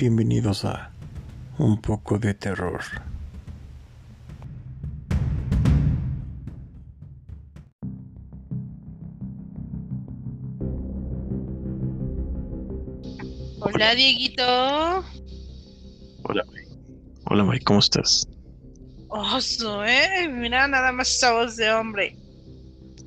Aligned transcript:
Bienvenidos 0.00 0.64
a 0.64 0.92
Un 1.58 1.78
poco 1.78 2.18
de 2.18 2.32
terror. 2.32 2.80
Hola, 13.60 13.94
Dieguito. 13.94 14.42
Hola, 16.22 16.44
Mike. 16.50 16.68
Hola, 17.26 17.44
Mike, 17.44 17.64
¿cómo 17.66 17.80
estás? 17.80 18.26
Oso, 19.08 19.84
¿eh? 19.84 20.26
Mira, 20.32 20.66
nada 20.66 20.92
más 20.92 21.14
esa 21.14 21.34
voz 21.34 21.56
de 21.56 21.70
hombre. 21.70 22.16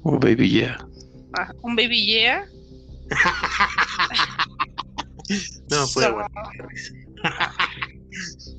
Oh, 0.04 0.20
baby, 0.20 0.48
yeah. 0.48 0.78
Ah, 1.40 1.52
¿Un 1.64 1.76
baby 1.76 2.06
yeah? 2.06 2.46
no, 5.70 5.88
fue 5.88 6.04
So- 6.04 6.14
bueno. 6.14 6.30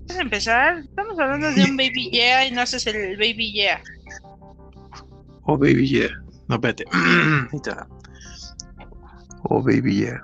Para 0.08 0.20
empezar, 0.20 0.78
estamos 0.78 1.18
hablando 1.18 1.50
de 1.52 1.64
un 1.64 1.76
baby 1.76 2.10
yeah 2.12 2.46
y 2.46 2.50
no 2.50 2.62
haces 2.62 2.86
el 2.86 3.16
baby 3.16 3.52
yeah. 3.52 3.80
Oh, 5.46 5.58
baby, 5.58 5.86
yeah. 5.86 6.08
No, 6.48 6.54
espérate. 6.54 6.84
Ahí 6.92 7.46
está. 7.52 7.86
Oh, 9.50 9.62
baby, 9.62 9.96
yeah. 9.96 10.20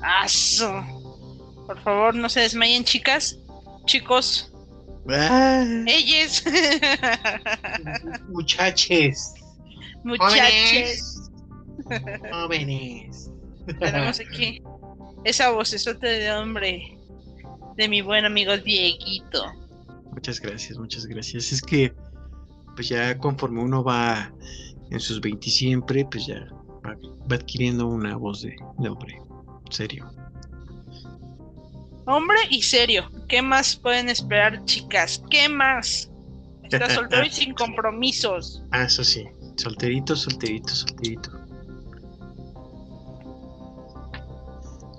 Aso. 0.00 0.84
Por 1.66 1.80
favor, 1.82 2.14
no 2.16 2.28
se 2.28 2.40
desmayen, 2.40 2.82
chicas. 2.84 3.38
Chicos, 3.86 4.46
Ah, 5.08 5.64
ellos, 5.86 6.44
Muchaches, 8.28 9.32
muchachos. 10.04 11.30
jóvenes. 12.30 13.30
Tenemos 13.78 14.20
aquí 14.20 14.62
esa 15.24 15.50
vocesota 15.50 16.06
de 16.06 16.32
hombre 16.32 16.96
de 17.76 17.88
mi 17.88 18.02
buen 18.02 18.24
amigo 18.24 18.56
Dieguito. 18.56 19.44
muchas 20.12 20.40
gracias, 20.40 20.78
muchas 20.78 21.06
gracias. 21.06 21.52
Es 21.52 21.62
que, 21.62 21.92
pues 22.74 22.88
ya 22.88 23.16
conforme 23.18 23.62
uno 23.62 23.82
va 23.82 24.32
en 24.90 25.00
sus 25.00 25.20
20 25.20 25.48
siempre, 25.48 26.04
pues 26.10 26.26
ya 26.26 26.46
va, 26.84 26.96
va 27.30 27.36
adquiriendo 27.36 27.86
una 27.86 28.16
voz 28.16 28.42
de, 28.42 28.54
de 28.78 28.88
hombre. 28.88 29.18
Serio. 29.70 30.10
Hombre 32.06 32.38
y 32.50 32.62
serio. 32.62 33.10
¿Qué 33.28 33.40
más 33.40 33.76
pueden 33.76 34.08
esperar, 34.08 34.64
chicas? 34.64 35.22
¿Qué 35.30 35.48
más? 35.48 36.10
Está 36.64 36.90
soltero 36.90 37.24
y 37.24 37.30
sin 37.30 37.54
compromisos. 37.54 38.62
Ah, 38.72 38.84
eso 38.84 39.04
sí. 39.04 39.24
Solterito, 39.56 40.16
solterito, 40.16 40.74
solterito. 40.74 41.39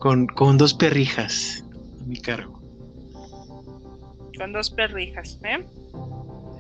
Con, 0.02 0.26
con 0.26 0.58
dos 0.58 0.74
perrijas 0.74 1.64
a 2.02 2.06
mi 2.06 2.20
cargo. 2.20 2.60
Con 4.36 4.52
dos 4.52 4.72
perrijas, 4.72 5.38
¿eh? 5.44 5.64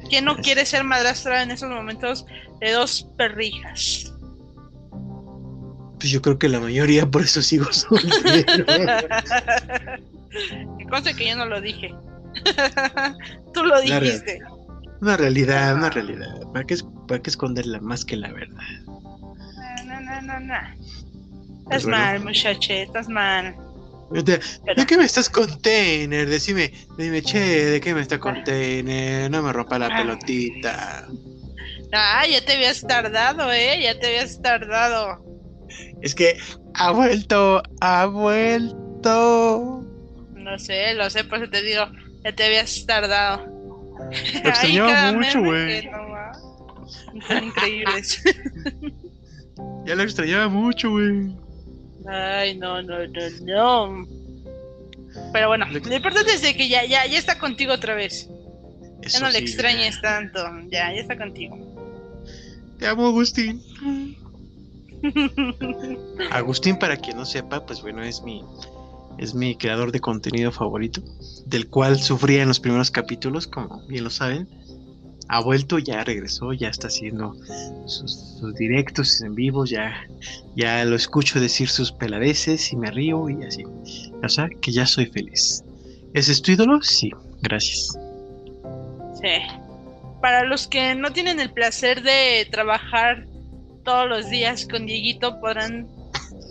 ¿Quién 0.10 0.26
no 0.26 0.38
quiere 0.38 0.64
ser 0.64 0.84
madrastra 0.84 1.42
en 1.42 1.50
esos 1.50 1.68
momentos 1.72 2.28
de 2.60 2.72
dos 2.72 3.08
perrijas? 3.18 4.14
Pues 5.98 6.12
yo 6.12 6.22
creo 6.22 6.38
que 6.38 6.50
la 6.50 6.60
mayoría, 6.60 7.10
por 7.10 7.24
eso 7.24 7.42
sigo 7.42 7.66
soltero. 7.74 8.64
que 10.78 10.86
conste 10.88 11.16
que 11.16 11.30
yo 11.30 11.36
no 11.36 11.48
lo 11.48 11.62
dije. 11.62 11.96
Tú 13.56 13.64
lo 13.64 13.82
dijiste. 13.82 14.38
una 15.02 15.18
realidad, 15.18 15.76
una 15.78 15.90
realidad. 15.90 16.42
¿Para 16.54 16.64
qué, 16.66 16.78
para 17.08 17.20
qué 17.20 17.32
esconderla 17.32 17.80
más 17.80 18.06
que 18.06 18.18
la 18.18 18.32
verdad? 18.32 18.62
No, 19.84 20.00
no, 20.00 20.22
no, 20.22 20.40
no. 20.42 20.54
Estás 21.72 21.84
bueno. 21.84 21.98
mal, 21.98 22.20
muchache, 22.20 22.82
estás 22.84 23.08
mal. 23.08 23.56
¿De, 24.12 24.42
Pero- 24.66 24.86
qué 24.86 24.98
me 24.98 25.06
estás 25.06 25.30
container? 25.30 26.28
Decime, 26.28 26.74
dime, 26.98 27.22
che, 27.22 27.40
¿de 27.40 27.80
qué 27.80 27.94
me 27.94 28.02
está 28.02 28.20
container? 28.20 29.32
No 29.32 29.42
me 29.42 29.54
rompa 29.54 29.80
la 29.80 29.86
Ah. 29.88 29.98
pelotita. 29.98 31.08
Ah, 31.94 32.26
ya 32.30 32.44
te 32.44 32.54
habías 32.54 32.82
tardado, 32.82 33.52
¿eh? 33.54 33.80
Ya 33.82 33.98
te 34.00 34.08
habías 34.08 34.42
tardado. 34.42 35.24
Es 36.02 36.14
que 36.14 36.38
ha 36.74 36.92
vuelto, 36.92 37.64
ha 37.80 38.06
vuelto. 38.06 39.86
No 40.36 40.60
sé, 40.60 40.94
lo 40.96 41.10
sé, 41.10 41.24
por 41.24 41.38
eso 41.42 41.50
te 41.50 41.62
digo, 41.62 41.86
ya 42.26 42.34
te 42.34 42.44
habías 42.46 42.86
tardado. 42.86 43.46
Lo 44.44 44.50
extrañaba 44.50 45.14
mucho, 45.14 45.40
güey. 45.42 45.86
no. 45.90 46.02
Son 47.28 47.44
increíbles. 47.46 48.22
Ya 49.86 49.96
lo 49.96 50.04
extrañaba 50.04 50.48
mucho, 50.48 50.90
güey. 50.92 51.36
Ay, 52.08 52.58
no, 52.58 52.82
no, 52.82 53.00
no, 53.08 53.30
no. 53.44 54.08
Pero 55.34 55.48
bueno, 55.48 55.66
lo 55.68 55.96
importante 55.96 56.34
es 56.34 56.42
de 56.42 56.56
que 56.56 56.70
ya, 56.70 56.86
ya, 56.86 57.06
ya 57.06 57.20
está 57.20 57.38
contigo 57.38 57.74
otra 57.74 57.96
vez. 57.96 58.30
Ya 59.02 59.20
no 59.20 59.30
le 59.30 59.40
extrañes 59.40 60.00
tanto. 60.02 60.40
Ya, 60.70 60.94
ya 60.94 61.02
está 61.02 61.18
contigo. 61.18 61.58
Te 62.80 62.88
amo, 62.88 63.08
Agustín. 63.08 63.62
Agustín, 66.32 66.78
para 66.78 66.98
quien 66.98 67.18
no 67.18 67.26
sepa, 67.26 67.66
pues 67.66 67.82
bueno, 67.82 68.04
es 68.04 68.22
mi, 68.22 68.44
es 69.18 69.34
mi 69.34 69.56
creador 69.56 69.92
de 69.92 70.00
contenido 70.00 70.52
favorito, 70.52 71.02
del 71.46 71.68
cual 71.68 72.00
sufría 72.00 72.42
en 72.42 72.48
los 72.48 72.60
primeros 72.60 72.92
capítulos, 72.92 73.48
como 73.48 73.86
bien 73.88 74.04
lo 74.04 74.10
saben. 74.10 74.48
Ha 75.34 75.40
vuelto, 75.40 75.80
ya 75.80 76.04
regresó, 76.04 76.52
ya 76.52 76.68
está 76.68 76.88
haciendo 76.88 77.34
sus, 77.86 78.54
directos 78.56 79.22
en 79.22 79.34
vivo, 79.34 79.64
ya, 79.64 80.06
ya 80.58 80.84
lo 80.84 80.94
escucho 80.94 81.40
decir 81.40 81.70
sus 81.70 81.90
peladeces 81.90 82.74
y 82.74 82.76
me 82.76 82.92
río 82.92 83.30
y 83.30 83.42
así. 83.46 83.64
O 84.22 84.28
sea, 84.28 84.50
que 84.62 84.74
ya 84.74 84.86
soy 84.86 85.06
feliz. 85.06 85.64
¿Ese 86.14 86.34
es 86.34 86.42
tu 86.42 86.52
ídolo? 86.52 86.82
Sí, 86.82 87.12
gracias. 87.44 87.98
Sí. 89.22 89.58
Para 90.22 90.44
los 90.44 90.68
que 90.68 90.96
no 90.96 91.14
tienen 91.14 91.40
el 91.40 91.54
placer 91.54 92.04
de 92.04 92.46
trabajar 92.52 93.26
todos 93.86 94.10
los 94.10 94.30
días 94.30 94.68
con 94.70 94.86
Dieguito, 94.86 95.40
podrán 95.40 95.88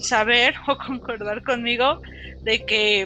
saber 0.01 0.55
o 0.69 0.79
concordar 0.79 1.43
conmigo 1.43 2.01
de 2.45 2.65
que 2.65 3.03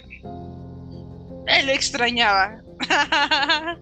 él 1.48 1.68
extrañaba. 1.68 2.62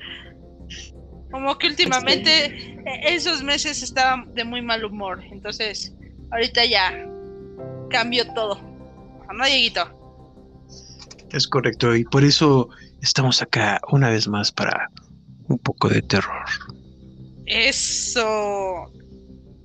Como 1.32 1.58
que 1.58 1.66
últimamente 1.66 2.46
e- 2.46 3.14
esos 3.14 3.42
meses 3.42 3.82
estaba 3.82 4.24
de 4.28 4.44
muy 4.44 4.62
mal 4.62 4.84
humor. 4.84 5.24
Entonces, 5.32 5.92
ahorita 6.30 6.64
ya 6.64 6.92
cambió 7.90 8.24
todo. 8.34 8.60
¿No, 9.34 9.44
Dieguito? 9.46 9.98
Es 11.32 11.48
correcto, 11.48 11.96
y 11.96 12.04
por 12.04 12.22
eso 12.22 12.68
estamos 13.00 13.40
acá 13.40 13.80
una 13.90 14.10
vez 14.10 14.28
más 14.28 14.52
para 14.52 14.90
un 15.48 15.58
poco 15.58 15.88
de 15.88 16.02
terror. 16.02 16.44
Eso. 17.46 18.90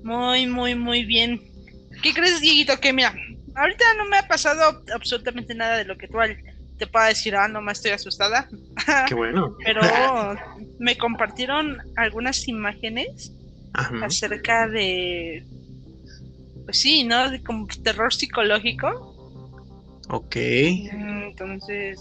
Muy, 0.04 0.48
muy, 0.48 0.76
muy 0.76 1.04
bien. 1.04 1.42
¿Qué 2.02 2.14
crees, 2.14 2.40
Dieguito? 2.40 2.80
Que 2.80 2.94
mira, 2.94 3.14
ahorita 3.56 3.84
no 3.98 4.06
me 4.06 4.18
ha 4.18 4.28
pasado 4.28 4.82
absolutamente 4.94 5.54
nada 5.54 5.78
de 5.78 5.84
lo 5.86 5.98
que 5.98 6.08
tú 6.08 6.20
al- 6.20 6.38
te 6.78 6.88
pueda 6.88 7.08
decir, 7.08 7.36
ah, 7.36 7.48
no 7.48 7.62
me 7.62 7.72
estoy 7.72 7.92
asustada. 7.92 8.48
Qué 9.08 9.16
bueno. 9.16 9.56
Pero 9.66 9.82
me 10.80 10.98
compartieron 10.98 11.78
algunas 11.96 12.48
imágenes 12.48 13.32
Ajá. 13.74 14.06
acerca 14.06 14.68
de. 14.68 15.46
Pues 16.66 16.80
sí, 16.82 17.04
¿no? 17.04 17.30
De 17.30 17.42
como 17.42 17.68
terror 17.84 18.14
psicológico. 18.14 18.88
Ok. 20.10 20.36
Mm, 20.36 21.24
Entonces. 21.30 22.00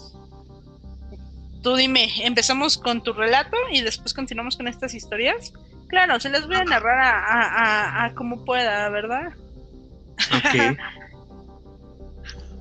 Tú 1.63 1.75
dime, 1.75 2.07
empezamos 2.23 2.77
con 2.77 3.01
tu 3.03 3.13
relato 3.13 3.57
y 3.71 3.81
después 3.81 4.13
continuamos 4.13 4.55
con 4.55 4.67
estas 4.67 4.93
historias. 4.93 5.51
Claro, 5.89 6.19
se 6.19 6.29
las 6.29 6.45
voy 6.47 6.55
a 6.57 6.63
narrar 6.63 6.99
a, 6.99 7.19
a, 7.19 7.41
a- 7.41 8.05
a 8.05 8.13
como 8.13 8.45
pueda, 8.45 8.87
¿verdad? 8.89 9.33
Ok. 10.33 10.77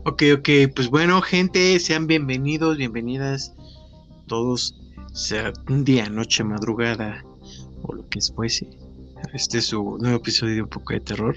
Ok, 0.09 0.23
ok, 0.39 0.49
pues 0.73 0.89
bueno, 0.89 1.21
gente, 1.21 1.81
sean 1.81 2.07
bienvenidos, 2.07 2.77
bienvenidas 2.77 3.53
todos, 4.29 4.81
sea 5.13 5.53
un 5.69 5.83
día, 5.83 6.09
noche, 6.09 6.45
madrugada 6.45 7.25
o 7.83 7.93
lo 7.93 8.09
que 8.09 8.21
fuese. 8.21 8.71
Este 9.35 9.59
es 9.59 9.65
su 9.65 9.99
nuevo 9.99 10.19
episodio 10.19 10.55
de 10.55 10.63
Un 10.63 10.69
poco 10.69 10.93
de 10.93 11.01
terror. 11.01 11.35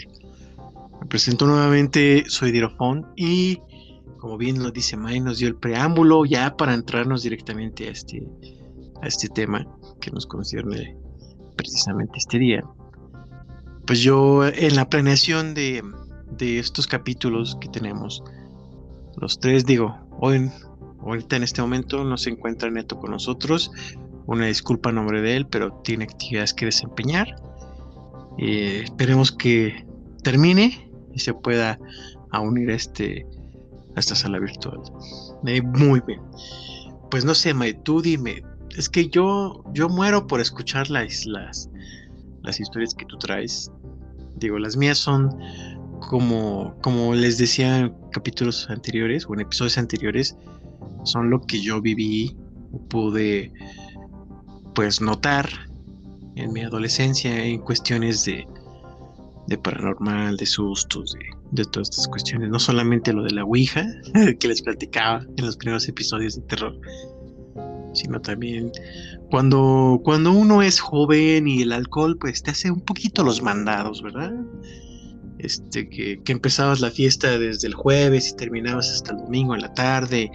Me 1.01 1.07
presento 1.07 1.48
nuevamente, 1.48 2.25
soy 2.27 2.51
Dirofón 2.51 3.07
y 3.16 3.60
como 4.19 4.38
bien 4.38 4.62
lo 4.62 4.69
dice 4.69 4.95
May, 4.95 5.19
nos 5.19 5.39
dio 5.39 5.48
el 5.48 5.56
preámbulo 5.56 6.25
ya 6.25 6.56
para 6.56 6.75
entrarnos 6.75 7.24
directamente 7.24 7.88
a 7.88 7.92
este, 7.92 8.24
a 9.01 9.07
este 9.07 9.30
tema 9.30 9.66
que 10.00 10.12
nos 10.12 10.27
concierne 10.27 10.95
precisamente 11.56 12.19
este 12.19 12.38
día. 12.38 12.63
Pues 13.88 14.01
yo 14.01 14.45
en 14.45 14.75
la 14.75 14.88
planeación 14.88 15.56
de, 15.56 15.83
de 16.38 16.60
estos 16.60 16.86
capítulos 16.86 17.57
que 17.60 17.68
tenemos, 17.69 18.24
los 19.17 19.39
tres, 19.39 19.65
digo, 19.65 19.97
hoy, 20.19 20.50
ahorita 21.01 21.35
en 21.35 21.44
este 21.44 21.61
momento 21.61 22.03
no 22.03 22.17
se 22.17 22.29
encuentra 22.29 22.69
Neto 22.69 22.97
con 23.00 23.11
nosotros. 23.11 23.71
Una 24.25 24.45
disculpa 24.45 24.89
a 24.89 24.94
nombre 24.94 25.21
de 25.21 25.38
él, 25.38 25.47
pero 25.47 25.73
tiene 25.83 26.03
actividades 26.03 26.53
que 26.53 26.65
desempeñar. 26.65 27.35
Eh, 28.38 28.81
esperemos 28.83 29.31
que 29.31 29.85
termine 30.23 30.89
y 31.13 31.19
se 31.19 31.33
pueda 31.33 31.79
a 32.31 32.39
unir 32.39 32.69
a 32.69 32.75
este, 32.75 33.25
a 33.95 34.00
esta 34.00 34.15
sala 34.15 34.39
virtual. 34.39 34.81
Eh, 35.45 35.61
muy 35.61 36.01
bien. 36.06 36.21
Pues 37.09 37.25
no 37.25 37.33
sé, 37.33 37.53
May, 37.53 37.73
tú 37.83 38.01
dime. 38.01 38.44
Es 38.77 38.88
que 38.88 39.09
yo, 39.09 39.63
yo 39.73 39.89
muero 39.89 40.27
por 40.27 40.39
escuchar 40.39 40.89
las, 40.89 41.25
las, 41.25 41.69
las 42.44 42.59
historias 42.59 42.94
que 42.94 43.06
tú 43.06 43.17
traes. 43.17 43.71
Digo, 44.35 44.59
las 44.59 44.77
mías 44.77 45.00
son 45.00 45.35
como, 46.00 46.75
como 46.81 47.13
les 47.13 47.38
decía 47.38 47.80
en 47.80 47.94
capítulos 48.12 48.69
anteriores 48.69 49.25
o 49.28 49.34
en 49.34 49.42
episodios 49.42 49.78
anteriores, 49.78 50.36
son 51.04 51.30
lo 51.30 51.42
que 51.42 51.62
yo 51.62 51.81
viví 51.81 52.36
pude 52.90 53.51
pues 54.75 55.01
notar 55.01 55.50
en 56.36 56.54
mi 56.54 56.62
adolescencia 56.62 57.44
en 57.44 57.60
cuestiones 57.60 58.25
de, 58.25 58.48
de 59.48 59.57
paranormal, 59.57 60.38
de 60.38 60.46
sustos, 60.46 61.13
de, 61.13 61.63
de, 61.63 61.69
todas 61.69 61.90
estas 61.90 62.07
cuestiones. 62.07 62.50
No 62.50 62.60
solamente 62.60 63.12
lo 63.12 63.24
de 63.24 63.31
la 63.31 63.44
Ouija, 63.44 63.86
que 64.40 64.48
les 64.48 64.62
platicaba 64.62 65.25
en 65.38 65.45
los 65.45 65.57
primeros 65.57 65.88
episodios 65.88 66.36
de 66.36 66.42
terror, 66.44 66.80
sino 67.94 68.22
también 68.22 68.72
cuando, 69.30 70.00
cuando 70.04 70.31
uno 70.31 70.62
es 70.62 70.80
joven 70.80 71.48
y 71.48 71.62
el 71.63 71.72
alcohol 71.72 72.18
pues 72.19 72.42
te 72.44 72.52
hace 72.52 72.72
un 72.72 72.81
poquito 72.81 73.24
los 73.24 73.42
mandados, 73.42 74.02
¿verdad? 74.02 74.34
Este, 75.39 75.89
que, 75.89 76.21
empezabas 76.27 76.81
la 76.81 76.91
fiesta 76.91 77.39
desde 77.39 77.68
el 77.68 77.74
jueves 77.74 78.30
y 78.30 78.36
terminabas 78.36 78.91
hasta 78.91 79.13
el 79.13 79.19
domingo 79.19 79.56
en 79.56 79.62
la 79.62 79.74
tarde 79.74 80.30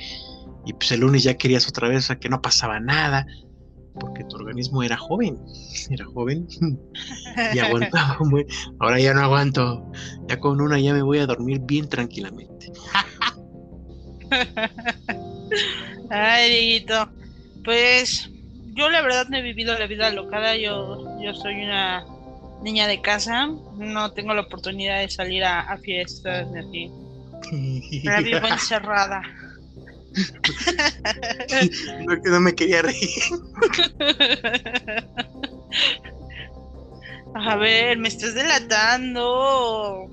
y 0.64 0.72
pues 0.72 0.92
el 0.92 1.00
lunes 1.00 1.22
ya 1.24 1.34
querías 1.34 1.68
otra 1.68 1.88
vez, 1.88 2.04
o 2.04 2.06
sea, 2.06 2.16
que 2.16 2.30
no 2.30 2.40
pasaba 2.40 2.80
nada, 2.80 3.26
porque 4.00 4.24
tu 4.24 4.36
organismo 4.36 4.82
era 4.82 4.96
joven, 4.96 5.38
era 5.90 6.06
joven 6.06 6.48
y 7.52 7.58
aguantaba. 7.58 8.18
Ahora 8.80 8.98
ya 8.98 9.12
no 9.12 9.20
aguanto, 9.20 9.92
ya 10.26 10.40
con 10.40 10.62
una 10.62 10.80
ya 10.80 10.94
me 10.94 11.02
voy 11.02 11.18
a 11.18 11.26
dormir 11.26 11.60
bien 11.60 11.86
tranquilamente. 11.88 12.72
Ay, 16.10 16.50
Dieguito, 16.50 17.10
pues 17.62 18.30
yo 18.72 18.88
la 18.88 19.02
verdad 19.02 19.28
no 19.28 19.36
he 19.36 19.42
vivido 19.42 19.78
la 19.78 19.86
vida 19.86 20.10
locada, 20.10 20.56
yo, 20.56 21.06
yo 21.22 21.34
soy 21.34 21.62
una 21.62 22.06
niña 22.64 22.88
de 22.88 23.00
casa, 23.00 23.46
no 23.76 24.12
tengo 24.12 24.34
la 24.34 24.40
oportunidad 24.40 25.00
de 25.00 25.08
salir 25.08 25.44
a, 25.44 25.61
a 25.61 25.78
fiestas 25.78 26.50
ni 26.50 26.58
así. 26.58 26.90
Pero 28.02 28.22
vivo 28.22 28.46
encerrada. 28.49 29.22
no, 32.06 32.22
que 32.22 32.31
no 32.31 32.40
me 32.40 32.55
quería 32.55 32.82
reír. 32.82 33.11
A 37.34 37.56
ver, 37.56 37.99
me 37.99 38.08
estás 38.08 38.34
delatando. 38.34 40.08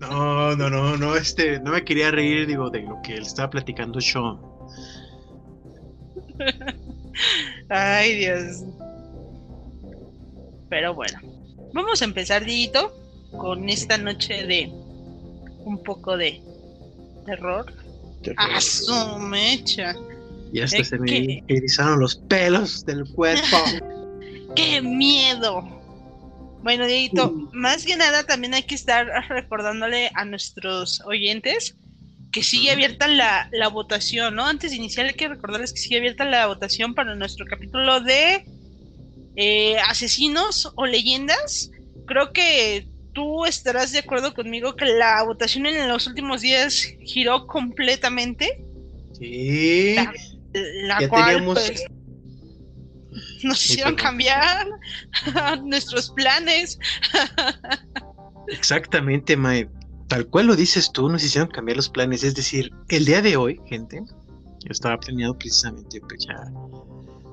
No, 0.00 0.56
no, 0.56 0.70
no, 0.70 0.96
no, 0.96 1.14
este, 1.14 1.60
no 1.60 1.72
me 1.72 1.84
quería 1.84 2.10
reír, 2.10 2.46
digo, 2.46 2.70
de 2.70 2.82
lo 2.82 3.00
que 3.02 3.16
le 3.16 3.22
estaba 3.22 3.50
platicando 3.50 4.00
Sean. 4.00 4.38
Ay, 7.68 8.14
Dios. 8.14 8.64
Pero 10.70 10.94
bueno, 10.94 11.20
vamos 11.72 12.02
a 12.02 12.04
empezar, 12.04 12.44
Dito, 12.44 12.94
con 13.36 13.68
esta 13.68 13.98
noche 13.98 14.46
de 14.46 14.70
un 15.64 15.82
poco 15.82 16.16
de 16.16 16.40
terror. 17.26 17.72
A 18.36 18.60
su 18.60 19.18
mecha. 19.18 19.94
Y 20.52 20.60
hasta 20.60 20.82
se 20.82 20.98
me 20.98 21.44
erizaron 21.46 22.00
los 22.00 22.16
pelos 22.16 22.84
del 22.84 23.04
cuerpo. 23.12 23.58
¡Qué 24.56 24.80
miedo! 24.80 25.78
Bueno, 26.62 26.86
Dieguito, 26.86 27.28
uh. 27.28 27.50
más 27.52 27.84
que 27.84 27.96
nada 27.96 28.24
también 28.24 28.54
hay 28.54 28.62
que 28.64 28.74
estar 28.74 29.06
recordándole 29.28 30.10
a 30.14 30.24
nuestros 30.24 31.00
oyentes 31.04 31.76
que 32.32 32.42
sigue 32.42 32.72
abierta 32.72 33.08
la, 33.08 33.48
la, 33.52 33.68
votación, 33.68 34.34
¿no? 34.34 34.44
Antes 34.44 34.72
de 34.72 34.76
iniciar 34.76 35.06
hay 35.06 35.14
que 35.14 35.28
recordarles 35.28 35.72
que 35.72 35.78
sigue 35.78 35.98
abierta 35.98 36.24
la 36.24 36.46
votación 36.46 36.94
para 36.94 37.14
nuestro 37.14 37.46
capítulo 37.46 38.00
de 38.00 38.44
eh, 39.40 39.76
asesinos 39.88 40.72
o 40.74 40.84
leyendas. 40.84 41.70
Creo 42.06 42.32
que 42.32 42.88
tú 43.12 43.46
estarás 43.46 43.92
de 43.92 44.00
acuerdo 44.00 44.34
conmigo 44.34 44.74
que 44.74 44.84
la 44.84 45.22
votación 45.22 45.66
en 45.66 45.88
los 45.88 46.08
últimos 46.08 46.40
días 46.40 46.88
giró 47.04 47.46
completamente. 47.46 48.64
Sí. 49.16 49.94
La, 50.52 51.08
cual 51.08 51.44
pues, 51.44 51.84
nos 53.44 53.64
hicieron 53.64 53.94
cambiar 53.94 54.66
nuestros 55.62 56.10
planes. 56.10 56.80
Exactamente, 58.48 59.36
Mae. 59.36 59.68
Tal 60.08 60.26
cual 60.26 60.48
lo 60.48 60.56
dices 60.56 60.90
tú, 60.90 61.08
nos 61.08 61.22
hicieron 61.22 61.48
cambiar 61.48 61.76
los 61.76 61.88
planes. 61.88 62.24
Es 62.24 62.34
decir, 62.34 62.72
el 62.88 63.04
día 63.04 63.22
de 63.22 63.36
hoy, 63.36 63.60
gente, 63.66 64.02
yo 64.04 64.70
estaba 64.70 64.98
planeado 64.98 65.38
precisamente 65.38 66.00
pues 66.00 66.26
ya 66.26 66.34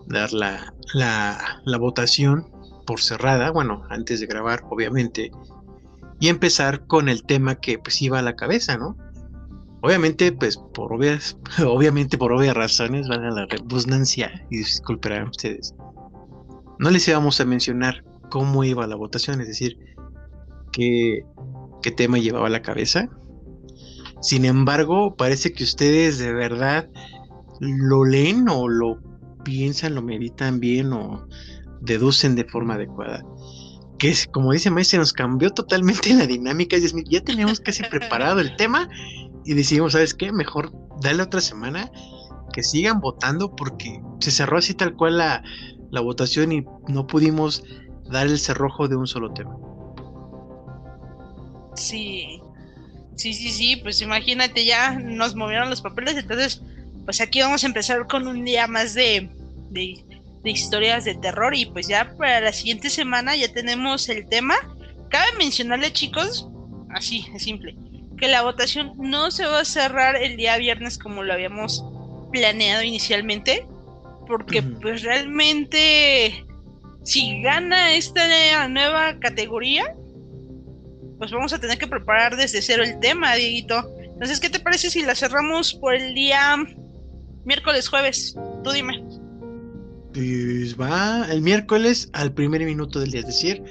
dar 0.07 0.31
la, 0.33 0.73
la, 0.93 1.61
la 1.65 1.77
votación 1.77 2.47
por 2.85 3.01
cerrada, 3.01 3.51
bueno, 3.51 3.83
antes 3.89 4.19
de 4.19 4.27
grabar, 4.27 4.63
obviamente, 4.69 5.31
y 6.19 6.29
empezar 6.29 6.85
con 6.87 7.09
el 7.09 7.23
tema 7.23 7.55
que 7.55 7.77
pues 7.79 8.01
iba 8.01 8.19
a 8.19 8.21
la 8.21 8.35
cabeza, 8.35 8.77
¿no? 8.77 8.95
Obviamente, 9.81 10.31
pues 10.31 10.57
por 10.57 10.93
obvias, 10.93 11.37
obviamente 11.65 12.17
por 12.17 12.31
obvias 12.31 12.55
razones, 12.55 13.07
van 13.07 13.23
a 13.25 13.31
la 13.31 13.45
redundancia, 13.45 14.45
y 14.49 14.57
disculparán 14.57 15.29
ustedes. 15.29 15.75
No 16.79 16.89
les 16.89 17.07
íbamos 17.07 17.39
a 17.39 17.45
mencionar 17.45 18.03
cómo 18.29 18.63
iba 18.63 18.87
la 18.87 18.95
votación, 18.95 19.41
es 19.41 19.47
decir, 19.47 19.77
qué, 20.71 21.23
qué 21.81 21.91
tema 21.91 22.17
llevaba 22.17 22.47
a 22.47 22.49
la 22.49 22.61
cabeza. 22.61 23.09
Sin 24.21 24.45
embargo, 24.45 25.15
parece 25.15 25.53
que 25.53 25.63
ustedes 25.63 26.17
de 26.17 26.33
verdad 26.33 26.89
lo 27.59 28.05
leen 28.05 28.49
o 28.49 28.67
lo 28.67 28.99
piensan, 29.45 29.95
lo 29.95 30.01
meditan 30.01 30.59
bien 30.59 30.91
o 30.91 31.25
deducen 31.79 32.35
de 32.35 32.43
forma 32.43 32.73
adecuada 32.73 33.23
que 33.97 34.13
como 34.31 34.51
dice 34.51 34.69
Maestro, 34.69 34.99
nos 34.99 35.13
cambió 35.13 35.49
totalmente 35.51 36.13
la 36.13 36.25
dinámica. 36.25 36.77
Ya 37.07 37.21
teníamos 37.21 37.59
casi 37.59 37.83
preparado 37.83 38.39
el 38.39 38.55
tema 38.55 38.89
y 39.45 39.53
decidimos, 39.53 39.93
¿sabes 39.93 40.13
qué? 40.13 40.31
Mejor 40.31 40.71
dale 41.01 41.23
otra 41.23 41.41
semana, 41.41 41.91
que 42.53 42.63
sigan 42.63 42.99
votando 42.99 43.55
porque 43.55 44.01
se 44.19 44.31
cerró 44.31 44.57
así 44.57 44.73
tal 44.73 44.95
cual 44.95 45.17
la, 45.17 45.43
la 45.91 46.01
votación 46.01 46.51
y 46.51 46.65
no 46.87 47.07
pudimos 47.07 47.63
dar 48.09 48.27
el 48.27 48.39
cerrojo 48.39 48.87
de 48.87 48.95
un 48.95 49.07
solo 49.07 49.33
tema. 49.33 49.55
Sí, 51.75 52.41
sí, 53.15 53.33
sí, 53.33 53.49
sí, 53.49 53.75
pues 53.77 54.01
imagínate, 54.01 54.65
ya 54.65 54.97
nos 54.97 55.35
movieron 55.35 55.69
los 55.69 55.81
papeles, 55.81 56.15
entonces, 56.15 56.61
pues 57.03 57.19
aquí 57.19 57.41
vamos 57.41 57.63
a 57.63 57.67
empezar 57.67 58.07
con 58.07 58.27
un 58.27 58.45
día 58.45 58.67
más 58.67 58.93
de, 58.93 59.29
de 59.75 60.03
de 60.45 60.51
historias 60.51 61.03
de 61.03 61.15
terror 61.15 61.55
y 61.55 61.65
pues 61.65 61.87
ya 61.87 62.15
para 62.17 62.39
la 62.39 62.53
siguiente 62.53 62.89
semana 62.89 63.35
ya 63.35 63.51
tenemos 63.51 64.07
el 64.09 64.29
tema. 64.29 64.55
Cabe 65.09 65.25
mencionarle 65.39 65.91
chicos, 65.91 66.47
así 66.91 67.25
es 67.33 67.43
simple, 67.43 67.75
que 68.17 68.27
la 68.27 68.43
votación 68.43 68.93
no 68.97 69.31
se 69.31 69.45
va 69.45 69.61
a 69.61 69.65
cerrar 69.65 70.15
el 70.15 70.37
día 70.37 70.57
viernes 70.57 70.99
como 70.99 71.23
lo 71.23 71.33
habíamos 71.33 71.83
planeado 72.31 72.83
inicialmente, 72.83 73.67
porque 74.27 74.61
pues 74.61 75.01
realmente 75.01 76.45
si 77.03 77.41
gana 77.41 77.93
esta 77.93 78.67
nueva 78.67 79.17
categoría, 79.19 79.95
pues 81.17 81.31
vamos 81.31 81.53
a 81.53 81.59
tener 81.59 81.79
que 81.79 81.87
preparar 81.87 82.35
desde 82.35 82.61
cero 82.61 82.83
el 82.83 82.99
tema, 82.99 83.33
Dieguito. 83.33 83.89
Entonces, 83.99 84.39
¿qué 84.39 84.49
te 84.49 84.59
parece 84.59 84.91
si 84.91 85.01
la 85.01 85.15
cerramos 85.15 85.73
por 85.73 85.95
el 85.95 86.13
día 86.13 86.55
miércoles, 87.45 87.87
jueves? 87.87 88.35
Tú 88.63 88.71
dime. 88.71 89.24
Pues 90.15 90.79
va 90.79 91.27
el 91.29 91.41
miércoles 91.41 92.09
al 92.13 92.31
primer 92.31 92.63
minuto 92.63 93.01
del 93.01 93.11
día, 93.11 93.19
es 93.19 93.27
decir, 93.27 93.61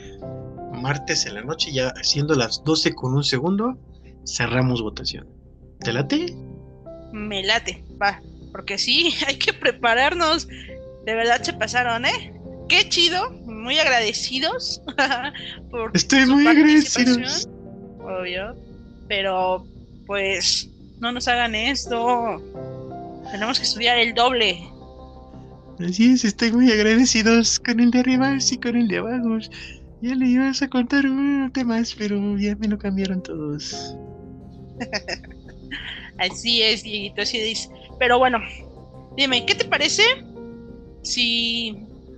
martes 0.75 1.25
en 1.25 1.37
la 1.37 1.43
noche, 1.43 1.73
ya 1.73 1.95
siendo 2.03 2.35
las 2.35 2.63
12 2.65 2.95
con 2.95 3.15
un 3.15 3.25
segundo, 3.25 3.79
cerramos 4.27 4.83
votación. 4.83 5.27
¿Te 5.81 5.95
late? 5.95 6.35
Me 7.13 7.43
late, 7.43 7.83
va, 8.01 8.21
porque 8.53 8.77
sí, 8.77 9.15
hay 9.27 9.39
que 9.39 9.55
prepararnos. 9.55 10.47
De 10.47 11.15
verdad 11.15 11.43
se 11.43 11.55
pasaron, 11.55 12.05
¿eh? 12.05 12.35
Qué 12.69 12.91
chido, 12.91 13.31
muy 13.47 13.79
agradecidos 13.79 14.83
por 15.71 15.93
Estoy 15.95 16.27
muy 16.27 16.47
agradecidos. 16.47 17.49
Obvio, 18.01 18.55
pero 19.09 19.67
pues 20.07 20.69
no 20.99 21.11
nos 21.11 21.27
hagan 21.27 21.55
esto. 21.55 22.43
Tenemos 23.31 23.59
que 23.59 23.65
estudiar 23.65 23.97
el 23.97 24.13
doble. 24.13 24.74
Así 25.81 26.13
es, 26.13 26.25
estoy 26.25 26.53
muy 26.53 26.71
agradecidos 26.71 27.59
con 27.59 27.81
el 27.81 27.91
de 27.91 28.01
arriba 28.01 28.37
y 28.39 28.57
con 28.59 28.77
el 28.77 28.89
de 28.89 28.99
abajo. 28.99 29.39
Ya 30.01 30.15
le 30.15 30.27
ibas 30.27 30.63
a 30.63 30.69
contar 30.69 31.07
un 31.07 31.51
tema 31.53 31.77
más, 31.77 31.95
pero 31.95 32.39
ya 32.39 32.55
me 32.57 32.69
lo 32.69 32.79
cambiaron 32.79 33.23
todos. 33.23 33.97
así 36.19 36.63
es, 36.63 36.83
Dieguito, 36.83 37.23
así 37.23 37.39
es. 37.39 37.71
Pero 37.99 38.19
bueno, 38.19 38.39
dime, 39.17 39.45
¿qué 39.47 39.55
te 39.55 39.65
parece 39.65 40.03
si 41.03 41.77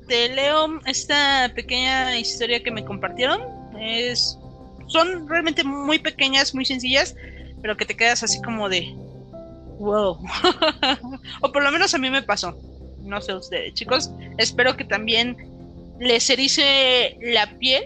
te 0.09 0.35
leo 0.35 0.81
esta 0.85 1.51
pequeña 1.55 2.19
historia 2.19 2.63
que 2.63 2.71
me 2.71 2.85
compartieron? 2.85 3.41
Es, 3.81 4.39
son 4.89 5.29
realmente 5.29 5.65
muy 5.65 5.99
pequeñas, 5.99 6.55
muy 6.55 6.65
sencillas, 6.65 7.15
pero 7.63 7.77
que 7.77 7.87
te 7.87 7.97
quedas 7.97 8.23
así 8.23 8.41
como 8.43 8.69
de, 8.69 8.93
Wow. 9.79 10.19
o 11.43 11.53
por 11.53 11.63
lo 11.63 11.71
menos 11.71 11.95
a 11.95 11.99
mí 11.99 12.11
me 12.11 12.23
pasó. 12.23 12.57
No 13.07 13.21
sé 13.21 13.35
ustedes, 13.35 13.75
chicos. 13.75 14.11
Espero 14.37 14.77
que 14.77 14.85
también 14.85 15.37
les 16.01 16.29
erice 16.29 17.17
la 17.23 17.57
piel. 17.59 17.85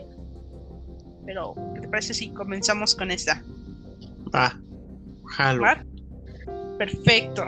Pero, 1.26 1.54
¿qué 1.74 1.82
te 1.82 1.88
parece 1.88 2.14
si 2.14 2.30
comenzamos 2.30 2.94
con 2.94 3.10
esta? 3.10 3.42
Va, 4.34 4.58
jalo. 5.26 5.62
¿Va? 5.62 5.84
Perfecto. 6.78 7.44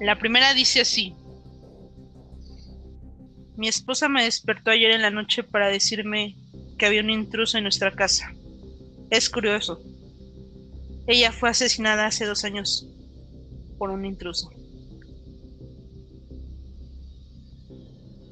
La 0.00 0.18
primera 0.18 0.52
dice 0.54 0.80
así. 0.80 1.14
Mi 3.56 3.68
esposa 3.68 4.08
me 4.08 4.24
despertó 4.24 4.70
ayer 4.70 4.90
en 4.90 5.02
la 5.02 5.10
noche 5.10 5.42
para 5.42 5.68
decirme 5.68 6.36
que 6.76 6.86
había 6.86 7.02
un 7.02 7.10
intruso 7.10 7.56
en 7.56 7.64
nuestra 7.64 7.92
casa. 7.92 8.32
Es 9.10 9.28
curioso. 9.30 9.80
Ella 11.06 11.32
fue 11.32 11.50
asesinada 11.50 12.06
hace 12.06 12.26
dos 12.26 12.44
años 12.44 12.86
por 13.78 13.90
un 13.90 14.04
intruso. 14.04 14.50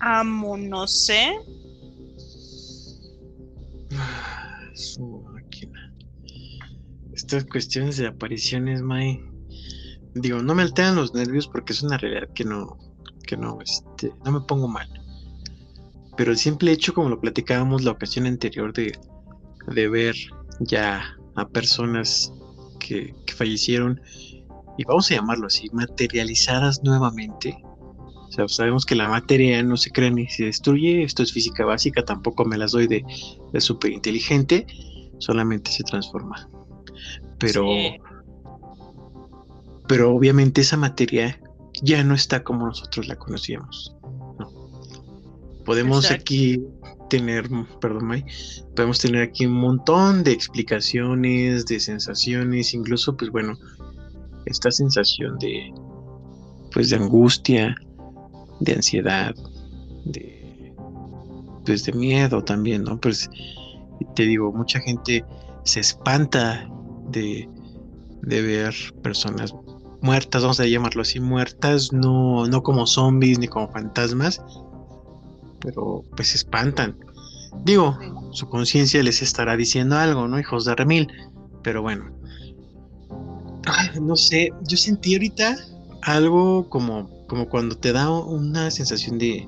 Amo, 0.01 0.57
no 0.57 0.87
sé. 0.87 1.31
Ah, 3.95 4.61
Su 4.75 5.23
máquina. 5.33 5.95
Estas 7.13 7.45
cuestiones 7.45 7.97
de 7.97 8.09
apariciones, 8.09 8.83
May. 8.83 9.21
Digo, 10.15 10.43
no 10.43 10.55
me 10.55 10.63
alteran 10.63 10.97
los 10.97 11.15
nervios 11.15 11.49
porque 11.49 11.73
es 11.73 11.83
una 11.83 11.99
realidad 11.99 12.29
que 12.35 12.45
no, 12.45 12.79
que 13.27 13.37
no, 13.37 13.59
este, 13.63 14.13
no 14.25 14.33
me 14.33 14.41
pongo 14.41 14.69
mal. 14.69 14.89
Pero 16.17 16.33
el 16.33 16.39
simple 16.39 16.73
hecho, 16.73 16.95
como 16.95 17.11
lo 17.11 17.21
platicábamos 17.21 17.85
la 17.85 17.91
ocasión 17.93 18.27
anterior, 18.27 18.73
de, 18.73 18.99
de 19.69 19.89
ver 19.89 20.15
ya 20.61 21.17
a 21.35 21.49
personas 21.49 22.33
que, 22.81 23.15
que 23.27 23.35
fallecieron, 23.35 24.01
y 24.79 24.85
vamos 24.85 25.11
a 25.11 25.15
llamarlo 25.15 25.47
así, 25.47 25.69
materializadas 25.73 26.83
nuevamente. 26.83 27.57
Sea, 28.37 28.49
sabemos 28.49 28.85
que 28.85 28.95
la 28.95 29.09
materia 29.09 29.63
no 29.63 29.79
se 29.79 29.91
crea 29.91 30.11
ni 30.11 30.29
se 30.29 30.45
destruye, 30.45 31.03
esto 31.03 31.23
es 31.23 31.33
física 31.33 31.65
básica, 31.65 32.05
tampoco 32.05 32.45
me 32.45 32.59
las 32.59 32.73
doy 32.73 32.87
de, 32.87 33.03
de 33.53 33.61
súper 33.63 33.93
inteligente, 33.93 34.67
solamente 35.19 35.71
se 35.71 35.83
transforma. 35.85 36.47
Pero, 37.39 37.65
Sí. 37.65 37.97
pero 39.89 40.15
obviamente 40.15 40.61
esa 40.61 40.77
materia 40.77 41.41
ya 41.83 42.05
no 42.05 42.15
está 42.15 42.45
como 42.45 42.67
nosotros 42.67 43.09
la 43.09 43.17
conocíamos. 43.17 43.97
¿no? 44.39 44.51
Podemos 45.65 46.05
Exacto. 46.05 46.21
aquí 46.23 46.63
tener, 47.09 47.49
perdón, 47.81 48.05
May, 48.07 48.25
podemos 48.75 48.99
tener 48.99 49.23
aquí 49.23 49.47
un 49.47 49.55
montón 49.55 50.25
de 50.25 50.33
explicaciones, 50.33 51.65
de 51.67 51.81
sensaciones, 51.81 52.75
incluso, 52.75 53.17
pues 53.17 53.31
bueno, 53.31 53.57
esta 54.45 54.71
sensación 54.71 55.39
de, 55.39 55.73
pues 56.73 56.91
de 56.91 56.97
angustia, 56.97 57.75
de 58.61 58.75
ansiedad, 58.75 59.35
de, 60.05 60.75
pues 61.65 61.85
de 61.85 61.93
miedo 61.93 62.43
también, 62.43 62.85
¿no? 62.85 62.99
Pues 62.99 63.29
te 64.15 64.23
digo, 64.25 64.53
mucha 64.53 64.81
gente 64.81 65.25
se 65.65 65.81
espanta 65.81 66.69
de, 67.11 67.49
de 68.23 68.43
ver 68.43 68.75
personas 69.03 69.55
muertas, 70.01 70.43
vamos 70.43 70.61
a 70.61 70.67
llamarlo 70.67 71.03
así, 71.03 71.21
muertas, 71.21 71.93
no, 71.93 72.47
no 72.47 72.63
como 72.63 72.87
zombies 72.87 73.39
ni 73.39 73.49
como 73.49 73.69
fantasmas, 73.69 74.41
pero 75.61 76.05
pues 76.15 76.29
se 76.29 76.37
espantan. 76.37 76.97
Digo, 77.65 77.99
su 78.33 78.49
conciencia 78.49 79.03
les 79.03 79.23
estará 79.23 79.57
diciendo 79.57 79.97
algo, 79.97 80.29
¿no? 80.29 80.39
Hijos 80.39 80.65
de 80.65 80.75
remil, 80.75 81.09
pero 81.63 81.83
bueno. 81.83 82.13
No 84.01 84.15
sé, 84.15 84.53
yo 84.69 84.77
sentí 84.77 85.15
ahorita 85.15 85.57
algo 86.03 86.69
como, 86.69 87.11
como 87.27 87.49
cuando 87.49 87.77
te 87.77 87.93
da 87.93 88.11
una 88.11 88.71
sensación 88.71 89.19
de, 89.19 89.47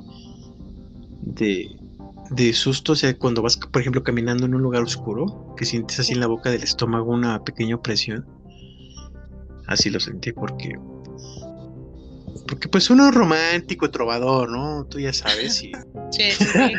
de, 1.22 1.68
de 2.30 2.52
susto, 2.52 2.92
o 2.92 2.96
sea, 2.96 3.16
cuando 3.16 3.42
vas, 3.42 3.56
por 3.56 3.80
ejemplo, 3.80 4.02
caminando 4.02 4.46
en 4.46 4.54
un 4.54 4.62
lugar 4.62 4.82
oscuro, 4.82 5.54
que 5.56 5.64
sientes 5.64 5.98
así 6.00 6.12
en 6.14 6.20
la 6.20 6.26
boca 6.26 6.50
del 6.50 6.62
estómago 6.62 7.12
una 7.12 7.42
pequeña 7.44 7.76
opresión. 7.76 8.26
Así 9.66 9.90
lo 9.90 10.00
sentí 10.00 10.32
porque 10.32 10.78
porque 12.46 12.68
pues 12.68 12.88
uno 12.88 13.10
romántico, 13.10 13.90
trovador, 13.90 14.50
¿no? 14.50 14.86
Tú 14.86 14.98
ya 14.98 15.12
sabes 15.12 15.62
y, 15.62 15.72
Sí, 16.10 16.30
sí, 16.30 16.44
sí. 16.46 16.72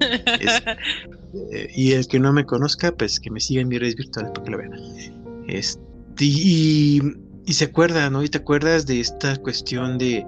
Es- 0.40 0.62
eh, 1.52 1.68
y 1.74 1.92
el 1.92 2.06
que 2.06 2.18
no 2.20 2.32
me 2.32 2.44
conozca, 2.44 2.92
pues 2.92 3.18
que 3.20 3.30
me 3.30 3.40
siga 3.40 3.60
en 3.62 3.68
mis 3.68 3.80
redes 3.80 3.96
virtuales 3.96 4.30
para 4.32 4.44
que 4.44 4.50
lo 4.50 4.58
vea. 4.58 4.70
Este, 5.48 5.80
y, 6.20 7.00
y 7.46 7.52
se 7.52 7.66
acuerda, 7.66 8.08
¿no? 8.10 8.22
Y 8.22 8.28
te 8.28 8.38
acuerdas 8.38 8.86
de 8.86 9.00
esta 9.00 9.36
cuestión 9.36 9.98
de 9.98 10.26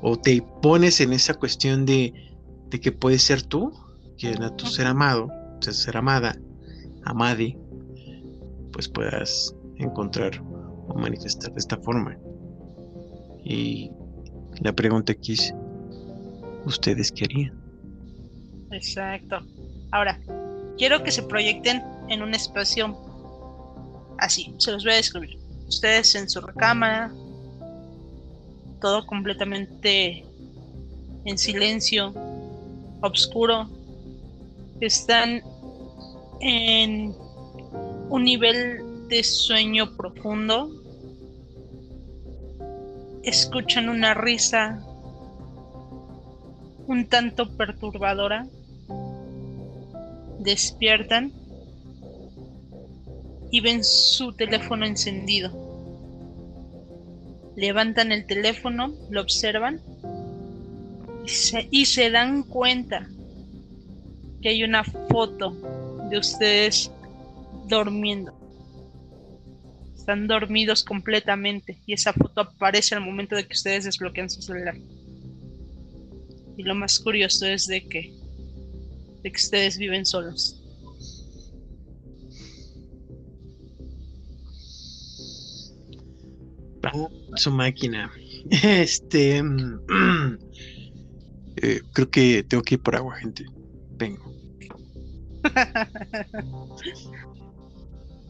o 0.00 0.18
te 0.18 0.42
pones 0.62 1.00
en 1.00 1.12
esa 1.12 1.34
cuestión 1.34 1.86
de, 1.86 2.12
de 2.70 2.80
que 2.80 2.90
puedes 2.90 3.22
ser 3.22 3.42
tú, 3.42 3.72
que 4.18 4.28
a 4.28 4.56
tu 4.56 4.66
ser 4.66 4.86
amado, 4.86 5.26
o 5.26 5.62
sea, 5.62 5.72
ser 5.72 5.96
amada, 5.96 6.36
amadi, 7.04 7.56
pues 8.72 8.88
puedas 8.88 9.54
encontrar 9.76 10.42
o 10.88 10.94
manifestar 10.94 11.52
de 11.52 11.58
esta 11.58 11.76
forma. 11.78 12.16
Y 13.44 13.90
la 14.60 14.72
pregunta 14.72 15.12
aquí 15.12 15.34
es, 15.34 15.54
¿ustedes 16.64 17.12
qué 17.12 17.24
harían? 17.24 17.62
Exacto. 18.72 19.40
Ahora, 19.92 20.18
quiero 20.78 21.02
que 21.02 21.10
se 21.10 21.22
proyecten 21.22 21.82
en 22.08 22.22
un 22.22 22.34
espacio 22.34 22.96
así. 24.18 24.54
Se 24.58 24.72
los 24.72 24.84
voy 24.84 24.94
a 24.94 24.96
describir. 24.96 25.41
Ustedes 25.72 26.14
en 26.16 26.28
su 26.28 26.42
recámara, 26.42 27.10
todo 28.78 29.06
completamente 29.06 30.22
en 31.24 31.38
silencio, 31.38 32.12
oscuro. 33.00 33.70
Están 34.80 35.42
en 36.40 37.14
un 38.10 38.22
nivel 38.22 39.08
de 39.08 39.24
sueño 39.24 39.96
profundo. 39.96 40.70
Escuchan 43.22 43.88
una 43.88 44.12
risa 44.12 44.84
un 46.86 47.06
tanto 47.06 47.56
perturbadora. 47.56 48.46
Despiertan 50.38 51.32
y 53.52 53.60
ven 53.60 53.84
su 53.84 54.32
teléfono 54.32 54.86
encendido. 54.86 55.61
Levantan 57.56 58.12
el 58.12 58.26
teléfono, 58.26 58.94
lo 59.10 59.20
observan 59.20 59.80
y 61.70 61.86
se, 61.86 62.10
dan 62.10 62.42
cuenta 62.42 63.08
que 64.40 64.48
hay 64.48 64.64
una 64.64 64.82
foto 64.82 65.56
de 66.10 66.18
ustedes 66.18 66.90
durmiendo. 67.68 68.32
Están 69.94 70.26
dormidos 70.26 70.82
completamente 70.82 71.80
y 71.86 71.92
esa 71.92 72.12
foto 72.12 72.40
aparece 72.40 72.96
al 72.96 73.02
momento 73.02 73.36
de 73.36 73.46
que 73.46 73.54
ustedes 73.54 73.84
desbloquean 73.84 74.28
su 74.28 74.42
celular. 74.42 74.76
Y 76.56 76.62
lo 76.64 76.74
más 76.74 76.98
curioso 76.98 77.46
es 77.46 77.66
de 77.66 77.86
que, 77.86 78.12
de 79.22 79.30
que 79.30 79.36
ustedes 79.36 79.78
viven 79.78 80.04
solos. 80.04 80.61
Su 87.36 87.50
máquina. 87.50 88.10
Este. 88.62 89.42
mm, 89.42 89.80
eh, 91.56 91.80
creo 91.92 92.10
que 92.10 92.42
tengo 92.42 92.62
que 92.62 92.74
ir 92.74 92.82
por 92.82 92.96
agua, 92.96 93.14
gente. 93.16 93.44
Vengo. 93.96 94.32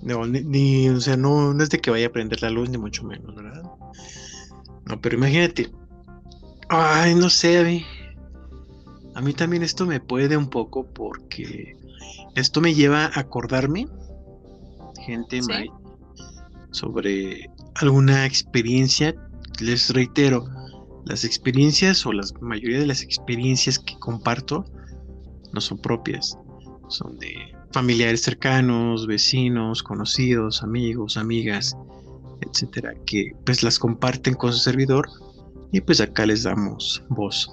No, 0.02 0.26
ni, 0.26 0.40
ni- 0.40 0.88
o 0.88 1.00
sea, 1.00 1.16
no, 1.16 1.54
no 1.54 1.62
es 1.62 1.70
de 1.70 1.78
que 1.78 1.92
vaya 1.92 2.08
a 2.08 2.12
prender 2.12 2.42
la 2.42 2.50
luz, 2.50 2.68
ni 2.68 2.76
mucho 2.76 3.04
menos, 3.04 3.34
¿verdad? 3.36 3.62
No, 4.86 5.00
pero 5.00 5.16
imagínate. 5.16 5.70
Ay, 6.68 7.14
no 7.14 7.30
sé, 7.30 7.58
a 7.58 7.62
mí. 7.62 7.86
A 9.14 9.20
mí 9.20 9.32
también 9.32 9.62
esto 9.62 9.86
me 9.86 10.00
puede 10.00 10.36
un 10.36 10.48
poco 10.50 10.84
porque 10.92 11.76
esto 12.34 12.60
me 12.60 12.74
lleva 12.74 13.04
a 13.04 13.20
acordarme, 13.20 13.86
gente, 15.06 15.40
Sí. 15.40 15.48
May, 15.48 15.70
sobre 16.72 17.48
alguna 17.76 18.26
experiencia. 18.26 19.14
Les 19.60 19.90
reitero, 19.90 20.48
las 21.04 21.24
experiencias 21.24 22.04
o 22.06 22.12
la 22.12 22.24
mayoría 22.40 22.78
de 22.78 22.86
las 22.86 23.02
experiencias 23.02 23.78
que 23.78 23.98
comparto 23.98 24.64
no 25.52 25.60
son 25.60 25.78
propias, 25.78 26.38
son 26.88 27.18
de 27.18 27.34
familiares 27.72 28.22
cercanos, 28.22 29.06
vecinos, 29.06 29.82
conocidos, 29.82 30.62
amigos, 30.62 31.16
amigas, 31.16 31.76
etcétera, 32.40 32.94
que 33.06 33.32
pues 33.44 33.62
las 33.62 33.78
comparten 33.78 34.34
con 34.34 34.52
su 34.52 34.58
servidor 34.58 35.08
y 35.72 35.80
pues 35.80 36.00
acá 36.00 36.26
les 36.26 36.42
damos 36.42 37.02
voz. 37.08 37.50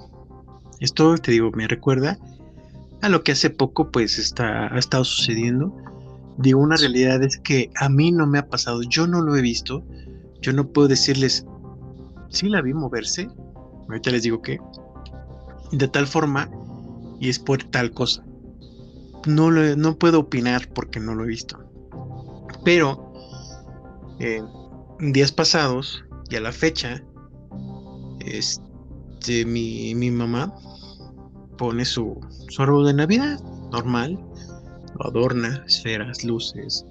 Esto 0.80 1.16
te 1.18 1.32
digo, 1.32 1.50
me 1.52 1.68
recuerda 1.68 2.18
a 3.02 3.08
lo 3.08 3.22
que 3.22 3.32
hace 3.32 3.50
poco 3.50 3.90
pues 3.90 4.18
está, 4.18 4.72
ha 4.72 4.78
estado 4.78 5.04
sucediendo. 5.04 5.74
Digo, 6.38 6.60
una 6.60 6.76
realidad 6.76 7.22
es 7.22 7.38
que 7.38 7.70
a 7.76 7.88
mí 7.88 8.12
no 8.12 8.26
me 8.26 8.38
ha 8.38 8.48
pasado, 8.48 8.82
yo 8.82 9.06
no 9.06 9.20
lo 9.20 9.36
he 9.36 9.42
visto, 9.42 9.84
yo 10.40 10.52
no 10.52 10.66
puedo 10.66 10.88
decirles, 10.88 11.46
sí 12.30 12.48
la 12.48 12.62
vi 12.62 12.72
moverse, 12.74 13.28
ahorita 13.88 14.10
les 14.10 14.22
digo 14.22 14.40
que, 14.42 14.58
de 15.72 15.88
tal 15.88 16.06
forma, 16.06 16.50
y 17.20 17.28
es 17.28 17.38
por 17.38 17.62
tal 17.64 17.92
cosa. 17.92 18.24
No, 19.26 19.50
no 19.50 19.98
puedo 19.98 20.20
opinar 20.20 20.68
porque 20.74 20.98
no 21.00 21.14
lo 21.14 21.24
he 21.24 21.28
visto. 21.28 21.58
Pero, 22.64 23.12
en 24.18 25.12
días 25.12 25.32
pasados, 25.32 26.04
y 26.30 26.36
a 26.36 26.40
la 26.40 26.52
fecha, 26.52 27.02
este, 28.20 29.44
mi, 29.44 29.94
mi 29.94 30.10
mamá 30.10 30.54
pone 31.58 31.84
su, 31.84 32.18
su 32.48 32.62
árbol 32.62 32.86
de 32.86 32.94
Navidad 32.94 33.40
normal, 33.70 34.18
lo 34.98 35.06
adorna, 35.06 35.62
esferas, 35.66 36.24
luces, 36.24 36.86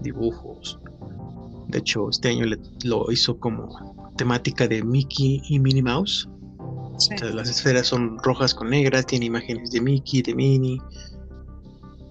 dibujos. 0.00 0.80
De 1.74 1.80
hecho, 1.80 2.08
este 2.08 2.28
año 2.28 2.46
lo 2.84 3.10
hizo 3.10 3.36
como 3.40 4.12
temática 4.16 4.68
de 4.68 4.80
Mickey 4.84 5.42
y 5.48 5.58
Minnie 5.58 5.82
Mouse. 5.82 6.28
las 7.34 7.50
esferas 7.50 7.88
son 7.88 8.16
rojas 8.22 8.54
con 8.54 8.70
negras, 8.70 9.06
tiene 9.06 9.26
imágenes 9.26 9.72
de 9.72 9.80
Mickey, 9.80 10.22
de 10.22 10.36
Minnie, 10.36 10.80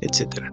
etc. 0.02 0.52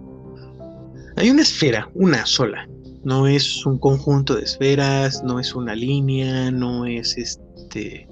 Hay 1.17 1.29
una 1.29 1.41
esfera, 1.41 1.91
una 1.93 2.25
sola. 2.25 2.65
No 3.03 3.27
es 3.27 3.65
un 3.65 3.79
conjunto 3.79 4.33
de 4.33 4.43
esferas, 4.43 5.21
no 5.25 5.41
es 5.41 5.53
una 5.55 5.75
línea, 5.75 6.49
no 6.49 6.85
es 6.85 7.17
este 7.17 8.07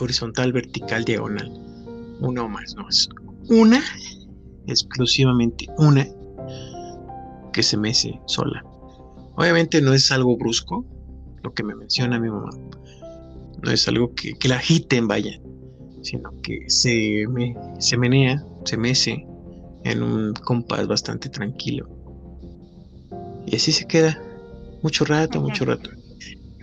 horizontal, 0.00 0.50
vertical, 0.54 1.04
diagonal. 1.04 1.52
Una 2.20 2.44
o 2.44 2.48
más, 2.48 2.74
no 2.74 2.88
es 2.88 3.06
una, 3.50 3.82
exclusivamente 4.66 5.66
una, 5.76 6.08
que 7.52 7.62
se 7.62 7.76
mece 7.76 8.18
sola. 8.24 8.64
Obviamente 9.40 9.80
no 9.80 9.94
es 9.94 10.12
algo 10.12 10.36
brusco, 10.36 10.84
lo 11.42 11.54
que 11.54 11.62
me 11.62 11.74
menciona 11.74 12.20
mi 12.20 12.28
mamá. 12.28 12.50
No 13.62 13.70
es 13.70 13.88
algo 13.88 14.14
que, 14.14 14.36
la 14.46 14.56
agiten, 14.56 15.08
vaya, 15.08 15.40
sino 16.02 16.30
que 16.42 16.68
se, 16.68 17.24
se 17.78 17.96
menea, 17.96 18.44
se 18.66 18.76
mece 18.76 19.26
en 19.84 20.02
un 20.02 20.34
compás 20.34 20.86
bastante 20.86 21.30
tranquilo. 21.30 21.88
Y 23.46 23.56
así 23.56 23.72
se 23.72 23.86
queda, 23.86 24.22
mucho 24.82 25.06
rato, 25.06 25.40
mucho 25.40 25.64
rato. 25.64 25.88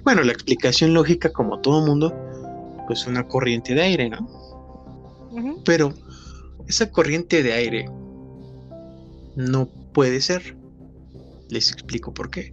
Bueno, 0.04 0.22
la 0.22 0.34
explicación 0.34 0.94
lógica, 0.94 1.32
como 1.32 1.60
todo 1.62 1.84
mundo, 1.84 2.14
pues 2.86 3.08
una 3.08 3.28
corriente 3.28 3.74
de 3.74 3.82
aire, 3.82 4.12
¿no? 4.12 4.20
Pero 5.66 5.96
esa 6.68 6.92
corriente 6.92 7.42
de 7.42 7.54
aire 7.54 7.90
no 9.36 9.68
puede 9.94 10.22
ser. 10.22 10.56
Les 11.50 11.72
explico 11.72 12.14
por 12.14 12.30
qué. 12.30 12.52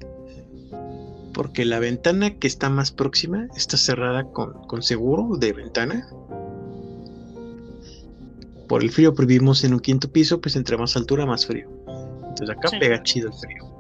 Porque 1.35 1.65
la 1.65 1.81
ventana 1.81 2.39
que 2.39 2.47
está 2.47 2.71
más 2.71 2.93
próxima 2.93 3.49
está 3.57 3.77
cerrada 3.77 4.25
con, 4.25 4.83
seguro 4.83 5.37
de 5.37 5.53
ventana. 5.53 6.09
Por 8.69 8.83
el 8.83 8.91
frío, 8.91 9.15
pues 9.15 9.29
vivimos 9.29 9.65
en 9.65 9.75
un 9.75 9.81
quinto 9.81 10.11
piso, 10.11 10.41
pues 10.41 10.57
entre 10.57 10.79
más 10.79 10.97
altura, 10.97 11.27
más 11.27 11.45
frío. 11.45 11.69
Entonces 12.29 12.51
acá 12.51 12.71
pega 12.79 13.03
chido 13.03 13.29
el 13.29 13.35
frío. 13.35 13.75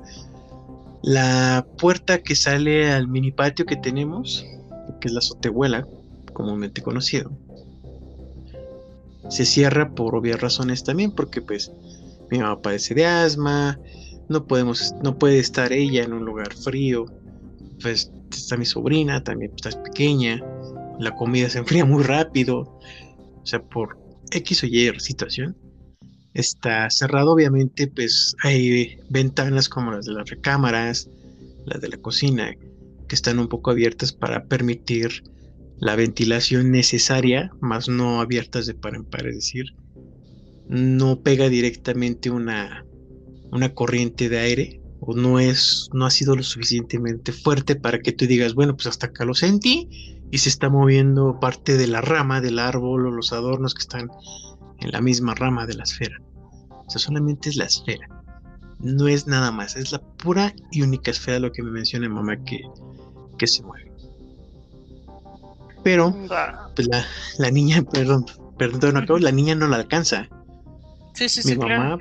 La 1.03 1.67
puerta 1.79 2.23
que 2.23 2.35
sale 2.35 2.91
al 2.91 3.09
mini 3.09 3.31
patio 3.31 3.65
que 3.65 3.77
tenemos, 3.77 4.45
que 5.01 5.09
es 5.09 5.13
la 5.13 5.19
azotehuela, 5.19 5.87
comúnmente 6.33 6.83
conocido, 6.83 7.31
se 9.29 9.45
cierra 9.45 9.91
por 9.95 10.15
obvias 10.15 10.41
razones 10.41 10.85
también, 10.85 11.13
porque 11.13 11.41
pues 11.41 11.73
mi 12.31 12.39
mamá 12.39 12.61
padece 12.61 12.95
de 12.95 13.07
asma, 13.07 13.79
no 14.29 14.47
podemos, 14.47 14.95
no 15.03 15.19
puede 15.19 15.39
estar 15.39 15.73
ella 15.73 16.03
en 16.03 16.13
un 16.13 16.25
lugar 16.25 16.55
frío, 16.55 17.07
pues 17.81 18.11
está 18.31 18.57
mi 18.57 18.65
sobrina, 18.65 19.23
también 19.23 19.53
está 19.55 19.71
pequeña, 19.83 20.43
la 20.99 21.15
comida 21.15 21.49
se 21.49 21.59
enfría 21.59 21.85
muy 21.85 22.03
rápido, 22.03 22.61
o 22.61 23.47
sea, 23.47 23.63
por 23.63 23.99
X 24.31 24.65
o 24.65 24.67
Y 24.67 24.91
situación, 25.01 25.57
está 26.35 26.91
cerrado, 26.91 27.33
obviamente, 27.33 27.87
pues 27.87 28.35
hay 28.43 28.99
ventanas 29.09 29.69
como 29.69 29.93
las 29.93 30.07
de 30.07 30.13
las 30.13 30.29
recámaras, 30.29 31.09
las 31.65 31.81
de 31.81 31.89
la 31.89 31.97
cocina, 31.99 32.55
que 33.09 33.15
están 33.15 33.39
un 33.39 33.49
poco 33.49 33.71
abiertas 33.71 34.13
para 34.13 34.45
permitir 34.45 35.23
la 35.79 35.97
ventilación 35.97 36.71
necesaria, 36.71 37.51
más 37.61 37.89
no 37.89 38.21
abiertas 38.21 38.67
de 38.67 38.75
par 38.75 38.95
en 38.95 39.05
par, 39.05 39.27
es 39.27 39.37
decir, 39.37 39.67
no 40.69 41.21
pega 41.21 41.49
directamente 41.49 42.31
una, 42.31 42.85
una 43.51 43.75
corriente 43.75 44.29
de 44.29 44.39
aire 44.39 44.81
o 45.07 45.15
no 45.15 45.39
es 45.39 45.91
no 45.93 46.07
ha 46.07 46.11
sido 46.11 46.35
lo 46.35 46.43
suficientemente 46.43 47.33
fuerte 47.33 47.77
para 47.77 48.01
que 48.01 48.13
tú 48.13 48.27
digas, 48.27 48.55
bueno, 48.55 48.75
pues 48.75 48.87
hasta 48.87 49.07
acá 49.07 49.25
lo 49.25 49.35
sentí 49.35 50.19
y 50.31 50.39
se 50.39 50.49
está 50.49 50.71
moviendo 50.71 51.39
parte 51.41 51.77
de 51.77 51.87
la 51.87 52.01
rama 52.01 52.41
del 52.41 52.59
árbol 52.59 53.07
o 53.07 53.11
los 53.11 53.33
adornos 53.33 53.75
que 53.75 53.83
están 53.83 54.11
en 54.81 54.91
la 54.91 55.01
misma 55.01 55.35
rama 55.35 55.67
de 55.67 55.75
la 55.75 55.85
esfera. 55.85 56.21
O 56.87 56.91
sea, 56.91 57.01
solamente 57.01 57.51
es 57.51 57.57
la 57.57 57.67
esfera. 57.67 58.09
No 58.81 59.09
es 59.09 59.27
nada 59.27 59.51
más, 59.51 59.77
es 59.77 59.93
la 59.93 60.01
pura 60.01 60.55
y 60.71 60.83
única 60.83 61.11
esfera 61.11 61.39
lo 61.39 61.53
que 61.53 61.63
me 61.63 61.71
menciona 61.71 62.09
mamá 62.09 62.43
que, 62.45 62.63
que 63.39 63.47
se 63.47 63.63
mueve. 63.63 63.93
Pero 65.83 66.17
pues 66.75 66.89
la, 67.39 67.51
niña, 67.51 67.83
perdón, 67.83 68.25
perdón, 68.57 68.97
acabo, 68.97 69.19
la 69.19 69.33
niña 69.33 69.55
no 69.55 69.69
la 69.69 69.77
alcanza. 69.77 70.29
Sí, 71.13 71.29
sí, 71.29 71.47
Mi 71.47 71.57
mamá, 71.57 71.99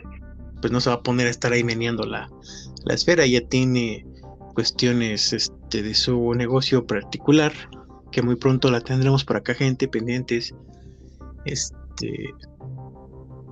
pues 0.61 0.71
no 0.71 0.79
se 0.79 0.89
va 0.89 0.95
a 0.95 1.03
poner 1.03 1.27
a 1.27 1.29
estar 1.29 1.51
ahí 1.51 1.65
meneando 1.65 2.05
la, 2.05 2.29
la 2.85 2.93
esfera, 2.93 3.25
ya 3.25 3.41
tiene 3.47 4.05
cuestiones 4.53 5.33
este, 5.33 5.81
de 5.81 5.93
su 5.93 6.33
negocio 6.33 6.85
particular, 6.85 7.53
que 8.11 8.21
muy 8.21 8.35
pronto 8.35 8.69
la 8.69 8.81
tendremos 8.81 9.25
por 9.25 9.37
acá, 9.37 9.53
gente, 9.53 9.87
pendientes. 9.87 10.53
Este, 11.45 12.33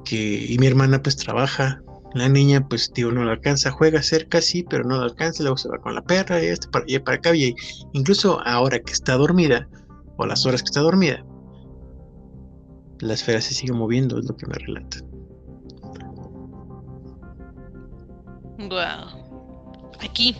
que, 0.06 0.46
y 0.50 0.58
mi 0.58 0.68
hermana 0.68 1.02
pues 1.02 1.16
trabaja, 1.18 1.82
la 2.14 2.30
niña 2.30 2.68
pues 2.68 2.92
digo 2.94 3.12
no 3.12 3.24
la 3.24 3.34
alcanza, 3.34 3.72
juega 3.72 4.02
cerca 4.02 4.42
sí, 4.42 4.64
pero 4.70 4.84
no 4.84 4.98
la 4.98 5.06
alcanza, 5.06 5.44
luego 5.44 5.58
se 5.58 5.70
va 5.70 5.78
con 5.80 5.96
la 5.96 6.02
perra 6.02 6.42
y 6.44 6.48
este 6.48 6.68
para 6.70 6.86
allá 6.86 7.04
para 7.04 7.18
acá, 7.18 7.36
y 7.36 7.56
incluso 7.94 8.40
ahora 8.46 8.80
que 8.80 8.94
está 8.94 9.16
dormida, 9.16 9.68
o 10.18 10.26
las 10.26 10.46
horas 10.46 10.62
que 10.62 10.68
está 10.68 10.82
dormida, 10.82 11.26
la 13.00 13.14
esfera 13.14 13.42
se 13.42 13.54
sigue 13.54 13.74
moviendo, 13.74 14.20
es 14.20 14.26
lo 14.26 14.36
que 14.36 14.46
me 14.48 14.54
relata. 14.54 14.98
Wow. 18.60 19.21
Aquí, 20.04 20.36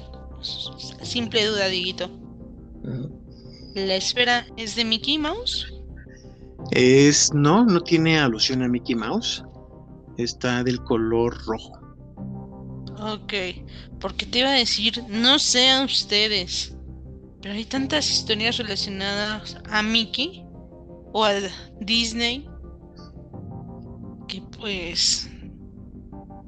simple 1.04 1.46
duda, 1.46 1.68
Diguito. 1.68 2.10
¿La 3.76 3.96
esfera 3.96 4.46
es 4.58 4.76
de 4.76 4.84
Mickey 4.84 5.18
Mouse? 5.18 5.72
Es, 6.72 7.34
no, 7.34 7.66
no 7.66 7.82
tiene 7.82 8.20
alusión 8.20 8.64
a 8.64 8.68
Mickey 8.68 8.96
Mouse. 8.96 9.44
Está 10.18 10.64
del 10.64 10.82
color 10.84 11.38
rojo. 11.46 11.80
Ok, 13.00 13.34
porque 14.00 14.26
te 14.26 14.40
iba 14.40 14.50
a 14.50 14.54
decir, 14.54 15.04
no 15.10 15.40
sean 15.40 15.86
ustedes, 15.86 16.76
pero 17.42 17.56
hay 17.56 17.66
tantas 17.66 18.10
historias 18.12 18.58
relacionadas 18.58 19.58
a 19.70 19.82
Mickey 19.82 20.46
o 21.14 21.24
a 21.24 21.34
Disney 21.80 22.48
que 24.28 24.44
pues 24.60 25.30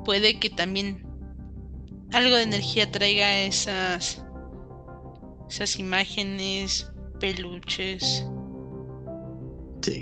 puede 0.06 0.40
que 0.40 0.52
también 0.52 1.04
algo 2.14 2.36
de 2.36 2.44
energía 2.44 2.90
traiga 2.92 3.42
esas 3.42 4.24
esas 5.50 5.78
imágenes, 5.78 6.92
peluches 7.20 8.26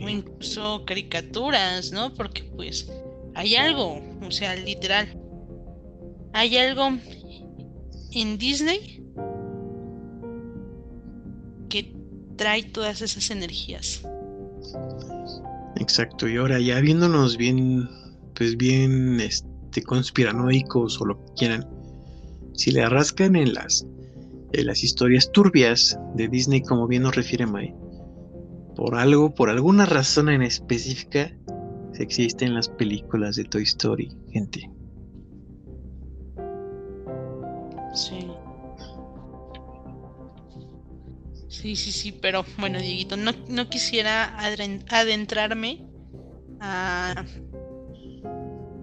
o 0.04 0.10
incluso 0.10 0.84
caricaturas, 0.86 1.92
¿no? 1.92 2.14
Porque 2.14 2.44
pues 2.56 2.90
hay 3.36 3.56
algo, 3.56 4.02
o 4.22 4.32
sea, 4.32 4.56
literal. 4.56 5.18
Hay 6.34 6.56
algo 6.58 6.90
en 8.12 8.38
Disney 8.38 9.04
que 11.70 11.94
trae 12.38 12.64
todas 12.64 13.02
esas 13.02 13.30
energías. 13.32 14.04
Exacto, 15.78 16.30
y 16.30 16.38
ahora 16.38 16.60
ya 16.60 16.80
viéndonos 16.80 17.38
bien, 17.38 17.90
pues 18.36 18.56
bien 18.56 19.20
este, 19.20 19.82
conspiranoicos 19.84 21.02
o 21.02 21.06
lo 21.06 21.18
que 21.18 21.34
quieran, 21.38 21.68
si 22.54 22.72
le 22.72 22.88
rascan 22.88 23.36
en 23.36 23.54
las, 23.54 23.86
en 24.54 24.66
las 24.66 24.84
historias 24.84 25.32
turbias 25.32 25.98
de 26.16 26.28
Disney, 26.28 26.62
como 26.62 26.88
bien 26.88 27.04
nos 27.04 27.16
refiere 27.16 27.46
Mai, 27.46 27.74
por 28.76 28.96
algo, 28.96 29.34
por 29.34 29.50
alguna 29.50 29.86
razón 29.86 30.30
en 30.30 30.42
específica, 30.42 31.36
se 31.94 32.04
existen 32.04 32.54
las 32.54 32.70
películas 32.70 33.36
de 33.36 33.44
Toy 33.46 33.64
Story, 33.64 34.10
gente. 34.32 34.70
Sí. 37.94 38.28
Sí, 41.50 41.76
sí, 41.76 41.92
sí, 41.92 42.12
pero 42.14 42.46
bueno, 42.58 42.80
Dieguito, 42.80 43.18
no, 43.18 43.34
no 43.50 43.70
quisiera 43.70 44.38
adentrarme 44.90 45.86
a 46.62 47.26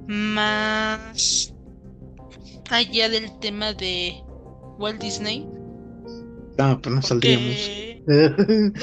más 0.07 1.55
allá 2.71 3.09
del 3.09 3.39
tema 3.41 3.73
de 3.73 4.23
Walt 4.79 5.01
Disney, 5.01 5.47
No, 6.59 6.81
pues 6.81 6.95
no 6.95 7.03
saldríamos. 7.03 7.57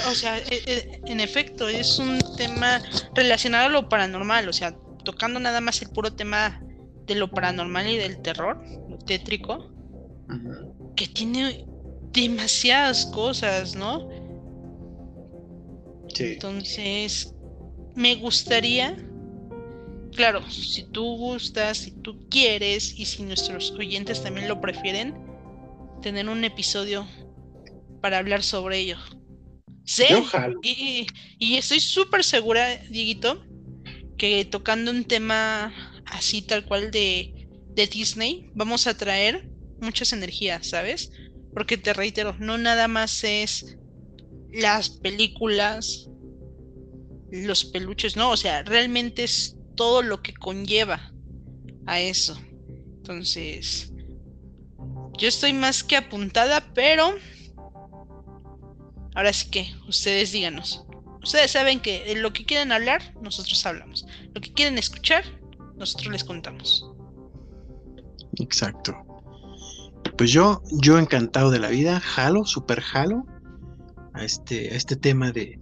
o 0.10 0.16
sea, 0.16 0.38
e, 0.38 0.62
e, 0.66 1.02
en 1.06 1.20
efecto, 1.20 1.68
es 1.68 2.00
un 2.00 2.20
tema 2.38 2.82
relacionado 3.16 3.66
a 3.66 3.70
lo 3.70 3.90
paranormal, 3.90 4.48
o 4.48 4.54
sea, 4.54 4.76
tocando 5.04 5.40
nada 5.40 5.62
más 5.62 5.82
el 5.82 5.90
puro 5.90 6.14
tema 6.14 6.62
de 7.06 7.16
lo 7.16 7.30
paranormal 7.30 7.88
y 7.88 7.98
del 7.98 8.22
terror, 8.22 8.62
lo 8.90 8.98
tétrico, 8.98 9.72
que 10.96 11.08
tiene 11.08 11.66
demasiadas 12.12 13.06
cosas, 13.08 13.76
¿no? 13.76 14.10
Sí. 16.14 16.34
Entonces, 16.34 17.34
me 17.96 18.16
gustaría, 18.16 18.98
claro, 20.16 20.50
si 20.50 20.84
tú 20.84 21.04
gustas, 21.18 21.78
si 21.78 21.92
tú 21.92 22.28
quieres 22.30 22.98
y 22.98 23.06
si 23.06 23.24
nuestros 23.24 23.72
oyentes 23.72 24.24
también 24.24 24.48
lo 24.48 24.60
prefieren, 24.60 25.16
tener 26.02 26.28
un 26.30 26.44
episodio 26.44 27.08
para 28.02 28.18
hablar 28.18 28.44
sobre 28.44 28.80
ello. 28.80 28.98
Sí, 29.84 30.06
y, 30.64 31.08
y, 31.38 31.56
estoy 31.58 31.80
súper 31.80 32.24
segura, 32.24 32.78
Dieguito, 32.90 33.44
que 34.18 34.46
tocando 34.46 34.90
un 34.90 35.04
tema 35.04 35.74
así 36.06 36.42
tal 36.42 36.66
cual 36.66 36.90
de, 36.90 37.48
de 37.70 37.88
Disney, 37.88 38.50
vamos 38.56 38.88
a 38.88 38.98
traer 38.98 39.48
muchas 39.82 40.14
energías, 40.14 40.68
¿sabes? 40.68 41.12
Porque 41.54 41.78
te 41.78 41.94
reitero, 41.94 42.36
no 42.40 42.58
nada 42.58 42.88
más 42.88 43.24
es 43.24 43.78
las 44.52 44.90
películas, 44.90 46.10
los 47.32 47.66
peluches, 47.66 48.16
no, 48.16 48.32
o 48.32 48.38
sea, 48.38 48.64
realmente 48.64 49.26
es 49.26 49.55
todo 49.76 50.02
lo 50.02 50.22
que 50.22 50.34
conlleva 50.34 51.12
a 51.86 52.00
eso. 52.00 52.40
Entonces, 52.98 53.92
yo 55.18 55.28
estoy 55.28 55.54
más 55.54 55.84
que 55.84 55.98
apuntada, 55.98 56.74
pero 56.74 57.16
ahora 59.16 59.34
sí 59.34 59.50
que 59.50 59.74
ustedes 59.88 60.32
díganos. 60.32 60.86
Ustedes 61.24 61.52
saben 61.52 61.80
que 61.80 62.04
de 62.04 62.16
lo 62.16 62.34
que 62.34 62.46
quieren 62.46 62.72
hablar, 62.72 63.14
nosotros 63.22 63.66
hablamos. 63.66 64.06
Lo 64.34 64.42
que 64.42 64.54
quieren 64.54 64.78
escuchar, 64.78 65.24
nosotros 65.76 66.12
les 66.12 66.24
contamos. 66.24 66.88
Exacto. 68.40 68.96
Pues 70.18 70.32
yo, 70.32 70.62
yo 70.72 71.00
encantado 71.00 71.50
de 71.50 71.60
la 71.60 71.70
vida, 71.70 72.00
jalo, 72.00 72.46
super 72.46 72.80
jalo 72.82 73.26
a 74.14 74.24
este, 74.24 74.72
a 74.72 74.76
este 74.76 74.96
tema 74.96 75.32
de, 75.32 75.60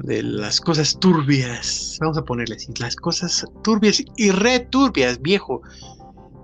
de 0.00 0.22
las 0.22 0.60
cosas 0.60 0.98
turbias. 0.98 1.98
Vamos 2.00 2.18
a 2.18 2.24
ponerle 2.24 2.56
así, 2.56 2.72
las 2.78 2.96
cosas 2.96 3.44
turbias 3.62 4.02
y 4.16 4.30
returbias, 4.30 5.20
viejo, 5.20 5.62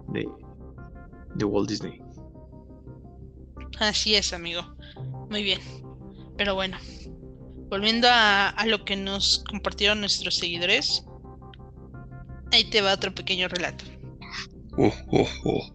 de, 0.09 0.29
de 1.35 1.45
Walt 1.45 1.69
Disney. 1.69 2.01
Así 3.79 4.15
es, 4.15 4.33
amigo. 4.33 4.63
Muy 5.31 5.43
bien. 5.43 5.61
Pero 6.37 6.55
bueno, 6.55 6.77
volviendo 7.69 8.09
a, 8.09 8.49
a 8.49 8.67
lo 8.67 8.85
que 8.85 8.97
nos 8.97 9.45
compartieron 9.49 10.01
nuestros 10.01 10.37
seguidores, 10.37 11.05
ahí 12.53 12.69
te 12.71 12.83
va 12.83 12.95
otro 12.95 13.15
pequeño 13.15 13.49
relato. 13.49 13.85
Oh, 14.77 14.93
oh, 15.13 15.29
oh, 15.45 15.71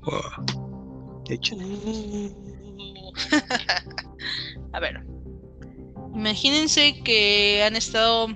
A 4.73 4.79
ver. 4.79 5.03
Imagínense 6.13 7.01
que 7.03 7.63
han 7.63 7.75
estado 7.75 8.27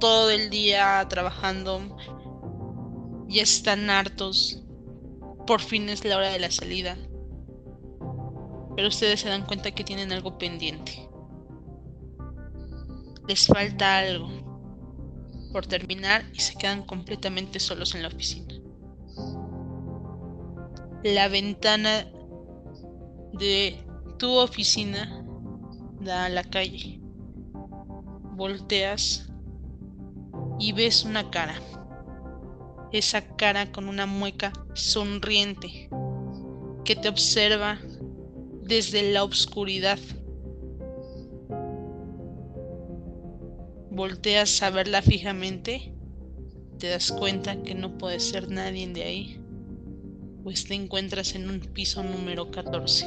todo 0.00 0.30
el 0.30 0.50
día 0.50 1.06
trabajando. 1.08 1.96
Ya 3.28 3.42
están 3.42 3.90
hartos. 3.90 4.62
Por 5.46 5.60
fin 5.60 5.88
es 5.88 6.04
la 6.04 6.16
hora 6.16 6.30
de 6.30 6.38
la 6.38 6.50
salida. 6.50 6.96
Pero 8.76 8.88
ustedes 8.88 9.20
se 9.20 9.28
dan 9.28 9.44
cuenta 9.46 9.70
que 9.70 9.84
tienen 9.84 10.12
algo 10.12 10.38
pendiente. 10.38 11.08
Les 13.26 13.46
falta 13.46 13.98
algo 13.98 14.28
por 15.52 15.66
terminar 15.66 16.24
y 16.32 16.40
se 16.40 16.54
quedan 16.56 16.84
completamente 16.84 17.60
solos 17.60 17.94
en 17.94 18.02
la 18.02 18.08
oficina. 18.08 18.54
La 21.02 21.28
ventana 21.28 22.06
de 23.32 23.84
tu 24.18 24.30
oficina 24.32 25.24
a 26.10 26.28
la 26.28 26.44
calle. 26.44 27.00
Volteas 28.36 29.28
y 30.58 30.72
ves 30.72 31.04
una 31.04 31.30
cara. 31.30 31.60
Esa 32.92 33.36
cara 33.36 33.70
con 33.72 33.88
una 33.88 34.06
mueca 34.06 34.52
sonriente 34.74 35.88
que 36.84 36.96
te 36.96 37.08
observa 37.08 37.78
desde 38.62 39.12
la 39.12 39.24
oscuridad. 39.24 39.98
Volteas 43.90 44.62
a 44.62 44.70
verla 44.70 45.02
fijamente, 45.02 45.92
te 46.78 46.88
das 46.88 47.10
cuenta 47.10 47.62
que 47.62 47.74
no 47.74 47.98
puede 47.98 48.20
ser 48.20 48.50
nadie 48.50 48.88
de 48.88 49.02
ahí 49.02 49.40
pues 50.48 50.64
te 50.64 50.74
encuentras 50.74 51.34
en 51.34 51.50
un 51.50 51.60
piso 51.60 52.02
número 52.02 52.50
14. 52.50 53.06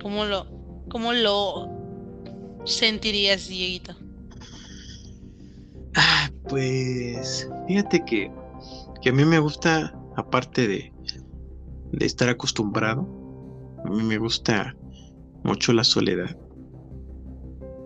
¿Cómo 0.00 0.24
lo, 0.24 0.46
cómo 0.90 1.12
lo 1.12 1.68
sentirías, 2.64 3.48
Dieguito? 3.48 3.94
Ah, 5.96 6.30
pues 6.48 7.48
fíjate 7.66 8.04
que, 8.04 8.30
que 9.00 9.08
a 9.10 9.12
mí 9.12 9.24
me 9.24 9.38
gusta, 9.38 9.98
aparte 10.16 10.68
de, 10.68 10.92
de 11.92 12.06
estar 12.06 12.28
acostumbrado. 12.28 13.06
A 13.84 13.90
mí 13.90 14.02
me 14.02 14.18
gusta 14.18 14.74
mucho 15.44 15.72
la 15.72 15.84
soledad. 15.84 16.36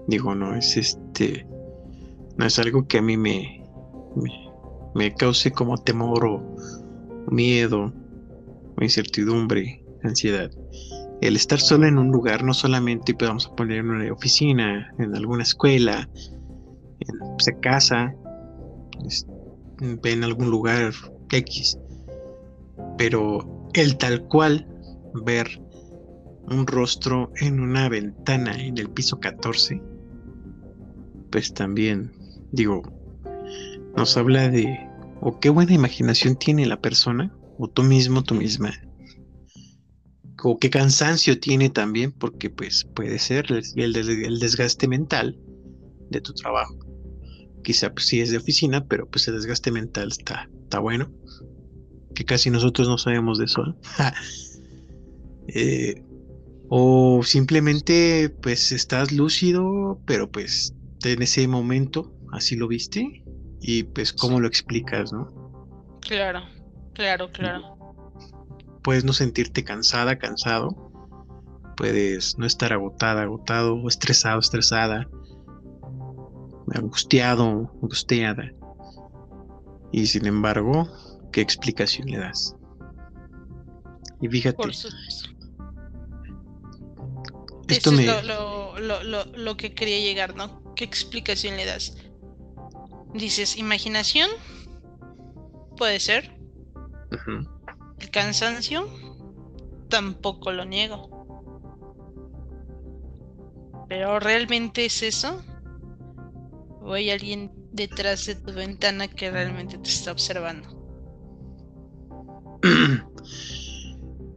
Digo, 0.06 0.34
no 0.34 0.54
es 0.54 0.76
este. 0.76 1.46
No 2.38 2.46
es 2.46 2.58
algo 2.58 2.86
que 2.86 2.98
a 2.98 3.02
mí 3.02 3.16
me, 3.16 3.62
me, 4.94 5.14
cause 5.14 5.52
como 5.52 5.76
temor 5.76 6.24
o 6.24 6.56
miedo 7.30 7.92
o 8.76 8.82
incertidumbre, 8.82 9.84
ansiedad. 10.02 10.50
El 11.20 11.34
estar 11.36 11.58
solo 11.58 11.86
en 11.86 11.98
un 11.98 12.10
lugar, 12.10 12.44
no 12.44 12.54
solamente 12.54 13.14
pues, 13.14 13.48
poner 13.56 13.78
en 13.78 13.90
una 13.90 14.12
oficina, 14.12 14.94
en 14.98 15.16
alguna 15.16 15.42
escuela, 15.42 16.08
en 17.00 17.18
pues, 17.18 17.50
casa, 17.60 18.14
en 19.80 20.24
algún 20.24 20.50
lugar 20.50 20.92
X, 21.30 21.78
pero 22.96 23.70
el 23.74 23.96
tal 23.96 24.26
cual 24.28 24.66
ver 25.24 25.46
un 26.50 26.66
rostro 26.66 27.30
en 27.36 27.60
una 27.60 27.88
ventana 27.88 28.52
en 28.58 28.78
el 28.78 28.88
piso 28.90 29.18
14, 29.20 29.82
pues 31.30 31.52
también, 31.52 32.12
digo, 32.52 32.82
nos 33.96 34.16
habla 34.16 34.48
de, 34.48 34.87
o 35.20 35.38
qué 35.40 35.50
buena 35.50 35.74
imaginación 35.74 36.36
tiene 36.36 36.66
la 36.66 36.80
persona, 36.80 37.34
o 37.58 37.68
tú 37.68 37.82
mismo, 37.82 38.22
tú 38.22 38.34
misma, 38.34 38.72
o 40.42 40.58
qué 40.58 40.70
cansancio 40.70 41.40
tiene 41.40 41.70
también, 41.70 42.12
porque 42.12 42.50
pues 42.50 42.86
puede 42.94 43.18
ser 43.18 43.46
el, 43.50 43.96
el 43.96 44.38
desgaste 44.38 44.86
mental 44.88 45.38
de 46.10 46.20
tu 46.20 46.32
trabajo. 46.34 46.76
Quizá 47.64 47.92
pues 47.92 48.06
sí 48.06 48.20
es 48.20 48.30
de 48.30 48.38
oficina, 48.38 48.86
pero 48.86 49.08
pues 49.08 49.26
el 49.28 49.34
desgaste 49.34 49.72
mental 49.72 50.08
está, 50.08 50.48
está 50.64 50.78
bueno 50.78 51.10
que 52.18 52.24
casi 52.24 52.50
nosotros 52.50 52.88
no 52.88 52.98
sabemos 52.98 53.38
de 53.38 53.44
eso. 53.44 53.62
Eh, 55.50 56.04
o 56.68 57.22
simplemente 57.24 58.28
pues 58.42 58.70
estás 58.70 59.12
lúcido, 59.12 59.98
pero 60.04 60.30
pues 60.30 60.74
en 61.04 61.22
ese 61.22 61.48
momento 61.48 62.12
así 62.32 62.54
lo 62.54 62.68
viste 62.68 63.24
y 63.60 63.84
pues 63.84 64.12
cómo 64.12 64.40
lo 64.40 64.48
explicas, 64.48 65.12
¿no? 65.12 65.28
Claro, 66.00 66.42
claro, 66.94 67.30
claro. 67.32 67.76
Puedes 68.82 69.04
no 69.04 69.12
sentirte 69.12 69.64
cansada, 69.64 70.18
cansado. 70.18 70.90
Puedes 71.76 72.38
no 72.38 72.46
estar 72.46 72.72
agotada, 72.72 73.22
agotado, 73.22 73.74
o 73.74 73.88
estresado, 73.88 74.40
estresada, 74.40 75.08
angustiado, 76.74 77.70
angustiada. 77.82 78.52
Y 79.92 80.06
sin 80.06 80.26
embargo, 80.26 80.88
¿qué 81.32 81.40
explicación 81.40 82.08
le 82.08 82.18
das? 82.18 82.56
Y 84.20 84.28
fíjate. 84.28 84.62
Esto 87.68 87.92
me... 87.92 88.06
es 88.06 88.24
lo, 88.24 89.56
que 89.56 89.74
quería 89.74 90.00
llegar, 90.00 90.34
¿no? 90.34 90.74
¿Qué 90.74 90.84
explicación 90.84 91.56
le 91.56 91.66
das? 91.66 91.96
Dices, 93.14 93.56
imaginación. 93.56 94.28
Puede 95.76 96.00
ser. 96.00 96.36
El 97.98 98.10
cansancio. 98.10 98.88
Tampoco 99.88 100.52
lo 100.52 100.64
niego. 100.64 101.18
Pero 103.88 104.20
¿realmente 104.20 104.84
es 104.84 105.02
eso? 105.02 105.42
¿O 106.82 106.92
hay 106.92 107.10
alguien 107.10 107.50
detrás 107.72 108.26
de 108.26 108.34
tu 108.34 108.52
ventana 108.52 109.08
que 109.08 109.30
realmente 109.30 109.78
te 109.78 109.88
está 109.88 110.12
observando? 110.12 110.68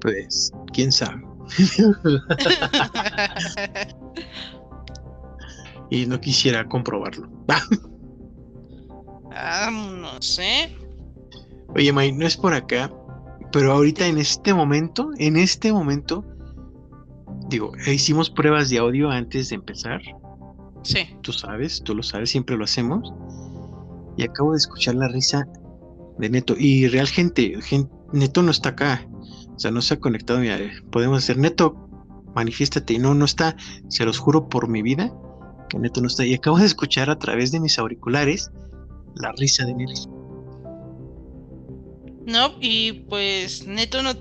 Pues, 0.01 0.51
quién 0.73 0.91
sabe. 0.91 1.21
y 5.91 6.07
no 6.07 6.19
quisiera 6.19 6.67
comprobarlo. 6.67 7.29
ah, 9.35 9.69
no 9.71 10.21
sé. 10.21 10.75
Oye, 11.75 11.93
May, 11.93 12.11
no 12.11 12.25
es 12.25 12.35
por 12.35 12.53
acá, 12.53 12.91
pero 13.51 13.71
ahorita 13.71 14.07
en 14.07 14.17
este 14.17 14.53
momento, 14.53 15.11
en 15.17 15.37
este 15.37 15.71
momento, 15.71 16.25
digo, 17.49 17.71
hicimos 17.87 18.29
pruebas 18.29 18.69
de 18.69 18.79
audio 18.79 19.09
antes 19.09 19.49
de 19.49 19.55
empezar. 19.55 20.01
Sí. 20.83 20.99
Tú 21.21 21.31
sabes, 21.31 21.81
tú 21.83 21.95
lo 21.95 22.03
sabes, 22.03 22.29
siempre 22.29 22.57
lo 22.57 22.63
hacemos. 22.63 23.13
Y 24.17 24.23
acabo 24.23 24.51
de 24.51 24.57
escuchar 24.57 24.95
la 24.95 25.07
risa 25.07 25.47
de 26.17 26.29
Neto. 26.29 26.55
Y 26.57 26.87
real 26.87 27.07
gente, 27.07 27.57
Neto 28.11 28.43
no 28.43 28.51
está 28.51 28.69
acá. 28.69 29.07
O 29.55 29.59
sea, 29.59 29.71
no 29.71 29.81
se 29.81 29.95
ha 29.95 29.99
conectado. 29.99 30.39
Mira, 30.39 30.57
podemos 30.91 31.19
hacer 31.19 31.37
Neto, 31.37 31.75
manifiéstate. 32.35 32.99
No, 32.99 33.13
no 33.13 33.25
está. 33.25 33.55
Se 33.87 34.05
los 34.05 34.17
juro 34.17 34.49
por 34.49 34.67
mi 34.67 34.81
vida 34.81 35.13
que 35.69 35.79
Neto 35.79 36.01
no 36.01 36.07
está. 36.07 36.25
Y 36.25 36.33
acabo 36.33 36.57
de 36.57 36.65
escuchar 36.65 37.09
a 37.09 37.19
través 37.19 37.51
de 37.51 37.59
mis 37.59 37.77
auriculares 37.79 38.51
la 39.15 39.31
risa 39.33 39.65
de 39.65 39.73
Neto. 39.73 40.09
No, 42.25 42.55
y 42.59 42.93
pues 43.09 43.65
Neto 43.65 44.01
no. 44.03 44.13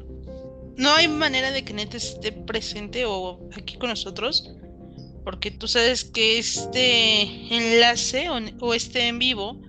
No 0.77 0.95
hay 0.95 1.09
manera 1.09 1.51
de 1.51 1.63
que 1.63 1.75
Neto 1.75 1.97
esté 1.97 2.33
presente 2.33 3.05
o 3.05 3.39
aquí 3.57 3.77
con 3.77 3.91
nosotros. 3.91 4.51
Porque 5.25 5.51
tú 5.51 5.69
sabes 5.69 6.05
que 6.05 6.39
este 6.39 7.55
enlace 7.55 8.29
o, 8.31 8.75
este 8.75 9.07
en 9.07 9.19
vivo 9.19 9.61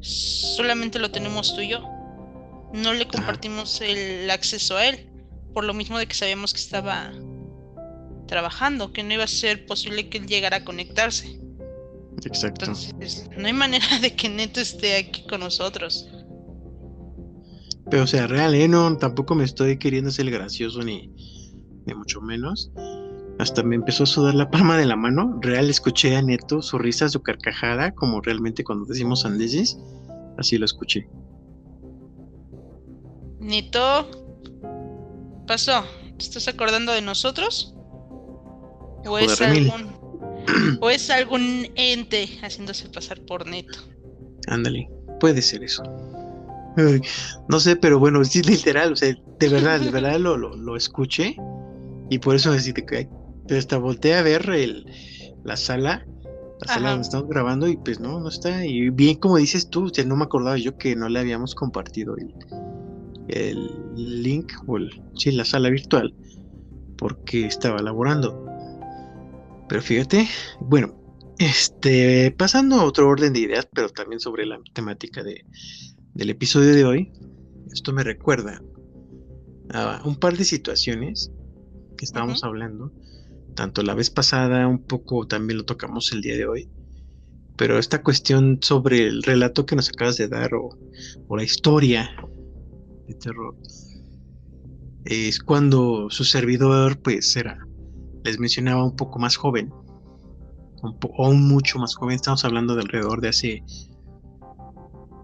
solamente 0.00 0.98
lo 0.98 1.10
tenemos 1.10 1.54
tú 1.54 1.62
y 1.62 1.68
yo. 1.68 1.80
No 2.74 2.92
le 2.92 3.08
compartimos 3.08 3.80
el 3.80 4.30
acceso 4.30 4.76
a 4.76 4.86
él. 4.86 5.08
Por 5.54 5.64
lo 5.64 5.74
mismo 5.74 5.98
de 5.98 6.06
que 6.06 6.14
sabíamos 6.14 6.52
que 6.52 6.60
estaba 6.60 7.12
trabajando, 8.28 8.92
que 8.92 9.02
no 9.02 9.14
iba 9.14 9.24
a 9.24 9.28
ser 9.28 9.66
posible 9.66 10.08
que 10.08 10.18
él 10.18 10.26
llegara 10.26 10.58
a 10.58 10.64
conectarse. 10.64 11.40
Exacto. 12.24 12.66
Entonces, 12.66 13.28
no 13.36 13.46
hay 13.46 13.52
manera 13.52 13.86
de 14.00 14.14
que 14.14 14.28
Neto 14.28 14.60
esté 14.60 14.96
aquí 14.96 15.26
con 15.26 15.40
nosotros. 15.40 16.08
Pero, 17.90 18.04
o 18.04 18.06
sea, 18.06 18.26
real, 18.26 18.54
¿eh? 18.54 18.68
No, 18.68 18.96
tampoco 18.96 19.34
me 19.34 19.44
estoy 19.44 19.78
queriendo 19.78 20.10
ser 20.10 20.30
gracioso 20.30 20.80
ni, 20.82 21.12
ni 21.86 21.94
mucho 21.94 22.20
menos. 22.20 22.70
Hasta 23.38 23.62
me 23.62 23.74
empezó 23.74 24.04
a 24.04 24.06
sudar 24.06 24.34
la 24.34 24.50
palma 24.50 24.76
de 24.76 24.86
la 24.86 24.96
mano. 24.96 25.38
Real, 25.40 25.70
escuché 25.70 26.14
a 26.14 26.22
Neto 26.22 26.62
su 26.62 26.78
risa, 26.78 27.08
su 27.08 27.22
carcajada, 27.22 27.92
como 27.92 28.20
realmente 28.20 28.62
cuando 28.64 28.84
decimos 28.84 29.24
andesis. 29.24 29.78
Así 30.38 30.58
lo 30.58 30.66
escuché. 30.66 31.08
Neto, 33.40 34.10
pasó? 35.46 35.84
¿Te 36.18 36.24
estás 36.24 36.46
acordando 36.48 36.92
de 36.92 37.00
nosotros? 37.00 37.74
¿O 39.06 39.18
es, 39.18 39.40
algún, 39.40 39.90
¿O 40.80 40.90
es 40.90 41.10
algún 41.10 41.68
ente 41.74 42.28
haciéndose 42.42 42.88
pasar 42.88 43.20
por 43.20 43.46
Neto? 43.46 43.78
Ándale, 44.48 44.88
puede 45.18 45.42
ser 45.42 45.62
eso. 45.62 45.82
No 47.48 47.60
sé, 47.60 47.76
pero 47.76 47.98
bueno, 47.98 48.24
sí, 48.24 48.42
literal, 48.42 48.92
o 48.92 48.96
sea, 48.96 49.14
de 49.38 49.48
verdad, 49.48 49.80
de 49.80 49.90
verdad 49.90 50.18
lo, 50.18 50.36
lo, 50.36 50.76
escuché 50.76 51.36
y 52.08 52.18
por 52.18 52.36
eso 52.36 52.52
necesito 52.52 52.82
que 52.86 53.08
hasta 53.54 53.76
volteé 53.76 54.14
a 54.14 54.22
ver 54.22 54.48
el, 54.50 54.86
la 55.44 55.56
sala, 55.56 56.06
la 56.60 56.72
sala 56.72 56.90
donde 56.90 57.02
estamos 57.02 57.28
grabando 57.28 57.66
y 57.66 57.76
pues 57.76 57.98
no, 58.00 58.20
no 58.20 58.28
está. 58.28 58.64
Y 58.64 58.90
bien 58.90 59.16
como 59.16 59.36
dices 59.36 59.68
tú, 59.68 59.86
o 59.86 60.04
no 60.04 60.16
me 60.16 60.24
acordaba 60.24 60.56
yo 60.56 60.78
que 60.78 60.94
no 60.94 61.08
le 61.08 61.18
habíamos 61.18 61.54
compartido 61.54 62.16
el, 62.16 62.34
el 63.28 64.22
link 64.22 64.52
o 64.66 64.76
el, 64.76 65.02
sí, 65.16 65.32
la 65.32 65.44
sala 65.44 65.70
virtual 65.70 66.14
porque 67.00 67.46
estaba 67.46 67.80
laborando. 67.80 68.49
Pero 69.70 69.82
fíjate, 69.82 70.28
bueno, 70.58 71.00
este, 71.38 72.34
pasando 72.36 72.74
a 72.74 72.84
otro 72.84 73.08
orden 73.08 73.32
de 73.32 73.38
ideas, 73.38 73.68
pero 73.72 73.88
también 73.88 74.18
sobre 74.18 74.44
la 74.44 74.58
temática 74.74 75.22
de, 75.22 75.44
del 76.12 76.30
episodio 76.30 76.74
de 76.74 76.84
hoy, 76.84 77.12
esto 77.72 77.92
me 77.92 78.02
recuerda 78.02 78.60
a 79.72 80.02
un 80.04 80.16
par 80.16 80.36
de 80.36 80.44
situaciones 80.44 81.30
que 81.96 82.04
estábamos 82.04 82.42
hablando, 82.42 82.92
tanto 83.54 83.84
la 83.84 83.94
vez 83.94 84.10
pasada, 84.10 84.66
un 84.66 84.82
poco 84.82 85.28
también 85.28 85.58
lo 85.58 85.64
tocamos 85.64 86.10
el 86.10 86.20
día 86.20 86.36
de 86.36 86.46
hoy, 86.46 86.68
pero 87.56 87.78
esta 87.78 88.02
cuestión 88.02 88.58
sobre 88.62 89.06
el 89.06 89.22
relato 89.22 89.66
que 89.66 89.76
nos 89.76 89.88
acabas 89.90 90.16
de 90.16 90.26
dar 90.26 90.50
o, 90.54 90.76
la 91.36 91.44
historia 91.44 92.10
de 93.06 93.14
terror 93.14 93.56
es 95.04 95.38
cuando 95.38 96.10
su 96.10 96.24
servidor 96.24 97.00
pues 97.00 97.36
era, 97.36 97.68
les 98.24 98.38
mencionaba 98.38 98.84
un 98.84 98.96
poco 98.96 99.18
más 99.18 99.36
joven, 99.36 99.72
o 100.82 101.28
un 101.28 101.48
mucho 101.48 101.78
más 101.78 101.94
joven, 101.94 102.16
estamos 102.16 102.44
hablando 102.44 102.74
de 102.74 102.82
alrededor 102.82 103.20
de 103.20 103.28
hace 103.28 103.62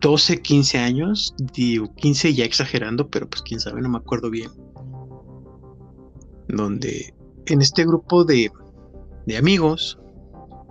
12, 0.01 0.43
15 0.43 0.79
años, 0.79 1.35
digo 1.55 1.95
15 1.95 2.35
ya 2.35 2.45
exagerando, 2.45 3.09
pero 3.09 3.29
pues 3.29 3.43
quién 3.43 3.61
sabe, 3.61 3.81
no 3.81 3.89
me 3.89 3.99
acuerdo 3.99 4.31
bien. 4.31 4.51
Donde 6.49 7.15
en 7.47 7.63
este 7.63 7.85
grupo 7.85 8.25
de, 8.25 8.51
de 9.27 9.37
amigos 9.37 9.99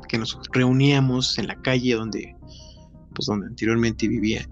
que 0.08 0.18
nos 0.18 0.40
reuníamos 0.54 1.38
en 1.40 1.48
la 1.48 1.60
calle 1.62 1.96
donde, 1.96 2.36
pues 3.14 3.26
donde 3.26 3.48
anteriormente 3.48 4.08
vivía, 4.08 4.48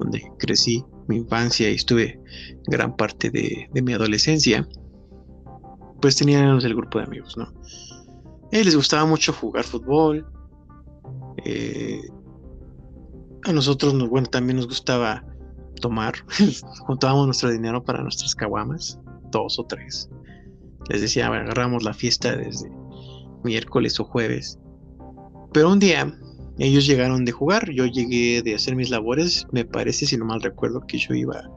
donde 0.00 0.22
crecí 0.38 0.82
mi 1.08 1.18
infancia 1.18 1.70
y 1.70 1.74
estuve 1.74 2.18
gran 2.66 2.96
parte 2.96 3.30
de 3.30 3.82
mi 3.82 3.92
adolescencia, 3.92 4.66
pues 6.02 6.16
teníamos 6.16 6.64
el 6.64 6.74
grupo 6.74 6.98
de 6.98 7.04
amigos, 7.04 7.36
¿no? 7.38 7.44
A 7.44 8.56
les 8.56 8.76
gustaba 8.76 9.06
mucho 9.06 9.32
jugar 9.32 9.64
fútbol, 9.64 10.26
eh, 11.44 12.02
a 13.44 13.52
nosotros, 13.52 13.96
bueno, 14.10 14.26
también 14.28 14.56
nos 14.56 14.66
gustaba 14.66 15.24
tomar. 15.80 16.14
Juntábamos 16.86 17.26
nuestro 17.26 17.50
dinero 17.50 17.82
para 17.82 18.02
nuestras 18.02 18.34
caguamas, 18.34 19.00
dos 19.30 19.58
o 19.58 19.64
tres. 19.64 20.10
Les 20.90 21.00
decía, 21.00 21.28
agarramos 21.28 21.82
la 21.82 21.94
fiesta 21.94 22.36
desde 22.36 22.70
miércoles 23.44 23.98
o 24.00 24.04
jueves. 24.04 24.58
Pero 25.52 25.70
un 25.70 25.78
día 25.78 26.12
ellos 26.58 26.86
llegaron 26.86 27.24
de 27.24 27.32
jugar, 27.32 27.70
yo 27.70 27.86
llegué 27.86 28.42
de 28.42 28.54
hacer 28.54 28.76
mis 28.76 28.90
labores, 28.90 29.46
me 29.52 29.64
parece, 29.64 30.06
si 30.06 30.16
no 30.16 30.24
mal 30.24 30.42
recuerdo, 30.42 30.80
que 30.86 30.98
yo 30.98 31.14
iba 31.14 31.48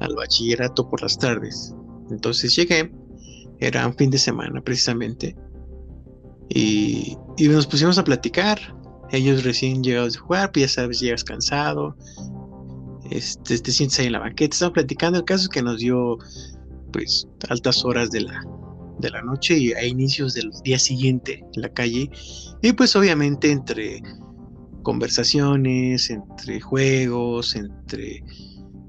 al 0.00 0.14
bachillerato 0.14 0.88
por 0.88 1.02
las 1.02 1.18
tardes. 1.18 1.74
Entonces 2.10 2.54
llegué, 2.56 2.90
era 3.60 3.86
un 3.86 3.94
fin 3.94 4.10
de 4.10 4.18
semana 4.18 4.60
precisamente, 4.60 5.36
y, 6.48 7.16
y 7.36 7.48
nos 7.48 7.66
pusimos 7.66 7.98
a 7.98 8.04
platicar, 8.04 8.58
ellos 9.10 9.44
recién 9.44 9.82
llegados 9.82 10.14
de 10.14 10.18
jugar, 10.18 10.52
pues 10.52 10.66
ya 10.66 10.82
sabes, 10.82 11.00
llegas 11.00 11.24
cansado, 11.24 11.96
este, 13.10 13.58
te 13.58 13.70
sientes 13.70 13.98
ahí 14.00 14.06
en 14.06 14.12
la 14.12 14.20
banqueta, 14.20 14.54
estaban 14.54 14.72
platicando, 14.72 15.18
el 15.18 15.24
caso 15.24 15.44
es 15.44 15.48
que 15.48 15.62
nos 15.62 15.78
dio 15.78 16.18
pues 16.92 17.28
altas 17.48 17.84
horas 17.84 18.10
de 18.10 18.22
la, 18.22 18.44
de 18.98 19.10
la 19.10 19.22
noche 19.22 19.58
y 19.58 19.72
a 19.72 19.84
inicios 19.84 20.34
del 20.34 20.50
día 20.64 20.78
siguiente 20.78 21.44
en 21.54 21.62
la 21.62 21.68
calle, 21.68 22.10
y 22.62 22.72
pues 22.72 22.96
obviamente 22.96 23.50
entre 23.50 24.02
conversaciones, 24.82 26.10
entre 26.10 26.60
juegos, 26.60 27.56
entre 27.56 28.22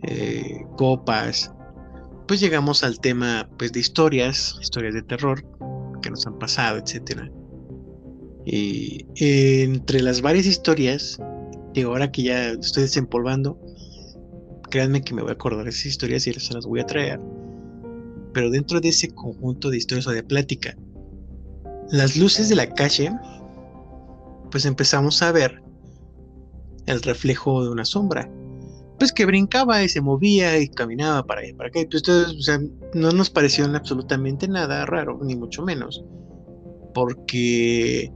eh, 0.04 0.62
copas, 0.78 1.52
pues 2.28 2.40
llegamos 2.40 2.84
al 2.84 3.00
tema 3.00 3.50
pues 3.58 3.72
de 3.72 3.80
historias, 3.80 4.58
historias 4.62 4.94
de 4.94 5.02
terror 5.02 5.44
que 6.02 6.10
nos 6.10 6.28
han 6.28 6.38
pasado, 6.38 6.78
etcétera. 6.78 7.32
Y 8.46 9.06
entre 9.16 10.02
las 10.02 10.22
varias 10.22 10.46
historias, 10.46 11.20
de 11.74 11.84
ahora 11.84 12.12
que 12.12 12.24
ya 12.24 12.50
estoy 12.52 12.84
desempolvando, 12.84 13.60
créanme 14.70 15.02
que 15.02 15.14
me 15.14 15.22
voy 15.22 15.32
a 15.32 15.34
acordar 15.34 15.64
de 15.64 15.70
esas 15.70 15.86
historias 15.86 16.28
y 16.28 16.34
se 16.34 16.54
las 16.54 16.66
voy 16.66 16.80
a 16.80 16.86
traer. 16.86 17.20
Pero 18.34 18.50
dentro 18.50 18.80
de 18.80 18.90
ese 18.90 19.10
conjunto 19.10 19.70
de 19.70 19.78
historias 19.78 20.08
o 20.08 20.12
de 20.12 20.24
plática, 20.24 20.78
las 21.90 22.18
luces 22.18 22.50
de 22.50 22.56
la 22.56 22.68
calle, 22.68 23.12
pues 24.52 24.66
empezamos 24.66 25.22
a 25.22 25.32
ver 25.32 25.62
el 26.86 27.02
reflejo 27.02 27.64
de 27.64 27.70
una 27.70 27.86
sombra. 27.86 28.30
Pues 29.00 29.12
que 29.12 29.26
brincaba 29.26 29.84
y 29.84 29.90
se 29.90 30.02
movía 30.02 30.60
y 30.60 30.70
caminaba 30.70 31.26
para 31.26 31.42
allá 31.42 31.56
para 31.56 31.70
acá. 31.70 31.80
pues 31.90 32.04
no 32.94 33.12
nos 33.12 33.30
pareció 33.30 33.66
absolutamente 33.66 34.48
nada 34.48 34.86
raro, 34.86 35.20
ni 35.24 35.36
mucho 35.36 35.64
menos. 35.64 36.04
Porque 36.94 38.12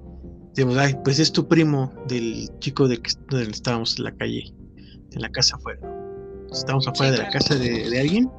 Decimos, 0.55 0.77
ay, 0.77 0.97
pues 1.03 1.19
es 1.19 1.31
tu 1.31 1.47
primo 1.47 1.93
del 2.07 2.49
chico 2.59 2.87
de 2.87 2.97
que 2.97 3.11
donde 3.29 3.51
estábamos 3.51 3.97
en 3.97 4.03
la 4.03 4.11
calle, 4.15 4.53
en 5.11 5.21
la 5.21 5.29
casa 5.29 5.55
afuera. 5.55 5.79
Estábamos 6.51 6.87
afuera 6.87 7.13
de 7.13 7.17
la 7.19 7.29
casa 7.29 7.55
de, 7.55 7.99
alguien. 7.99 8.29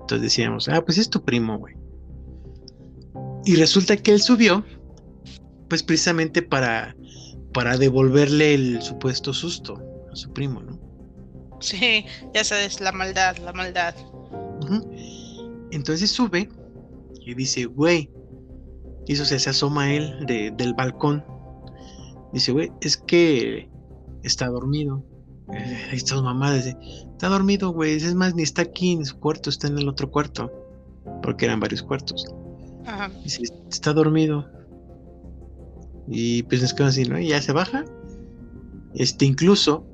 Entonces 0.00 0.20
decíamos, 0.20 0.68
ah, 0.68 0.84
pues 0.84 0.98
es 0.98 1.08
tu 1.08 1.24
primo, 1.24 1.58
güey. 1.58 1.74
Y 3.46 3.56
resulta 3.56 3.96
que 3.96 4.12
él 4.12 4.20
subió, 4.20 4.64
pues 5.68 5.82
precisamente 5.82 6.42
para, 6.42 6.94
para 7.54 7.78
devolverle 7.78 8.54
el 8.54 8.82
supuesto 8.82 9.32
susto 9.32 9.82
a 10.12 10.16
su 10.16 10.30
primo, 10.34 10.60
¿no? 10.60 10.75
Sí, 11.60 12.04
ya 12.34 12.44
sabes, 12.44 12.80
la 12.80 12.92
maldad, 12.92 13.36
la 13.38 13.52
maldad. 13.52 13.94
Entonces 15.70 16.10
sube 16.10 16.48
y 17.20 17.34
dice, 17.34 17.64
güey, 17.66 18.10
y 19.06 19.12
eso 19.12 19.24
se 19.24 19.36
asoma 19.48 19.92
él 19.92 20.26
del 20.26 20.74
balcón. 20.74 21.24
Dice, 22.32 22.52
güey, 22.52 22.72
es 22.80 22.96
que 22.96 23.68
está 24.22 24.48
dormido. 24.48 25.04
Eh, 25.52 25.88
ahí 25.90 25.96
está 25.96 26.16
su 26.16 26.22
mamá, 26.22 26.52
dice, 26.52 26.76
está 27.12 27.28
dormido, 27.28 27.70
güey. 27.70 27.94
Es 27.94 28.14
más, 28.14 28.34
ni 28.34 28.42
está 28.42 28.62
aquí 28.62 28.92
en 28.92 29.06
su 29.06 29.18
cuarto, 29.18 29.48
está 29.48 29.68
en 29.68 29.78
el 29.78 29.88
otro 29.88 30.10
cuarto. 30.10 30.52
Porque 31.22 31.44
eran 31.44 31.60
varios 31.60 31.82
cuartos. 31.82 32.26
Ajá. 32.84 33.10
Dice, 33.22 33.42
está 33.70 33.92
dormido. 33.92 34.50
Y 36.08 36.42
pues 36.44 36.62
es 36.62 36.74
como 36.74 36.88
así, 36.88 37.04
¿no? 37.04 37.18
Y 37.18 37.28
ya 37.28 37.40
se 37.40 37.52
baja. 37.52 37.84
Este, 38.94 39.24
incluso, 39.24 39.86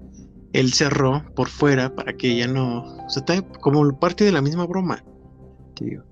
él 0.53 0.73
cerró 0.73 1.25
por 1.35 1.49
fuera 1.49 1.95
para 1.95 2.15
que 2.15 2.37
ya 2.37 2.47
no. 2.47 2.85
O 2.85 3.11
sea, 3.11 3.21
está 3.21 3.43
como 3.43 3.99
parte 3.99 4.25
de 4.25 4.33
la 4.33 4.43
misma 4.43 4.67
broma. 4.67 5.05
Tío. 5.75 6.05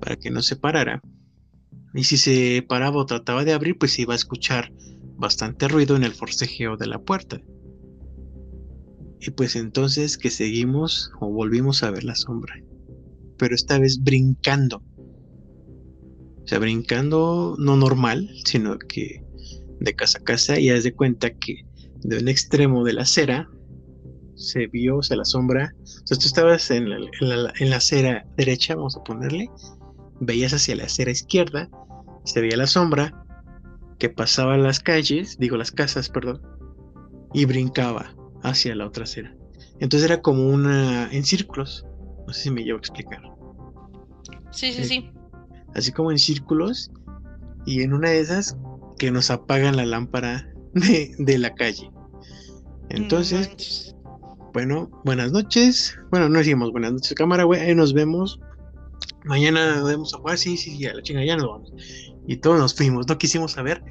Para 0.00 0.16
que 0.16 0.30
no 0.30 0.42
se 0.42 0.56
parara. 0.56 1.02
Y 1.94 2.04
si 2.04 2.16
se 2.16 2.64
paraba 2.68 2.98
o 2.98 3.06
trataba 3.06 3.44
de 3.44 3.52
abrir, 3.52 3.78
pues 3.78 3.98
iba 3.98 4.12
a 4.12 4.16
escuchar 4.16 4.72
bastante 5.16 5.66
ruido 5.66 5.96
en 5.96 6.04
el 6.04 6.12
forcejeo 6.12 6.76
de 6.76 6.86
la 6.86 7.00
puerta. 7.00 7.40
Y 9.20 9.30
pues 9.30 9.56
entonces 9.56 10.18
que 10.18 10.30
seguimos 10.30 11.10
o 11.20 11.30
volvimos 11.30 11.82
a 11.82 11.90
ver 11.90 12.04
la 12.04 12.14
sombra. 12.14 12.54
Pero 13.38 13.54
esta 13.54 13.78
vez 13.78 14.02
brincando. 14.02 14.82
O 16.44 16.48
sea, 16.48 16.58
brincando 16.60 17.56
no 17.58 17.76
normal, 17.76 18.30
sino 18.44 18.78
que 18.78 19.24
de 19.80 19.94
casa 19.94 20.18
a 20.18 20.24
casa 20.24 20.60
y 20.60 20.70
haz 20.70 20.84
de 20.84 20.94
cuenta 20.94 21.34
que 21.34 21.64
de 22.02 22.18
un 22.18 22.28
extremo 22.28 22.84
de 22.84 22.92
la 22.92 23.02
acera 23.02 23.50
se 24.36 24.66
vio, 24.66 24.98
o 24.98 25.02
sea, 25.02 25.16
la 25.16 25.24
sombra. 25.24 25.74
O 25.82 26.06
sea, 26.06 26.16
tú 26.16 26.26
estabas 26.26 26.70
en 26.70 26.90
la, 26.90 27.52
en 27.58 27.70
la 27.70 27.76
acera 27.76 28.26
derecha, 28.36 28.74
vamos 28.74 28.96
a 28.96 29.02
ponerle, 29.02 29.50
veías 30.20 30.52
hacia 30.52 30.76
la 30.76 30.84
acera 30.84 31.10
izquierda, 31.10 31.68
se 32.24 32.40
veía 32.40 32.56
la 32.56 32.66
sombra 32.66 33.24
que 33.98 34.10
pasaba 34.10 34.56
las 34.56 34.80
calles, 34.80 35.38
digo 35.38 35.56
las 35.56 35.72
casas, 35.72 36.08
perdón, 36.08 36.42
y 37.32 37.44
brincaba 37.44 38.14
hacia 38.42 38.74
la 38.74 38.86
otra 38.86 39.04
acera. 39.04 39.34
Entonces 39.80 40.08
era 40.08 40.22
como 40.22 40.48
una 40.48 41.10
en 41.12 41.24
círculos. 41.24 41.86
No 42.26 42.32
sé 42.32 42.42
si 42.42 42.50
me 42.50 42.62
llevo 42.62 42.78
a 42.78 42.80
explicar. 42.80 43.22
Sí, 44.50 44.72
sí, 44.72 44.84
sí. 44.84 45.10
Así 45.74 45.92
como 45.92 46.10
en 46.10 46.18
círculos 46.18 46.90
y 47.66 47.82
en 47.82 47.92
una 47.92 48.10
de 48.10 48.20
esas 48.20 48.56
que 48.98 49.10
nos 49.10 49.30
apagan 49.30 49.76
la 49.76 49.86
lámpara 49.86 50.48
de, 50.74 51.14
de 51.18 51.38
la 51.38 51.54
calle. 51.54 51.90
Entonces, 52.88 53.95
bueno, 54.56 54.88
buenas 55.04 55.32
noches. 55.32 55.98
Bueno, 56.10 56.30
no 56.30 56.38
decimos 56.38 56.72
buenas 56.72 56.90
noches, 56.90 57.12
cámara, 57.12 57.44
güey. 57.44 57.60
Ahí 57.60 57.74
nos 57.74 57.92
vemos. 57.92 58.40
Mañana 59.26 59.82
vemos 59.82 60.14
a 60.14 60.16
jugar. 60.16 60.38
Sí, 60.38 60.56
sí, 60.56 60.74
sí, 60.74 60.86
a 60.86 60.94
la 60.94 61.02
chinga, 61.02 61.22
ya 61.26 61.36
nos 61.36 61.46
vamos. 61.46 61.74
Y 62.26 62.38
todos 62.38 62.58
nos 62.58 62.74
fuimos. 62.74 63.06
No 63.06 63.18
quisimos 63.18 63.52
saber 63.52 63.84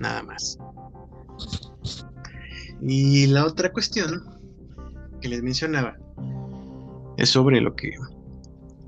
nada 0.00 0.24
más. 0.24 0.58
Y 2.82 3.28
la 3.28 3.46
otra 3.46 3.70
cuestión 3.72 4.24
que 5.20 5.28
les 5.28 5.44
mencionaba 5.44 5.96
es 7.16 7.28
sobre 7.28 7.60
lo 7.60 7.76
que 7.76 7.94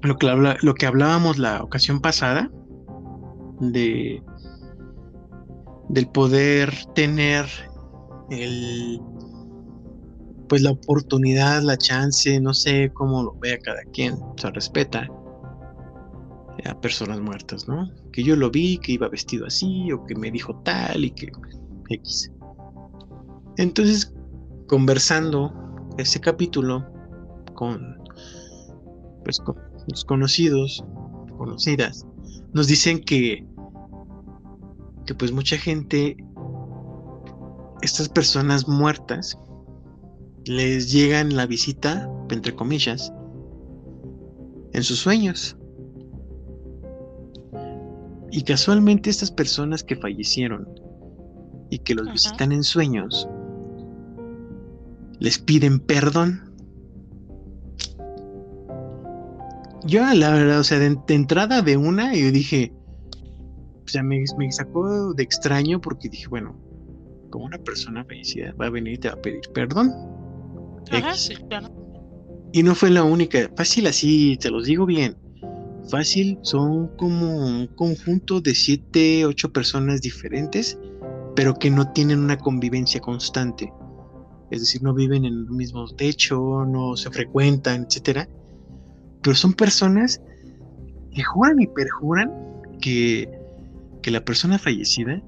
lo 0.02 0.74
que 0.74 0.86
hablábamos 0.86 1.38
la 1.38 1.62
ocasión 1.62 2.00
pasada 2.00 2.50
de 3.60 4.20
del 5.88 6.08
poder 6.08 6.74
tener 6.96 7.46
el 8.28 9.00
pues 10.48 10.62
la 10.62 10.70
oportunidad, 10.70 11.62
la 11.62 11.76
chance, 11.76 12.40
no 12.40 12.54
sé 12.54 12.90
cómo 12.94 13.22
lo 13.22 13.34
vea 13.38 13.58
cada 13.58 13.82
quien, 13.92 14.16
se 14.36 14.50
respeta 14.50 15.08
a 16.64 16.80
personas 16.80 17.20
muertas, 17.20 17.68
¿no? 17.68 17.90
Que 18.12 18.22
yo 18.22 18.36
lo 18.36 18.50
vi, 18.50 18.78
que 18.78 18.92
iba 18.92 19.08
vestido 19.08 19.46
así, 19.46 19.92
o 19.92 20.04
que 20.06 20.14
me 20.14 20.30
dijo 20.30 20.54
tal 20.64 21.04
y 21.04 21.10
que 21.10 21.30
X. 21.90 22.30
Entonces, 23.56 24.12
conversando 24.66 25.52
ese 25.98 26.20
capítulo 26.20 26.84
con 27.54 27.96
pues 29.24 29.40
con 29.40 29.56
los 29.88 30.04
conocidos, 30.04 30.84
conocidas, 31.36 32.06
nos 32.52 32.68
dicen 32.68 33.00
que 33.00 33.46
que 35.06 35.14
pues 35.14 35.32
mucha 35.32 35.56
gente 35.56 36.16
estas 37.82 38.08
personas 38.08 38.68
muertas 38.68 39.38
les 40.46 40.92
llegan 40.92 41.34
la 41.34 41.46
visita, 41.46 42.08
entre 42.30 42.54
comillas, 42.54 43.12
en 44.72 44.82
sus 44.82 45.00
sueños. 45.00 45.56
Y 48.30 48.42
casualmente 48.42 49.10
estas 49.10 49.30
personas 49.30 49.82
que 49.82 49.96
fallecieron 49.96 50.68
y 51.70 51.78
que 51.80 51.94
los 51.94 52.10
visitan 52.12 52.52
en 52.52 52.62
sueños, 52.62 53.28
les 55.18 55.38
piden 55.38 55.80
perdón. 55.80 56.42
Yo, 59.84 60.02
la 60.14 60.30
verdad, 60.30 60.60
o 60.60 60.64
sea, 60.64 60.78
de, 60.78 60.96
entrada 61.08 61.62
de 61.62 61.76
una, 61.76 62.14
yo 62.14 62.30
dije, 62.30 62.72
o 63.84 63.88
sea, 63.88 64.02
me, 64.02 64.22
me, 64.36 64.52
sacó 64.52 65.14
de 65.14 65.22
extraño 65.22 65.80
porque 65.80 66.08
dije, 66.08 66.26
bueno, 66.28 66.56
como 67.30 67.46
una 67.46 67.58
persona 67.58 68.04
fallecida 68.04 68.52
va 68.60 68.66
a 68.66 68.70
venir 68.70 68.94
y 68.94 68.98
te 68.98 69.08
va 69.08 69.14
a 69.14 69.22
pedir 69.22 69.42
perdón. 69.52 70.15
Ajá, 70.90 71.14
sí, 71.14 71.34
claro. 71.48 71.68
Y 72.52 72.62
no 72.62 72.74
fue 72.74 72.90
la 72.90 73.04
única, 73.04 73.50
fácil 73.56 73.86
así, 73.86 74.36
te 74.40 74.50
los 74.50 74.66
digo 74.66 74.86
bien. 74.86 75.16
Fácil, 75.90 76.38
son 76.42 76.88
como 76.96 77.36
un 77.36 77.66
conjunto 77.68 78.40
de 78.40 78.54
siete, 78.54 79.24
ocho 79.24 79.52
personas 79.52 80.00
diferentes, 80.00 80.78
pero 81.34 81.54
que 81.54 81.70
no 81.70 81.92
tienen 81.92 82.20
una 82.20 82.38
convivencia 82.38 83.00
constante 83.00 83.70
es 84.50 84.60
decir, 84.60 84.82
no 84.82 84.94
viven 84.94 85.24
en 85.24 85.32
el 85.32 85.50
mismo 85.50 85.86
techo, 85.88 86.64
no 86.64 86.96
se 86.96 87.10
frecuentan, 87.10 87.84
etcétera. 87.84 88.28
Pero 89.22 89.34
son 89.34 89.52
personas 89.52 90.20
que 91.12 91.22
juran 91.22 91.60
y 91.60 91.66
perjuran 91.66 92.32
que, 92.80 93.28
que 94.02 94.10
la 94.10 94.24
persona 94.24 94.58
fallecida 94.58 95.20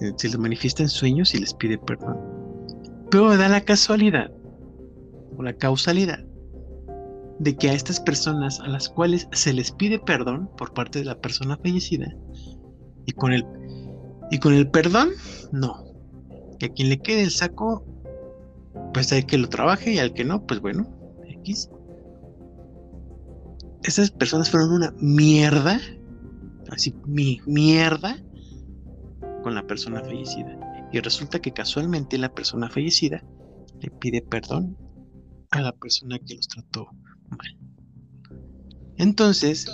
eh, 0.00 0.12
se 0.16 0.28
les 0.28 0.38
manifiesta 0.38 0.82
en 0.82 0.88
sueños 0.88 1.34
y 1.34 1.38
les 1.38 1.52
pide 1.54 1.78
perdón. 1.78 2.16
Pero 3.10 3.36
da 3.36 3.48
la 3.48 3.62
casualidad 3.62 4.30
la 5.42 5.54
causalidad 5.54 6.24
de 7.38 7.56
que 7.56 7.70
a 7.70 7.72
estas 7.72 8.00
personas 8.00 8.60
a 8.60 8.68
las 8.68 8.88
cuales 8.88 9.28
se 9.32 9.52
les 9.52 9.72
pide 9.72 9.98
perdón 9.98 10.50
por 10.56 10.74
parte 10.74 10.98
de 10.98 11.06
la 11.06 11.18
persona 11.18 11.56
fallecida 11.56 12.14
y 13.06 13.12
con 13.12 13.32
el 13.32 13.44
y 14.30 14.38
con 14.38 14.52
el 14.52 14.70
perdón 14.70 15.10
no 15.52 15.84
que 16.58 16.66
a 16.66 16.68
quien 16.68 16.90
le 16.90 16.98
quede 16.98 17.22
el 17.22 17.30
saco 17.30 17.84
pues 18.92 19.12
hay 19.12 19.24
que 19.24 19.38
lo 19.38 19.48
trabaje 19.48 19.92
y 19.92 19.98
al 19.98 20.12
que 20.12 20.24
no, 20.24 20.46
pues 20.46 20.60
bueno, 20.60 20.86
X. 21.26 21.70
Esas 23.82 24.10
personas 24.10 24.50
fueron 24.50 24.72
una 24.72 24.92
mierda, 24.98 25.80
así, 26.70 26.94
mi 27.06 27.40
mierda, 27.46 28.16
con 29.42 29.54
la 29.54 29.66
persona 29.66 30.00
fallecida. 30.00 30.88
Y 30.92 31.00
resulta 31.00 31.40
que 31.40 31.52
casualmente 31.52 32.18
la 32.18 32.32
persona 32.32 32.68
fallecida 32.68 33.22
le 33.80 33.90
pide 33.90 34.22
perdón 34.22 34.76
a 35.50 35.60
la 35.60 35.72
persona 35.72 36.18
que 36.18 36.34
los 36.34 36.48
trató 36.48 36.88
mal. 37.30 37.58
Entonces, 38.96 39.72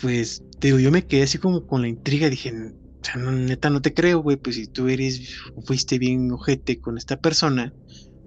pues, 0.00 0.42
digo, 0.60 0.78
yo 0.78 0.90
me 0.90 1.06
quedé 1.06 1.24
así 1.24 1.38
como 1.38 1.66
con 1.66 1.82
la 1.82 1.88
intriga, 1.88 2.28
dije, 2.28 2.52
o 2.52 3.04
sea, 3.04 3.16
neta, 3.16 3.70
no 3.70 3.80
te 3.80 3.94
creo, 3.94 4.20
güey. 4.22 4.36
Pues 4.36 4.56
si 4.56 4.66
tú 4.66 4.88
eres, 4.88 5.36
fuiste 5.64 5.98
bien 5.98 6.30
ojete 6.30 6.80
con 6.80 6.98
esta 6.98 7.16
persona, 7.16 7.72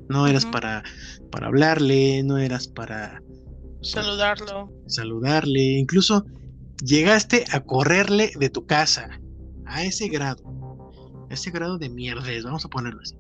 no 0.10 0.28
eras 0.28 0.46
para, 0.46 0.84
para 1.32 1.48
hablarle, 1.48 2.24
no 2.24 2.38
eras 2.38 2.68
para. 2.68 3.22
Saludarlo. 3.82 4.72
Saludarle. 4.88 5.62
Incluso 5.80 6.26
llegaste 6.84 7.46
a 7.52 7.62
correrle 7.62 8.32
de 8.40 8.50
tu 8.50 8.66
casa. 8.66 9.10
A 9.66 9.86
ese 9.86 10.10
grado. 10.10 10.44
A 11.30 11.34
ese 11.34 11.52
grado 11.52 11.78
de 11.78 11.90
mierdes, 11.90 12.44
vamos 12.44 12.66
a 12.66 12.68
ponerlo 12.68 13.00
así. 13.02 13.16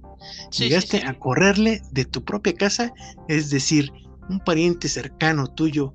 Llegaste 0.57 1.03
a 1.05 1.17
correrle 1.17 1.81
de 1.91 2.05
tu 2.05 2.23
propia 2.23 2.53
casa, 2.53 2.93
es 3.27 3.49
decir, 3.49 3.91
un 4.29 4.39
pariente 4.39 4.87
cercano 4.87 5.47
tuyo, 5.47 5.93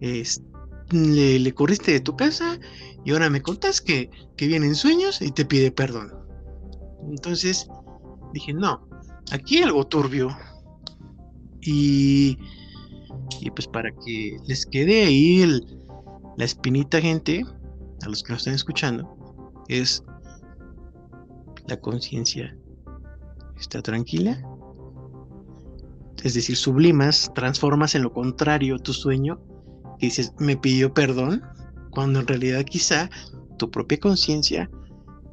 le, 0.00 1.38
le 1.38 1.54
corriste 1.54 1.92
de 1.92 2.00
tu 2.00 2.16
casa 2.16 2.58
y 3.04 3.12
ahora 3.12 3.30
me 3.30 3.42
contás 3.42 3.80
que, 3.80 4.10
que 4.36 4.46
viene 4.46 4.66
en 4.66 4.74
sueños 4.74 5.20
y 5.20 5.30
te 5.30 5.44
pide 5.44 5.70
perdón. 5.70 6.12
Entonces 7.10 7.68
dije, 8.32 8.52
no, 8.52 8.86
aquí 9.30 9.62
algo 9.62 9.86
turbio. 9.86 10.36
Y, 11.60 12.38
y 13.40 13.50
pues 13.50 13.66
para 13.66 13.90
que 14.04 14.36
les 14.46 14.66
quede 14.66 15.04
ahí 15.04 15.42
el, 15.42 15.66
La 16.36 16.44
espinita, 16.44 17.00
gente, 17.00 17.44
a 18.02 18.08
los 18.08 18.22
que 18.22 18.32
nos 18.32 18.42
están 18.42 18.54
escuchando, 18.54 19.16
es 19.68 20.02
la 21.66 21.80
conciencia. 21.80 22.56
¿Está 23.58 23.82
tranquila? 23.82 24.42
Es 26.22 26.34
decir, 26.34 26.56
sublimas, 26.56 27.30
transformas 27.34 27.94
en 27.94 28.02
lo 28.02 28.12
contrario 28.12 28.78
tu 28.78 28.92
sueño 28.92 29.40
y 29.98 30.06
dices, 30.06 30.32
me 30.38 30.56
pidió 30.56 30.92
perdón, 30.92 31.42
cuando 31.90 32.20
en 32.20 32.26
realidad 32.26 32.64
quizá 32.64 33.10
tu 33.58 33.70
propia 33.70 34.00
conciencia 34.00 34.70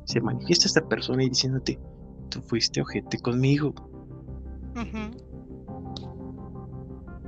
se 0.06 0.20
manifiesta 0.22 0.66
a 0.66 0.68
esta 0.68 0.88
persona 0.88 1.24
y 1.24 1.30
diciéndote, 1.30 1.80
tú 2.30 2.42
fuiste 2.42 2.82
ojete 2.82 3.20
conmigo. 3.20 3.74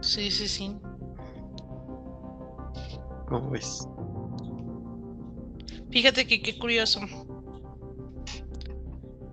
Sí, 0.02 0.30
sí, 0.30 0.48
sí. 0.48 0.76
¿Cómo 3.28 3.50
ves? 3.52 3.88
Fíjate 5.90 6.28
que 6.28 6.42
qué 6.42 6.58
curioso. 6.58 7.00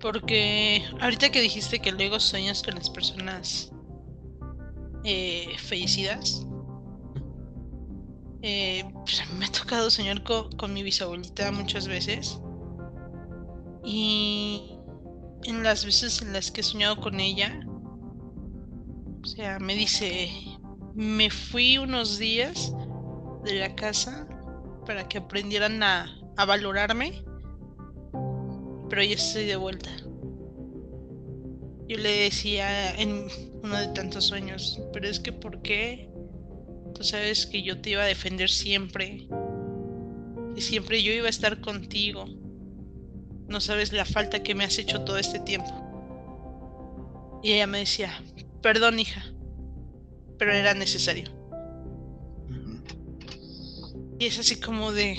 Porque 0.01 0.83
ahorita 1.01 1.31
que 1.31 1.41
dijiste 1.41 1.79
que 1.81 1.93
luego 1.93 2.19
sueñas 2.19 2.63
con 2.63 2.75
las 2.75 2.89
personas 2.89 3.71
eh, 5.05 5.55
fallecidas, 5.59 6.47
eh, 8.43 8.85
pues 9.05 9.23
me 9.39 9.45
ha 9.45 9.53
tocado 9.53 9.91
soñar 9.91 10.23
con 10.23 10.73
mi 10.73 10.83
bisabuelita 10.83 11.53
muchas 11.53 11.87
veces. 11.87 12.41
Y 13.85 14.79
en 15.45 15.63
las 15.63 15.85
veces 15.85 16.23
en 16.23 16.33
las 16.33 16.51
que 16.51 16.63
he 16.63 16.65
soñado 16.65 16.97
con 16.97 17.21
ella, 17.21 17.61
o 19.23 19.27
sea, 19.27 19.59
me 19.59 19.75
dice, 19.75 20.31
me 20.95 21.31
fui 21.31 21.77
unos 21.77 22.19
días 22.19 22.73
de 23.45 23.55
la 23.55 23.75
casa 23.75 24.27
para 24.87 25.07
que 25.09 25.19
aprendieran 25.19 25.83
a, 25.83 26.07
a 26.37 26.45
valorarme, 26.47 27.23
pero 28.91 29.05
ya 29.05 29.15
estoy 29.15 29.47
de 29.47 29.57
vuelta. 29.57 29.89
Yo 31.89 31.97
le 31.97 32.11
decía 32.25 32.95
en 33.01 33.29
uno 33.63 33.81
de 33.81 33.89
tantos 33.89 34.27
sueños, 34.27 34.81
pero 34.93 35.09
es 35.09 35.21
que 35.21 35.33
¿por 35.33 35.63
qué? 35.63 36.11
Tú 36.95 37.05
sabes 37.05 37.47
que 37.47 37.63
yo 37.63 37.81
te 37.81 37.91
iba 37.91 38.03
a 38.03 38.07
defender 38.07 38.51
siempre. 38.51 39.29
Y 40.57 40.61
siempre 40.61 41.03
yo 41.03 41.13
iba 41.13 41.29
a 41.29 41.31
estar 41.31 41.61
contigo. 41.61 42.27
No 43.49 43.61
sabes 43.61 43.93
la 43.93 44.05
falta 44.05 44.43
que 44.43 44.55
me 44.55 44.65
has 44.65 44.77
hecho 44.79 45.03
todo 45.03 45.19
este 45.19 45.39
tiempo. 45.39 45.73
Y 47.43 47.53
ella 47.53 47.67
me 47.67 47.79
decía, 47.79 48.13
perdón 48.61 48.99
hija, 48.99 49.25
pero 50.37 50.53
era 50.53 50.75
necesario. 50.75 51.31
Y 54.19 54.27
es 54.27 54.39
así 54.39 54.61
como 54.61 54.93
de... 54.93 55.17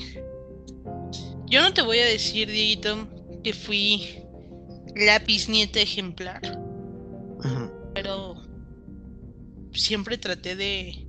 Yo 1.47 1.61
no 1.61 1.73
te 1.73 1.81
voy 1.81 1.97
a 1.97 2.05
decir, 2.05 2.49
Dieguito, 2.49 3.07
que 3.43 3.53
fui 3.53 4.23
la 4.95 5.19
bisnieta 5.19 5.79
ejemplar. 5.79 6.41
Pero 7.93 8.35
siempre 9.73 10.17
traté 10.17 10.55
de 10.55 11.07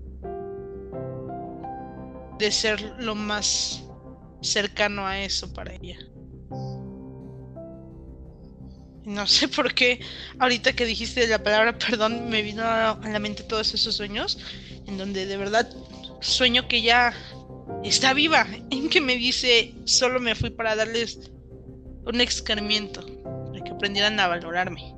de 2.39 2.51
ser 2.51 2.81
lo 2.99 3.15
más 3.15 3.85
cercano 4.41 5.07
a 5.07 5.21
eso 5.21 5.53
para 5.53 5.75
ella. 5.75 5.99
No 9.05 9.27
sé 9.27 9.49
por 9.49 9.75
qué 9.75 10.01
ahorita 10.39 10.73
que 10.73 10.87
dijiste 10.87 11.27
la 11.27 11.43
palabra 11.43 11.79
perdón 11.79 12.29
me 12.29 12.43
vino 12.43 12.63
a 12.65 12.99
la 13.03 13.19
mente 13.19 13.43
todos 13.43 13.75
esos 13.75 13.97
sueños 13.97 14.39
en 14.87 14.97
donde 14.97 15.27
de 15.27 15.37
verdad 15.37 15.69
sueño 16.21 16.69
que 16.69 16.83
ya 16.83 17.13
está 17.83 18.15
viva, 18.15 18.47
en 18.71 18.89
que 18.89 19.01
me 19.01 19.17
dice 19.17 19.75
solo 19.85 20.21
me 20.21 20.35
fui 20.35 20.51
para 20.51 20.77
darles 20.77 21.32
un 22.07 22.21
escarmiento, 22.21 23.01
para 23.23 23.65
que 23.65 23.71
aprendieran 23.71 24.19
a 24.21 24.29
valorarme. 24.29 24.95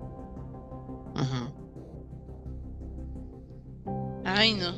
Ay 4.25 4.55
no. 4.55 4.75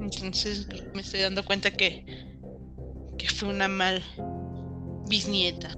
Entonces 0.00 0.68
me 0.94 1.00
estoy 1.00 1.20
dando 1.20 1.44
cuenta 1.44 1.70
que, 1.70 2.04
que 3.16 3.28
fue 3.28 3.48
una 3.48 3.68
mal 3.68 4.02
bisnieta. 5.08 5.76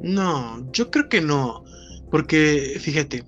No, 0.00 0.70
yo 0.72 0.90
creo 0.90 1.08
que 1.08 1.20
no. 1.20 1.64
Porque, 2.10 2.76
fíjate, 2.78 3.24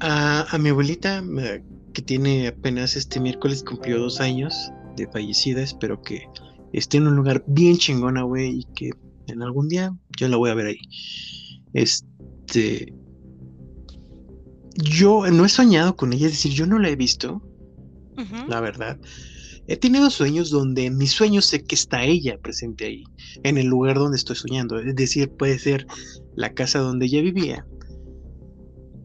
a, 0.00 0.56
mi 0.58 0.70
abuelita, 0.70 1.22
que 1.92 2.02
tiene 2.02 2.48
apenas 2.48 2.96
este 2.96 3.20
miércoles 3.20 3.62
cumplió 3.62 3.98
dos 3.98 4.20
años 4.20 4.72
de 4.96 5.06
fallecida, 5.08 5.62
espero 5.62 6.00
que 6.00 6.26
esté 6.72 6.96
en 6.96 7.08
un 7.08 7.16
lugar 7.16 7.44
bien 7.46 7.76
chingona, 7.76 8.22
güey, 8.22 8.60
y 8.60 8.64
que 8.74 8.90
en 9.28 9.42
algún 9.42 9.68
día 9.68 9.94
yo 10.18 10.28
la 10.28 10.36
voy 10.36 10.50
a 10.50 10.54
ver 10.54 10.66
ahí. 10.66 10.80
Este. 11.72 12.92
Yo 14.76 15.30
no 15.30 15.44
he 15.44 15.48
soñado 15.48 15.94
con 15.96 16.12
ella, 16.12 16.26
es 16.26 16.32
decir, 16.32 16.52
yo 16.52 16.66
no 16.66 16.80
la 16.80 16.88
he 16.88 16.96
visto, 16.96 17.40
la 18.48 18.60
verdad. 18.60 18.98
He 19.66 19.76
tenido 19.76 20.10
sueños 20.10 20.50
donde 20.50 20.86
en 20.86 20.98
mis 20.98 21.12
sueños 21.12 21.46
sé 21.46 21.62
que 21.62 21.76
está 21.76 22.04
ella 22.04 22.38
presente 22.38 22.86
ahí, 22.86 23.04
en 23.44 23.56
el 23.56 23.66
lugar 23.66 23.96
donde 23.96 24.16
estoy 24.16 24.34
soñando. 24.34 24.78
Es 24.80 24.96
decir, 24.96 25.30
puede 25.30 25.60
ser 25.60 25.86
la 26.34 26.52
casa 26.52 26.80
donde 26.80 27.06
ella 27.06 27.22
vivía, 27.22 27.64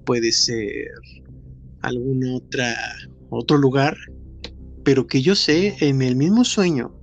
puede 0.05 0.31
ser 0.31 0.87
algún 1.81 2.25
otra, 2.33 2.75
otro 3.29 3.57
lugar, 3.57 3.95
pero 4.83 5.07
que 5.07 5.21
yo 5.21 5.35
sé 5.35 5.75
en 5.79 6.01
el 6.01 6.15
mismo 6.15 6.43
sueño, 6.43 6.98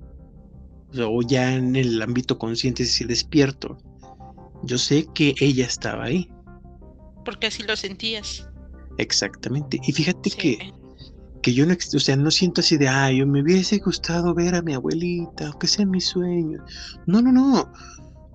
o 0.98 1.22
ya 1.22 1.54
en 1.54 1.76
el 1.76 2.00
ámbito 2.02 2.38
consciente, 2.38 2.84
si 2.84 3.04
despierto, 3.04 3.78
yo 4.62 4.78
sé 4.78 5.06
que 5.14 5.34
ella 5.40 5.66
estaba 5.66 6.04
ahí. 6.04 6.28
Porque 7.24 7.48
así 7.48 7.62
lo 7.62 7.76
sentías. 7.76 8.48
Exactamente. 8.98 9.80
Y 9.86 9.92
fíjate 9.92 10.30
que 10.30 10.72
que 11.46 11.54
yo 11.54 11.64
no, 11.64 11.74
o 11.74 12.00
sea, 12.00 12.16
no 12.16 12.32
siento 12.32 12.60
así 12.60 12.76
de, 12.76 12.88
ay, 12.88 13.18
yo 13.18 13.26
me 13.28 13.40
hubiese 13.40 13.78
gustado 13.78 14.34
ver 14.34 14.56
a 14.56 14.62
mi 14.62 14.74
abuelita, 14.74 15.46
aunque 15.46 15.68
sea 15.68 15.86
mi 15.86 16.00
sueño. 16.00 16.58
No, 17.06 17.22
no, 17.22 17.30
no, 17.30 17.72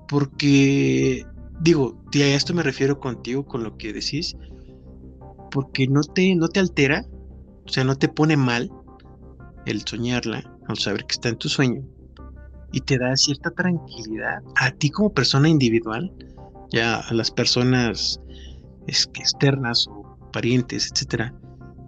porque, 0.08 1.26
digo, 1.60 2.02
a 2.16 2.18
esto 2.20 2.54
me 2.54 2.64
refiero 2.64 3.02
contigo 3.02 3.46
con 3.46 3.66
lo 3.66 3.76
que 3.76 3.92
decís, 3.92 4.38
porque 5.52 5.88
no 5.88 6.04
te, 6.04 6.34
no 6.36 6.48
te 6.48 6.62
altera, 6.62 7.06
o 7.66 7.70
sea, 7.70 7.84
no 7.84 7.98
te 7.98 8.08
pone 8.08 8.38
mal 8.38 8.72
el 9.66 9.82
soñarla, 9.86 10.50
al 10.70 10.78
saber 10.78 11.04
que 11.04 11.12
está 11.12 11.28
en 11.28 11.38
tu 11.38 11.50
sueño, 11.50 11.86
y 12.72 12.82
te 12.82 12.98
da 12.98 13.16
cierta 13.16 13.52
tranquilidad 13.52 14.42
a 14.58 14.72
ti 14.72 14.90
como 14.90 15.14
persona 15.14 15.50
individual, 15.50 16.12
ya 16.72 17.00
a 17.00 17.14
las 17.14 17.30
personas 17.30 18.20
externas 18.88 19.88
o 19.88 20.18
parientes, 20.32 20.90
etcétera, 20.92 21.34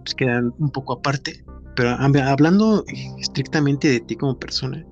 pues 0.04 0.14
quedan 0.14 0.52
un 0.58 0.70
poco 0.70 0.94
aparte. 0.94 1.44
Pero 1.76 1.90
hablando 1.90 2.84
estrictamente 3.18 3.88
de 3.88 4.00
ti 4.00 4.14
como 4.14 4.38
persona, 4.38 4.86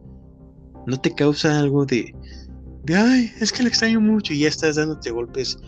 ¿no 0.86 0.96
te 0.96 1.14
causa 1.14 1.60
algo 1.60 1.84
de, 1.86 2.12
de 2.84 2.96
ay, 2.96 3.30
es 3.40 3.52
que 3.52 3.62
le 3.62 3.68
extraño 3.68 4.00
mucho 4.00 4.32
y 4.32 4.40
ya 4.40 4.48
estás 4.48 4.76
dándote 4.76 5.10
golpes 5.10 5.58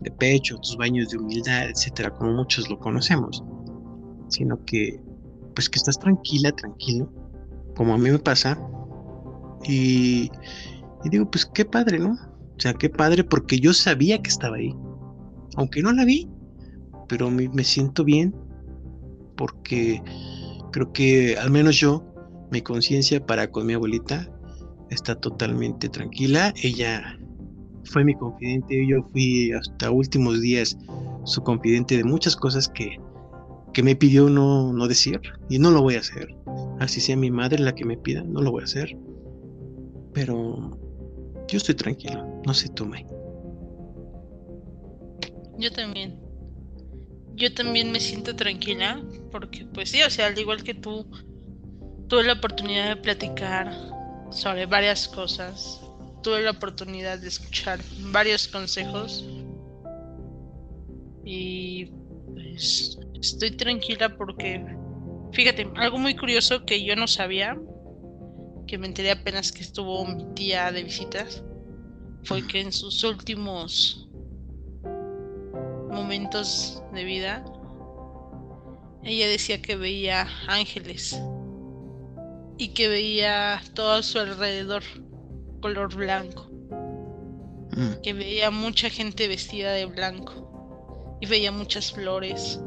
de 0.00 0.10
pecho, 0.10 0.58
tus 0.58 0.76
baños 0.76 1.08
de 1.08 1.18
humildad, 1.18 1.70
etcétera, 1.70 2.10
como 2.10 2.32
muchos 2.32 2.68
lo 2.68 2.78
conocemos? 2.78 3.42
Sino 4.28 4.62
que, 4.66 5.00
pues 5.54 5.70
que 5.70 5.78
estás 5.78 5.98
tranquila, 5.98 6.52
tranquilo, 6.52 7.10
como 7.74 7.94
a 7.94 7.98
mí 7.98 8.10
me 8.10 8.18
pasa. 8.18 8.58
Y, 9.64 10.30
digo, 11.04 11.30
pues 11.30 11.46
qué 11.46 11.64
padre, 11.64 11.98
¿no? 11.98 12.12
O 12.12 12.60
sea, 12.60 12.74
qué 12.74 12.88
padre 12.88 13.24
porque 13.24 13.58
yo 13.60 13.72
sabía 13.72 14.20
que 14.20 14.30
estaba 14.30 14.56
ahí. 14.56 14.74
Aunque 15.56 15.82
no 15.82 15.92
la 15.92 16.04
vi, 16.04 16.28
pero 17.08 17.30
me, 17.30 17.48
me 17.48 17.64
siento 17.64 18.04
bien, 18.04 18.34
porque 19.36 20.02
creo 20.72 20.92
que 20.92 21.36
al 21.36 21.50
menos 21.50 21.76
yo, 21.76 22.04
mi 22.50 22.60
conciencia 22.62 23.24
para 23.24 23.50
con 23.50 23.66
mi 23.66 23.74
abuelita 23.74 24.28
está 24.90 25.14
totalmente 25.14 25.88
tranquila. 25.88 26.52
Ella 26.62 27.18
fue 27.84 28.04
mi 28.04 28.14
confidente, 28.14 28.86
yo 28.86 29.02
fui 29.12 29.52
hasta 29.52 29.90
últimos 29.90 30.40
días 30.40 30.76
su 31.24 31.42
confidente 31.42 31.96
de 31.96 32.04
muchas 32.04 32.36
cosas 32.36 32.68
que, 32.68 32.98
que 33.72 33.82
me 33.82 33.96
pidió 33.96 34.28
no, 34.28 34.72
no 34.72 34.88
decir 34.88 35.20
y 35.48 35.58
no 35.58 35.70
lo 35.70 35.82
voy 35.82 35.96
a 35.96 36.00
hacer. 36.00 36.28
Así 36.80 37.00
sea 37.00 37.16
mi 37.16 37.30
madre 37.30 37.58
la 37.58 37.74
que 37.74 37.84
me 37.84 37.96
pida, 37.96 38.22
no 38.22 38.40
lo 38.40 38.50
voy 38.50 38.62
a 38.62 38.64
hacer. 38.64 38.96
Pero 40.12 40.78
yo 41.48 41.56
estoy 41.56 41.74
tranquilo, 41.74 42.42
no 42.46 42.54
sé 42.54 42.68
tú, 42.70 42.86
May. 42.86 43.04
Yo 45.58 45.72
también. 45.72 46.18
Yo 47.34 47.52
también 47.54 47.92
me 47.92 48.00
siento 48.00 48.34
tranquila 48.34 49.00
porque 49.30 49.64
pues 49.72 49.90
sí, 49.90 50.02
o 50.02 50.10
sea, 50.10 50.26
al 50.26 50.38
igual 50.38 50.62
que 50.62 50.74
tú, 50.74 51.06
tuve 52.08 52.24
la 52.24 52.34
oportunidad 52.34 52.88
de 52.88 52.96
platicar 52.96 53.72
sobre 54.30 54.66
varias 54.66 55.08
cosas, 55.08 55.80
tuve 56.22 56.42
la 56.42 56.50
oportunidad 56.50 57.18
de 57.18 57.28
escuchar 57.28 57.80
varios 58.10 58.48
consejos. 58.48 59.24
Y 61.24 61.86
pues 62.34 62.98
estoy 63.20 63.50
tranquila 63.52 64.16
porque, 64.16 64.64
fíjate, 65.32 65.70
algo 65.76 65.98
muy 65.98 66.16
curioso 66.16 66.64
que 66.64 66.84
yo 66.84 66.96
no 66.96 67.06
sabía 67.06 67.56
que 68.68 68.78
me 68.78 68.86
enteré 68.86 69.10
apenas 69.10 69.50
que 69.50 69.62
estuvo 69.62 70.06
mi 70.06 70.24
tía 70.34 70.70
de 70.70 70.84
visitas, 70.84 71.42
fue 72.22 72.46
que 72.46 72.60
en 72.60 72.72
sus 72.72 73.02
últimos 73.02 74.08
momentos 75.90 76.80
de 76.94 77.02
vida, 77.02 77.44
ella 79.02 79.26
decía 79.26 79.60
que 79.60 79.74
veía 79.74 80.28
ángeles 80.46 81.20
y 82.58 82.68
que 82.68 82.88
veía 82.88 83.60
todo 83.74 83.94
a 83.94 84.02
su 84.04 84.20
alrededor 84.20 84.84
color 85.60 85.92
blanco, 85.94 86.48
Mm, 87.78 88.00
que 88.02 88.12
veía 88.12 88.50
mucha 88.50 88.90
gente 88.90 89.28
vestida 89.28 89.72
de 89.72 89.86
blanco 89.86 91.16
y 91.20 91.26
veía 91.26 91.52
muchas 91.52 91.92
flores. 91.92 92.60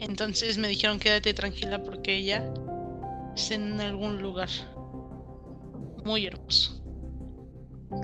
Entonces 0.00 0.56
me 0.56 0.68
dijeron 0.68 0.98
quédate 0.98 1.34
tranquila 1.34 1.82
porque 1.82 2.16
ella 2.16 2.50
en 3.50 3.80
algún 3.80 4.20
lugar 4.20 4.48
muy 6.04 6.26
hermoso. 6.26 6.82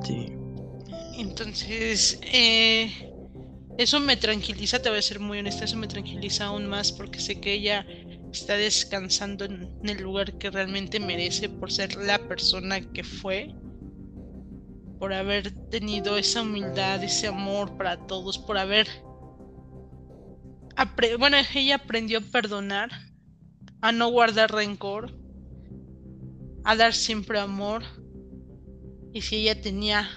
sí. 0.04 0.32
Entonces, 1.16 2.18
eh, 2.22 2.90
eso 3.76 4.00
me 4.00 4.16
tranquiliza, 4.16 4.78
te 4.78 4.88
voy 4.88 4.98
a 4.98 5.02
ser 5.02 5.20
muy 5.20 5.38
honesta, 5.38 5.64
eso 5.64 5.76
me 5.76 5.86
tranquiliza 5.86 6.46
aún 6.46 6.66
más 6.66 6.92
porque 6.92 7.20
sé 7.20 7.40
que 7.40 7.54
ella 7.54 7.86
está 8.32 8.56
descansando 8.56 9.44
en, 9.44 9.68
el 9.82 10.02
lugar 10.02 10.38
que 10.38 10.50
realmente 10.50 11.00
merece 11.00 11.48
por 11.48 11.70
ser 11.70 11.96
la 11.96 12.18
persona 12.18 12.80
que 12.80 13.04
fue, 13.04 13.54
por 14.98 15.12
haber 15.12 15.50
tenido 15.68 16.16
esa 16.16 16.42
humildad, 16.42 17.02
ese 17.02 17.28
amor 17.28 17.76
para 17.76 18.06
todos, 18.06 18.38
por 18.38 18.56
haber... 18.58 18.86
bueno, 21.18 21.36
ella 21.54 21.76
aprendió 21.76 22.18
a 22.18 22.22
perdonar, 22.22 22.90
a 23.82 23.92
no 23.92 24.10
guardar 24.10 24.52
rencor, 24.52 25.19
a 26.64 26.76
dar 26.76 26.94
siempre 26.94 27.38
amor. 27.38 27.82
Y 29.12 29.22
si 29.22 29.36
ella 29.36 29.60
tenía 29.60 30.08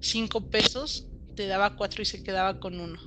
cinco 0.00 0.50
pesos, 0.50 1.06
te 1.34 1.46
daba 1.46 1.76
cuatro 1.76 2.02
y 2.02 2.04
se 2.04 2.22
quedaba 2.22 2.60
con 2.60 2.80
uno. 2.80 3.00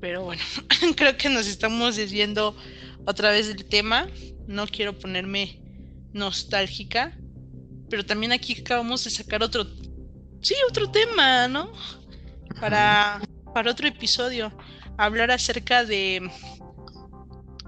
Pero 0.00 0.24
bueno, 0.24 0.42
creo 0.96 1.16
que 1.16 1.28
nos 1.28 1.46
estamos 1.46 1.96
desviando 1.96 2.54
otra 3.06 3.30
vez 3.30 3.48
del 3.48 3.64
tema. 3.64 4.06
No 4.46 4.66
quiero 4.66 4.98
ponerme 4.98 5.60
nostálgica, 6.12 7.16
pero 7.90 8.04
también 8.04 8.32
aquí 8.32 8.60
acabamos 8.60 9.04
de 9.04 9.10
sacar 9.10 9.42
otro, 9.42 9.66
sí, 10.42 10.54
otro 10.68 10.90
tema, 10.90 11.48
¿no? 11.48 11.72
Para, 12.60 13.20
para 13.52 13.70
otro 13.70 13.88
episodio, 13.88 14.52
hablar 14.96 15.30
acerca 15.30 15.84
de 15.84 16.30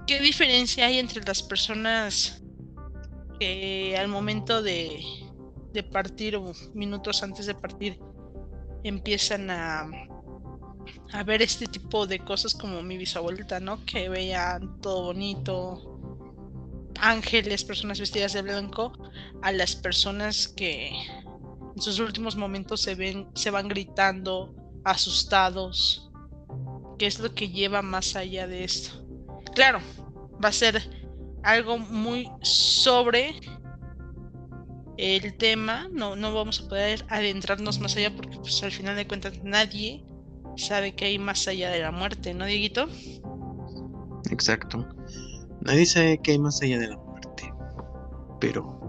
qué 0.07 0.21
diferencia 0.21 0.85
hay 0.85 0.99
entre 0.99 1.21
las 1.23 1.43
personas 1.43 2.41
que 3.39 3.95
al 3.97 4.07
momento 4.07 4.63
de, 4.63 5.03
partir 5.91 6.35
o 6.35 6.53
minutos 6.73 7.21
antes 7.21 7.45
de 7.45 7.53
partir 7.53 7.99
empiezan 8.83 9.51
a, 9.51 9.87
a 11.11 11.23
ver 11.23 11.41
este 11.43 11.67
tipo 11.67 12.07
de 12.07 12.19
cosas 12.19 12.55
como 12.55 12.81
mi 12.81 12.97
bisabuelita, 12.97 13.59
¿no? 13.59 13.85
Que 13.85 14.09
veían 14.09 14.81
todo 14.81 15.03
bonito, 15.03 15.99
ángeles, 16.99 17.63
personas 17.63 17.99
vestidas 17.99 18.33
de 18.33 18.41
blanco, 18.41 18.93
a 19.43 19.51
las 19.51 19.75
personas 19.75 20.47
que 20.47 20.87
en 21.75 21.81
sus 21.81 21.99
últimos 21.99 22.35
momentos 22.35 22.81
se 22.81 22.95
ven, 22.95 23.27
se 23.35 23.51
van 23.51 23.67
gritando, 23.67 24.55
asustados. 24.83 26.09
¿Qué 26.97 27.05
es 27.05 27.19
lo 27.19 27.35
que 27.35 27.49
lleva 27.49 27.83
más 27.83 28.15
allá 28.15 28.47
de 28.47 28.63
esto? 28.63 29.06
Claro, 29.57 29.79
va 30.43 30.49
a 30.49 30.51
ser 30.51 30.87
algo 31.41 31.79
muy 31.79 32.29
sobre 32.43 33.39
el 34.97 35.35
tema, 35.37 35.87
no, 35.91 36.15
no 36.15 36.31
vamos 36.31 36.61
a 36.61 36.69
poder 36.69 37.03
adentrarnos 37.09 37.79
más 37.79 37.97
allá 37.97 38.15
porque 38.15 38.37
pues 38.37 38.61
al 38.61 38.71
final 38.71 38.95
de 38.95 39.07
cuentas 39.07 39.33
nadie 39.43 40.05
sabe 40.57 40.93
que 40.93 41.05
hay 41.05 41.17
más 41.17 41.47
allá 41.47 41.71
de 41.71 41.79
la 41.79 41.89
muerte, 41.89 42.35
¿no, 42.35 42.45
Dieguito? 42.45 42.87
Exacto. 44.29 44.87
Nadie 45.61 45.87
sabe 45.87 46.19
qué 46.21 46.33
hay 46.33 46.39
más 46.39 46.61
allá 46.61 46.77
de 46.77 46.89
la 46.89 46.97
muerte. 46.97 47.51
Pero. 48.39 48.79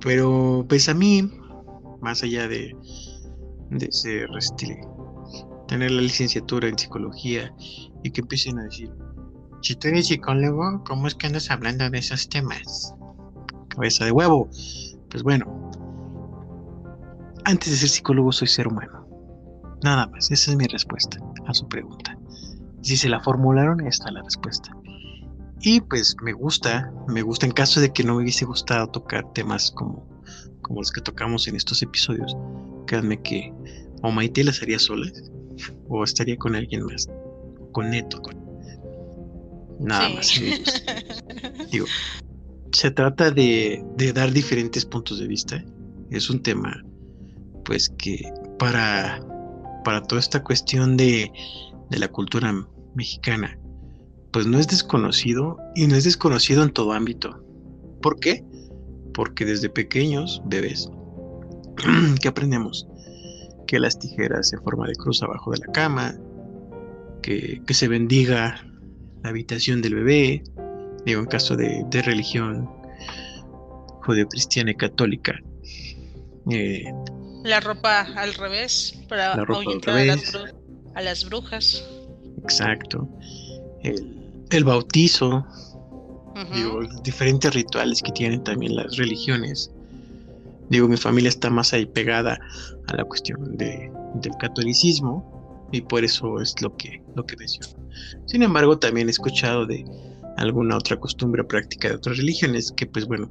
Pero, 0.00 0.66
pues 0.68 0.88
a 0.88 0.94
mí, 0.94 1.22
más 2.00 2.20
allá 2.24 2.48
de, 2.48 2.74
de 3.70 3.92
ser, 3.92 4.28
este, 4.36 4.80
tener 5.68 5.92
la 5.92 6.02
licenciatura 6.02 6.66
en 6.66 6.76
psicología 6.76 7.54
y 8.02 8.10
que 8.10 8.22
empiecen 8.22 8.58
a 8.58 8.64
decir, 8.64 8.90
si 9.66 9.74
tú 9.74 9.88
eres 9.88 10.06
psicólogo, 10.06 10.84
¿cómo 10.84 11.08
es 11.08 11.16
que 11.16 11.26
andas 11.26 11.50
hablando 11.50 11.90
de 11.90 11.98
esos 11.98 12.28
temas? 12.28 12.94
Cabeza 13.68 14.04
de 14.04 14.12
huevo. 14.12 14.48
Pues 15.10 15.24
bueno, 15.24 15.72
antes 17.44 17.72
de 17.72 17.76
ser 17.76 17.88
psicólogo 17.88 18.30
soy 18.30 18.46
ser 18.46 18.68
humano. 18.68 19.08
Nada 19.82 20.06
más, 20.06 20.30
esa 20.30 20.52
es 20.52 20.56
mi 20.56 20.66
respuesta 20.66 21.18
a 21.48 21.52
su 21.52 21.66
pregunta. 21.66 22.16
Si 22.82 22.96
se 22.96 23.08
la 23.08 23.18
formularon, 23.18 23.84
esta 23.84 24.06
es 24.06 24.14
la 24.14 24.22
respuesta. 24.22 24.70
Y 25.60 25.80
pues 25.80 26.14
me 26.22 26.32
gusta, 26.32 26.92
me 27.08 27.22
gusta 27.22 27.46
en 27.46 27.52
caso 27.52 27.80
de 27.80 27.92
que 27.92 28.04
no 28.04 28.14
me 28.14 28.22
hubiese 28.22 28.44
gustado 28.44 28.86
tocar 28.86 29.32
temas 29.32 29.72
como, 29.72 30.08
como 30.62 30.78
los 30.78 30.92
que 30.92 31.00
tocamos 31.00 31.48
en 31.48 31.56
estos 31.56 31.82
episodios. 31.82 32.36
Créanme 32.86 33.20
que 33.20 33.52
o 34.02 34.12
Maite 34.12 34.44
las 34.44 34.62
haría 34.62 34.78
sola 34.78 35.10
o 35.88 36.04
estaría 36.04 36.36
con 36.36 36.54
alguien 36.54 36.84
más, 36.84 37.10
con 37.72 37.90
Neto, 37.90 38.22
con... 38.22 38.45
Nada 39.80 40.08
más. 40.08 40.40
Digo, 41.70 41.86
se 42.72 42.90
trata 42.90 43.30
de, 43.30 43.84
de 43.96 44.12
dar 44.12 44.32
diferentes 44.32 44.84
puntos 44.84 45.18
de 45.18 45.26
vista. 45.26 45.64
Es 46.10 46.30
un 46.30 46.42
tema, 46.42 46.84
pues 47.64 47.88
que 47.98 48.32
para, 48.58 49.20
para 49.84 50.02
toda 50.02 50.20
esta 50.20 50.42
cuestión 50.42 50.96
de, 50.96 51.30
de 51.90 51.98
la 51.98 52.08
cultura 52.08 52.54
mexicana, 52.94 53.58
pues 54.32 54.46
no 54.46 54.58
es 54.58 54.68
desconocido 54.68 55.58
y 55.74 55.86
no 55.86 55.96
es 55.96 56.04
desconocido 56.04 56.62
en 56.62 56.70
todo 56.70 56.92
ámbito. 56.92 57.42
¿Por 58.02 58.20
qué? 58.20 58.44
Porque 59.14 59.44
desde 59.44 59.68
pequeños, 59.68 60.42
bebés, 60.44 60.90
¿qué 62.20 62.28
aprendemos? 62.28 62.86
Que 63.66 63.80
las 63.80 63.98
tijeras 63.98 64.52
en 64.52 64.62
forma 64.62 64.86
de 64.86 64.94
cruz 64.94 65.22
abajo 65.22 65.52
de 65.52 65.58
la 65.58 65.72
cama, 65.72 66.14
que, 67.22 67.62
que 67.66 67.74
se 67.74 67.88
bendiga 67.88 68.62
la 69.26 69.30
habitación 69.30 69.82
del 69.82 69.96
bebé, 69.96 70.44
digo, 71.04 71.20
en 71.20 71.26
caso 71.26 71.56
de, 71.56 71.84
de 71.90 72.00
religión 72.02 72.70
judeocristiana 74.04 74.70
y 74.70 74.74
católica. 74.76 75.34
eh, 76.48 76.84
La 77.42 77.58
ropa 77.58 78.02
al 78.14 78.34
revés 78.34 78.96
para 79.08 79.32
ahuyentar 79.34 79.96
a 79.96 80.16
a 80.94 81.02
las 81.02 81.24
brujas. 81.28 81.84
exacto. 82.44 83.08
El, 83.82 84.16
el 84.50 84.64
bautizo, 84.64 85.44
digo, 86.54 86.80
diferentes 87.02 87.52
rituales 87.52 88.00
que 88.02 88.12
tienen 88.12 88.44
también 88.44 88.76
las 88.76 88.96
religiones. 88.96 89.72
Digo, 90.70 90.86
mi 90.88 90.96
familia 90.96 91.28
está 91.28 91.50
más 91.50 91.72
ahí 91.72 91.84
pegada 91.84 92.38
a 92.86 92.96
la 92.96 93.04
cuestión 93.04 93.56
de, 93.56 93.90
del 94.14 94.32
catolicismo 94.38 95.35
y 95.72 95.80
por 95.80 96.04
eso 96.04 96.40
es 96.40 96.60
lo 96.62 96.76
que, 96.76 97.02
lo 97.14 97.24
que 97.24 97.36
menciono. 97.36 97.88
Sin 98.26 98.42
embargo, 98.42 98.78
también 98.78 99.08
he 99.08 99.10
escuchado 99.10 99.66
de 99.66 99.84
alguna 100.36 100.76
otra 100.76 100.98
costumbre 100.98 101.42
o 101.42 101.48
práctica 101.48 101.88
de 101.88 101.94
otras 101.94 102.18
religiones 102.18 102.72
que 102.76 102.86
pues 102.86 103.06
bueno, 103.06 103.30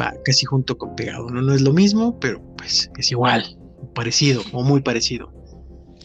va 0.00 0.14
casi 0.24 0.44
junto 0.44 0.76
con 0.76 0.94
pegado. 0.96 1.28
No, 1.30 1.42
no 1.42 1.54
es 1.54 1.62
lo 1.62 1.72
mismo, 1.72 2.18
pero 2.18 2.42
pues 2.56 2.90
es 2.98 3.10
igual, 3.10 3.58
parecido 3.94 4.42
o 4.52 4.62
muy 4.62 4.82
parecido. 4.82 5.32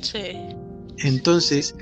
Sí. 0.01 0.37
Entonces, 0.99 1.75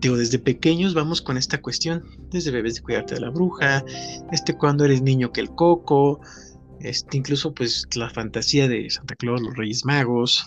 digo, 0.00 0.16
desde 0.16 0.38
pequeños 0.38 0.94
vamos 0.94 1.22
con 1.22 1.36
esta 1.36 1.60
cuestión, 1.60 2.02
desde 2.30 2.50
bebés 2.50 2.76
de 2.76 2.82
cuidarte 2.82 3.14
de 3.14 3.20
la 3.20 3.30
bruja, 3.30 3.84
este 4.32 4.56
cuando 4.56 4.84
eres 4.84 5.02
niño 5.02 5.32
que 5.32 5.40
el 5.40 5.50
coco, 5.50 6.20
este 6.80 7.16
incluso 7.16 7.54
pues 7.54 7.86
la 7.94 8.10
fantasía 8.10 8.68
de 8.68 8.90
Santa 8.90 9.14
Claus, 9.14 9.40
los 9.40 9.56
Reyes 9.56 9.84
Magos, 9.84 10.44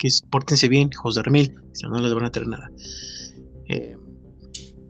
que 0.00 0.08
pórtense 0.30 0.66
bien, 0.68 0.88
hijos 0.90 1.14
de 1.14 1.22
Remil, 1.22 1.54
si 1.74 1.84
no 1.84 1.90
no 1.90 2.00
les 2.00 2.14
van 2.14 2.24
a 2.24 2.32
traer 2.32 2.48
nada. 2.48 2.70
Eh, 3.68 3.96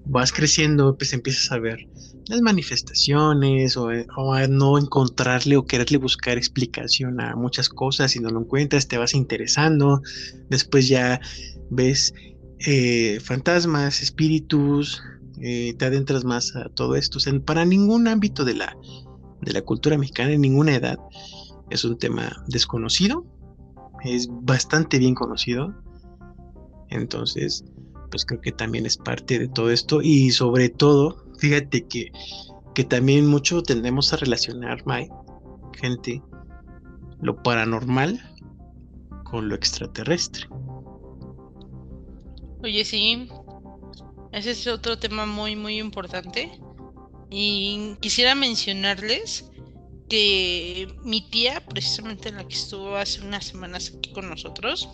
vas 0.06 0.32
creciendo, 0.32 0.96
pues 0.96 1.12
empiezas 1.12 1.50
a 1.50 1.58
ver 1.58 1.88
las 2.28 2.40
manifestaciones 2.40 3.76
o, 3.76 3.90
eh, 3.90 4.06
o 4.16 4.32
a 4.32 4.46
no 4.46 4.78
encontrarle 4.78 5.56
o 5.56 5.66
quererle 5.66 5.98
buscar 5.98 6.38
explicación 6.38 7.20
a 7.20 7.34
muchas 7.34 7.68
cosas 7.68 8.14
y 8.14 8.20
no 8.20 8.30
lo 8.30 8.40
encuentras, 8.40 8.86
te 8.86 8.98
vas 8.98 9.14
interesando, 9.14 10.00
después 10.48 10.86
ya 10.86 11.20
ves 11.70 12.14
eh, 12.60 13.18
fantasmas, 13.20 14.02
espíritus, 14.02 15.02
te 15.40 15.84
adentras 15.84 16.22
más 16.24 16.54
a 16.54 16.68
todo 16.68 16.94
esto. 16.94 17.18
Para 17.46 17.64
ningún 17.64 18.06
ámbito 18.06 18.44
de 18.44 18.54
la, 18.54 18.76
de 19.40 19.52
la 19.52 19.62
cultura 19.62 19.96
mexicana, 19.96 20.32
en 20.32 20.42
ninguna 20.42 20.76
edad, 20.76 20.98
es 21.70 21.82
un 21.84 21.98
tema 21.98 22.44
desconocido, 22.46 23.24
es 24.04 24.28
bastante 24.30 24.98
bien 24.98 25.14
conocido. 25.14 25.74
Entonces, 26.88 27.64
pues 28.10 28.24
creo 28.24 28.40
que 28.40 28.52
también 28.52 28.86
es 28.86 28.96
parte 28.96 29.38
de 29.38 29.48
todo 29.48 29.70
esto 29.70 30.02
y 30.02 30.30
sobre 30.30 30.68
todo 30.68 31.24
fíjate 31.38 31.86
que, 31.86 32.10
que 32.74 32.84
también 32.84 33.26
mucho 33.26 33.62
tendemos 33.62 34.12
a 34.12 34.16
relacionar, 34.16 34.84
gente, 35.80 36.22
lo 37.20 37.42
paranormal 37.42 38.20
con 39.24 39.48
lo 39.48 39.54
extraterrestre. 39.54 40.48
Oye, 42.62 42.84
sí, 42.84 43.28
ese 44.32 44.50
es 44.50 44.66
otro 44.66 44.98
tema 44.98 45.24
muy, 45.26 45.56
muy 45.56 45.78
importante. 45.78 46.50
Y 47.30 47.96
quisiera 48.00 48.34
mencionarles 48.34 49.50
que 50.10 50.92
mi 51.04 51.22
tía, 51.22 51.64
precisamente 51.64 52.32
la 52.32 52.46
que 52.46 52.54
estuvo 52.54 52.96
hace 52.96 53.22
unas 53.22 53.46
semanas 53.46 53.92
aquí 53.96 54.12
con 54.12 54.28
nosotros, 54.28 54.88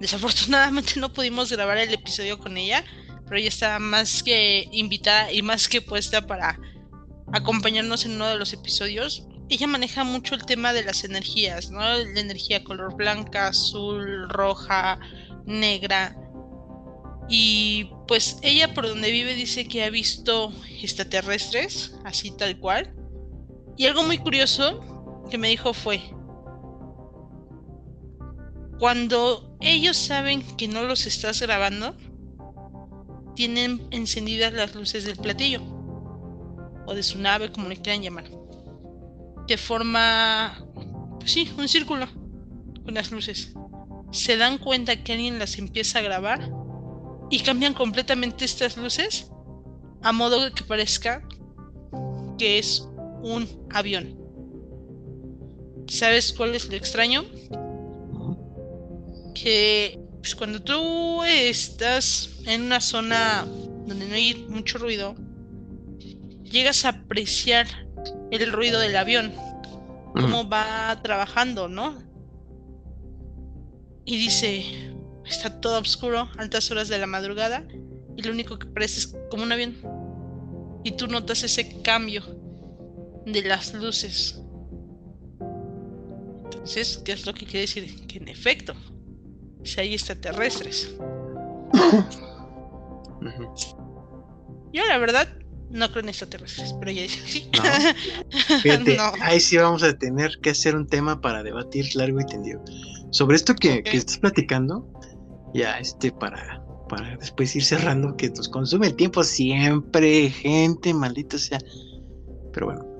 desafortunadamente 0.00 0.94
no 1.00 1.12
pudimos 1.12 1.50
grabar 1.50 1.76
el 1.76 1.92
episodio 1.92 2.38
con 2.38 2.56
ella, 2.56 2.84
pero 3.24 3.36
ella 3.36 3.48
está 3.48 3.78
más 3.78 4.22
que 4.22 4.68
invitada 4.72 5.32
y 5.32 5.42
más 5.42 5.68
que 5.68 5.82
puesta 5.82 6.26
para 6.26 6.58
acompañarnos 7.32 8.06
en 8.06 8.12
uno 8.12 8.28
de 8.28 8.38
los 8.38 8.52
episodios. 8.52 9.26
Ella 9.48 9.66
maneja 9.66 10.04
mucho 10.04 10.36
el 10.36 10.46
tema 10.46 10.72
de 10.72 10.84
las 10.84 11.04
energías, 11.04 11.70
¿no? 11.70 11.80
La 11.80 12.20
energía 12.20 12.62
color 12.62 12.94
blanca, 12.94 13.48
azul, 13.48 14.28
roja, 14.28 15.00
negra. 15.44 16.16
Y 17.28 17.90
pues 18.06 18.38
ella 18.42 18.72
por 18.72 18.86
donde 18.86 19.10
vive 19.10 19.34
dice 19.34 19.66
que 19.66 19.84
ha 19.84 19.90
visto 19.90 20.52
extraterrestres, 20.80 21.94
así 22.04 22.30
tal 22.30 22.58
cual. 22.58 22.94
Y 23.76 23.86
algo 23.86 24.02
muy 24.04 24.18
curioso 24.18 24.80
que 25.30 25.38
me 25.38 25.48
dijo 25.48 25.74
fue, 25.74 26.00
cuando 28.78 29.56
ellos 29.60 29.96
saben 29.96 30.42
que 30.56 30.68
no 30.68 30.84
los 30.84 31.06
estás 31.06 31.40
grabando, 31.40 31.94
tienen 33.34 33.86
encendidas 33.90 34.52
las 34.52 34.74
luces 34.74 35.04
del 35.04 35.16
platillo 35.16 35.60
o 36.86 36.94
de 36.94 37.02
su 37.02 37.18
nave, 37.18 37.50
como 37.50 37.68
le 37.68 37.76
quieran 37.76 38.02
llamar, 38.02 38.30
que 39.48 39.56
forma, 39.56 40.64
pues 41.18 41.32
sí, 41.32 41.50
un 41.58 41.68
círculo 41.68 42.06
con 42.84 42.94
las 42.94 43.10
luces. 43.10 43.54
Se 44.12 44.36
dan 44.36 44.58
cuenta 44.58 45.02
que 45.02 45.12
alguien 45.12 45.38
las 45.38 45.58
empieza 45.58 45.98
a 45.98 46.02
grabar 46.02 46.48
y 47.30 47.40
cambian 47.40 47.74
completamente 47.74 48.44
estas 48.44 48.76
luces 48.76 49.30
a 50.02 50.12
modo 50.12 50.52
que 50.52 50.62
parezca 50.62 51.26
que 52.38 52.58
es 52.58 52.86
un 53.24 53.48
avión. 53.70 54.16
¿Sabes 55.88 56.32
cuál 56.32 56.54
es 56.54 56.68
lo 56.68 56.76
extraño? 56.76 57.24
Que 59.34 59.98
pues, 60.18 60.34
cuando 60.34 60.62
tú 60.62 61.22
estás 61.24 62.30
en 62.46 62.62
una 62.62 62.80
zona 62.80 63.46
donde 63.86 64.06
no 64.06 64.14
hay 64.14 64.46
mucho 64.48 64.78
ruido, 64.78 65.14
llegas 66.42 66.84
a 66.84 66.90
apreciar 66.90 67.66
el 68.30 68.52
ruido 68.52 68.78
del 68.78 68.96
avión, 68.96 69.32
cómo 70.12 70.48
va 70.48 71.00
trabajando, 71.02 71.68
¿no? 71.68 71.98
Y 74.04 74.18
dice, 74.18 74.92
está 75.24 75.60
todo 75.60 75.80
oscuro, 75.80 76.28
altas 76.36 76.70
horas 76.70 76.88
de 76.88 76.98
la 76.98 77.06
madrugada, 77.06 77.66
y 78.16 78.22
lo 78.22 78.32
único 78.32 78.58
que 78.58 78.66
parece 78.66 79.00
es 79.00 79.16
como 79.30 79.42
un 79.42 79.52
avión. 79.52 79.76
Y 80.84 80.92
tú 80.92 81.06
notas 81.06 81.42
ese 81.42 81.80
cambio 81.80 82.43
de 83.26 83.42
las 83.42 83.74
luces. 83.74 84.40
Entonces, 86.44 87.02
¿qué 87.04 87.12
es 87.12 87.26
lo 87.26 87.34
que 87.34 87.46
quiere 87.46 87.60
decir? 87.60 88.06
Que 88.06 88.18
en 88.18 88.28
efecto, 88.28 88.74
si 89.62 89.80
hay 89.80 89.94
extraterrestres. 89.94 90.94
Yo 94.72 94.84
la 94.86 94.98
verdad 94.98 95.28
no 95.70 95.90
creo 95.90 96.02
en 96.02 96.08
extraterrestres, 96.08 96.74
pero 96.78 96.90
ella 96.90 97.02
dice 97.02 97.20
sí. 97.26 97.50
Fíjate, 98.62 98.96
ahí 99.20 99.40
sí 99.40 99.56
vamos 99.56 99.82
a 99.82 99.96
tener 99.96 100.38
que 100.40 100.50
hacer 100.50 100.76
un 100.76 100.86
tema 100.86 101.20
para 101.20 101.42
debatir 101.42 101.94
largo 101.96 102.20
y 102.20 102.26
tendido. 102.26 102.62
Sobre 103.10 103.36
esto 103.36 103.54
que, 103.54 103.82
que 103.82 103.96
estás 103.96 104.18
platicando, 104.18 104.88
ya 105.54 105.78
este 105.78 106.12
para, 106.12 106.64
para 106.88 107.16
después 107.16 107.54
ir 107.56 107.64
cerrando, 107.64 108.16
que 108.16 108.28
nos 108.30 108.48
consume 108.48 108.88
el 108.88 108.96
tiempo 108.96 109.22
siempre, 109.24 110.30
gente, 110.30 110.92
maldito 110.92 111.38
sea. 111.38 111.58
Pero 112.52 112.66
bueno. 112.66 112.93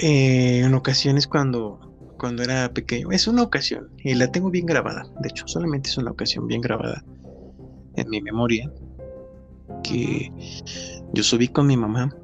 Eh, 0.00 0.60
en 0.64 0.74
ocasiones 0.74 1.26
cuando, 1.26 1.80
cuando 2.18 2.42
era 2.42 2.72
pequeño, 2.72 3.10
es 3.12 3.26
una 3.28 3.42
ocasión, 3.42 3.90
y 3.98 4.14
la 4.14 4.30
tengo 4.30 4.50
bien 4.50 4.66
grabada, 4.66 5.06
de 5.20 5.28
hecho, 5.28 5.46
solamente 5.46 5.90
es 5.90 5.98
una 5.98 6.10
ocasión 6.10 6.46
bien 6.46 6.60
grabada 6.60 7.04
en 7.96 8.08
mi 8.10 8.20
memoria, 8.20 8.72
que 9.82 10.32
yo 11.12 11.22
subí 11.22 11.48
con 11.48 11.66
mi 11.66 11.76
mamá 11.76 12.14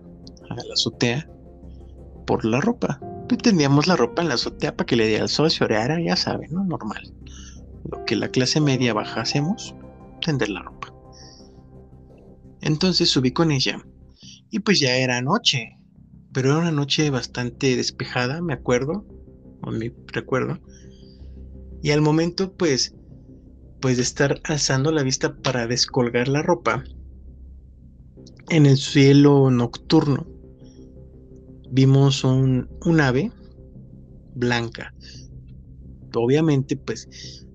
a 0.50 0.54
la 0.54 0.72
azotea 0.74 1.28
por 2.26 2.44
la 2.44 2.60
ropa. 2.60 3.00
Pues 3.28 3.42
teníamos 3.42 3.86
la 3.86 3.96
ropa 3.96 4.22
en 4.22 4.28
la 4.28 4.34
azotea 4.34 4.76
para 4.76 4.86
que 4.86 4.96
le 4.96 5.06
diera 5.06 5.22
el 5.22 5.28
sol, 5.28 5.50
se 5.50 5.62
oreara, 5.62 6.00
ya 6.00 6.16
saben, 6.16 6.50
¿no? 6.52 6.64
Normal 6.64 7.12
lo 7.90 8.04
que 8.04 8.16
la 8.16 8.28
clase 8.28 8.60
media 8.60 8.94
baja 8.94 9.22
hacemos, 9.22 9.74
tender 10.20 10.48
la 10.48 10.62
ropa. 10.62 10.92
Entonces 12.60 13.10
subí 13.10 13.32
con 13.32 13.50
ella 13.50 13.82
y 14.50 14.60
pues 14.60 14.80
ya 14.80 14.96
era 14.96 15.22
noche, 15.22 15.78
pero 16.32 16.50
era 16.50 16.58
una 16.58 16.72
noche 16.72 17.10
bastante 17.10 17.76
despejada, 17.76 18.40
me 18.42 18.52
acuerdo, 18.52 19.04
o 19.62 19.70
me 19.70 19.92
recuerdo. 20.06 20.60
Y 21.82 21.90
al 21.90 22.00
momento 22.00 22.52
pues 22.54 22.94
pues 23.80 23.96
de 23.96 24.02
estar 24.02 24.40
alzando 24.44 24.92
la 24.92 25.02
vista 25.02 25.34
para 25.36 25.66
descolgar 25.66 26.28
la 26.28 26.42
ropa 26.42 26.84
en 28.50 28.66
el 28.66 28.76
cielo 28.76 29.50
nocturno 29.50 30.26
vimos 31.70 32.22
un, 32.24 32.68
un 32.84 33.00
ave 33.00 33.32
blanca 34.34 34.92
obviamente, 36.18 36.76
pues, 36.76 37.08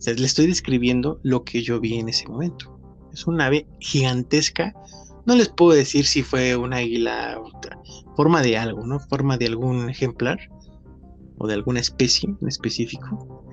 le 0.05 0.26
estoy 0.26 0.47
describiendo 0.47 1.19
lo 1.23 1.43
que 1.43 1.61
yo 1.61 1.80
vi 1.80 1.95
en 1.95 2.09
ese 2.09 2.28
momento. 2.28 2.80
Es 3.11 3.28
una 3.28 3.47
ave 3.47 3.67
gigantesca. 3.80 4.73
No 5.26 5.36
les 5.36 5.49
puedo 5.49 5.76
decir 5.76 6.05
si 6.05 6.21
fue 6.21 6.55
una 6.55 6.78
águila, 6.78 7.41
forma 8.15 8.41
de 8.41 8.57
algo, 8.57 8.86
¿no? 8.86 8.99
Forma 8.99 9.38
de 9.38 9.47
algún 9.47 9.89
ejemplar 9.89 10.39
o 11.38 11.47
de 11.47 11.55
alguna 11.55 11.80
especie 11.80 12.30
en 12.30 12.47
específico. 12.47 13.43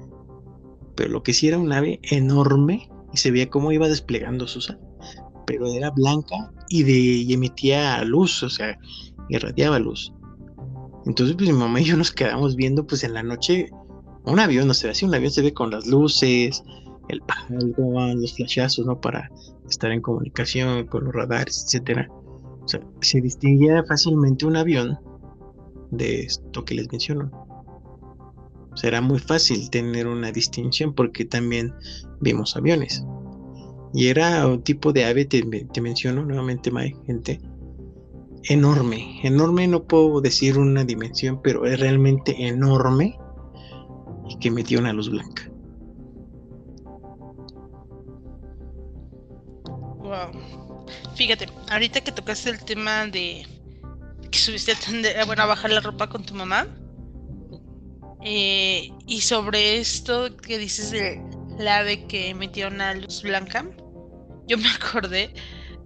Pero 0.94 1.10
lo 1.10 1.22
que 1.22 1.32
sí 1.32 1.48
era 1.48 1.58
un 1.58 1.72
ave 1.72 1.98
enorme 2.02 2.90
y 3.12 3.16
se 3.16 3.30
veía 3.30 3.48
cómo 3.48 3.72
iba 3.72 3.88
desplegando 3.88 4.46
sus 4.46 4.70
alas. 4.70 4.82
Pero 5.46 5.66
era 5.66 5.90
blanca 5.90 6.52
y, 6.68 6.82
de, 6.82 7.32
emitía 7.32 8.04
luz, 8.04 8.42
o 8.42 8.50
sea, 8.50 8.78
irradiaba 9.28 9.78
luz. 9.78 10.12
Entonces, 11.06 11.34
pues 11.36 11.50
mi 11.50 11.56
mamá 11.56 11.80
y 11.80 11.84
yo 11.84 11.96
nos 11.96 12.12
quedamos 12.12 12.54
viendo, 12.54 12.86
pues 12.86 13.02
en 13.02 13.14
la 13.14 13.22
noche 13.22 13.70
un 14.24 14.38
avión 14.38 14.68
no 14.68 14.74
se 14.74 14.86
ve 14.86 14.92
así, 14.92 15.04
un 15.04 15.14
avión 15.14 15.32
se 15.32 15.42
ve 15.42 15.52
con 15.52 15.70
las 15.70 15.86
luces, 15.86 16.62
el 17.12 17.74
van 17.76 18.20
los 18.20 18.34
flashazos, 18.34 18.86
¿no? 18.86 19.00
Para 19.00 19.30
estar 19.68 19.90
en 19.92 20.00
comunicación 20.00 20.86
con 20.86 21.04
los 21.04 21.14
radares, 21.14 21.64
etcétera. 21.64 22.08
O 22.62 22.68
sea, 22.68 22.80
se 23.00 23.20
distinguía 23.20 23.84
fácilmente 23.84 24.46
un 24.46 24.56
avión 24.56 24.98
de 25.90 26.22
esto 26.22 26.64
que 26.64 26.74
les 26.74 26.90
menciono. 26.90 27.30
Será 28.74 29.00
muy 29.00 29.18
fácil 29.18 29.68
tener 29.70 30.06
una 30.06 30.32
distinción 30.32 30.94
porque 30.94 31.24
también 31.24 31.74
vimos 32.20 32.56
aviones. 32.56 33.04
Y 33.92 34.08
era 34.08 34.46
un 34.46 34.62
tipo 34.62 34.92
de 34.92 35.04
ave, 35.04 35.26
te, 35.26 35.42
te 35.42 35.80
menciono 35.80 36.24
nuevamente, 36.24 36.70
Mike, 36.70 36.98
gente, 37.06 37.40
enorme. 38.44 39.20
Enorme, 39.22 39.68
no 39.68 39.84
puedo 39.84 40.20
decir 40.22 40.58
una 40.58 40.84
dimensión, 40.84 41.40
pero 41.42 41.66
es 41.66 41.78
realmente 41.78 42.34
enorme 42.46 43.18
y 44.28 44.38
que 44.38 44.50
metió 44.50 44.78
una 44.78 44.94
luz 44.94 45.10
blanca. 45.10 45.51
Wow. 50.12 50.84
Fíjate, 51.14 51.48
ahorita 51.70 52.02
que 52.02 52.12
tocaste 52.12 52.50
el 52.50 52.62
tema 52.62 53.06
de 53.06 53.46
que 54.30 54.38
subiste 54.38 54.72
a, 54.72 55.24
bueno, 55.24 55.42
a 55.42 55.46
bajar 55.46 55.70
la 55.70 55.80
ropa 55.80 56.06
con 56.06 56.22
tu 56.22 56.34
mamá. 56.34 56.66
Eh, 58.22 58.90
y 59.06 59.22
sobre 59.22 59.78
esto 59.78 60.36
que 60.36 60.58
dices 60.58 60.90
de 60.90 61.18
la 61.58 61.78
ave 61.78 62.06
que 62.06 62.34
metió 62.34 62.68
una 62.68 62.92
luz 62.92 63.22
blanca, 63.22 63.64
yo 64.46 64.58
me 64.58 64.68
acordé 64.76 65.32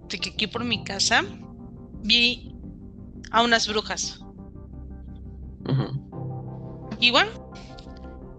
de 0.09 0.19
que 0.19 0.31
aquí 0.31 0.45
por 0.45 0.65
mi 0.65 0.83
casa 0.83 1.23
vi 2.03 2.51
a 3.31 3.43
unas 3.43 3.65
brujas. 3.69 4.19
Igual, 6.99 7.29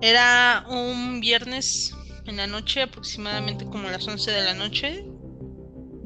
era 0.03 0.66
un 0.68 1.20
viernes 1.20 1.95
en 2.26 2.36
la 2.36 2.47
noche, 2.47 2.82
aproximadamente 2.82 3.64
como 3.64 3.89
las 3.89 4.07
11 4.07 4.30
de 4.30 4.43
la 4.43 4.53
noche, 4.53 5.07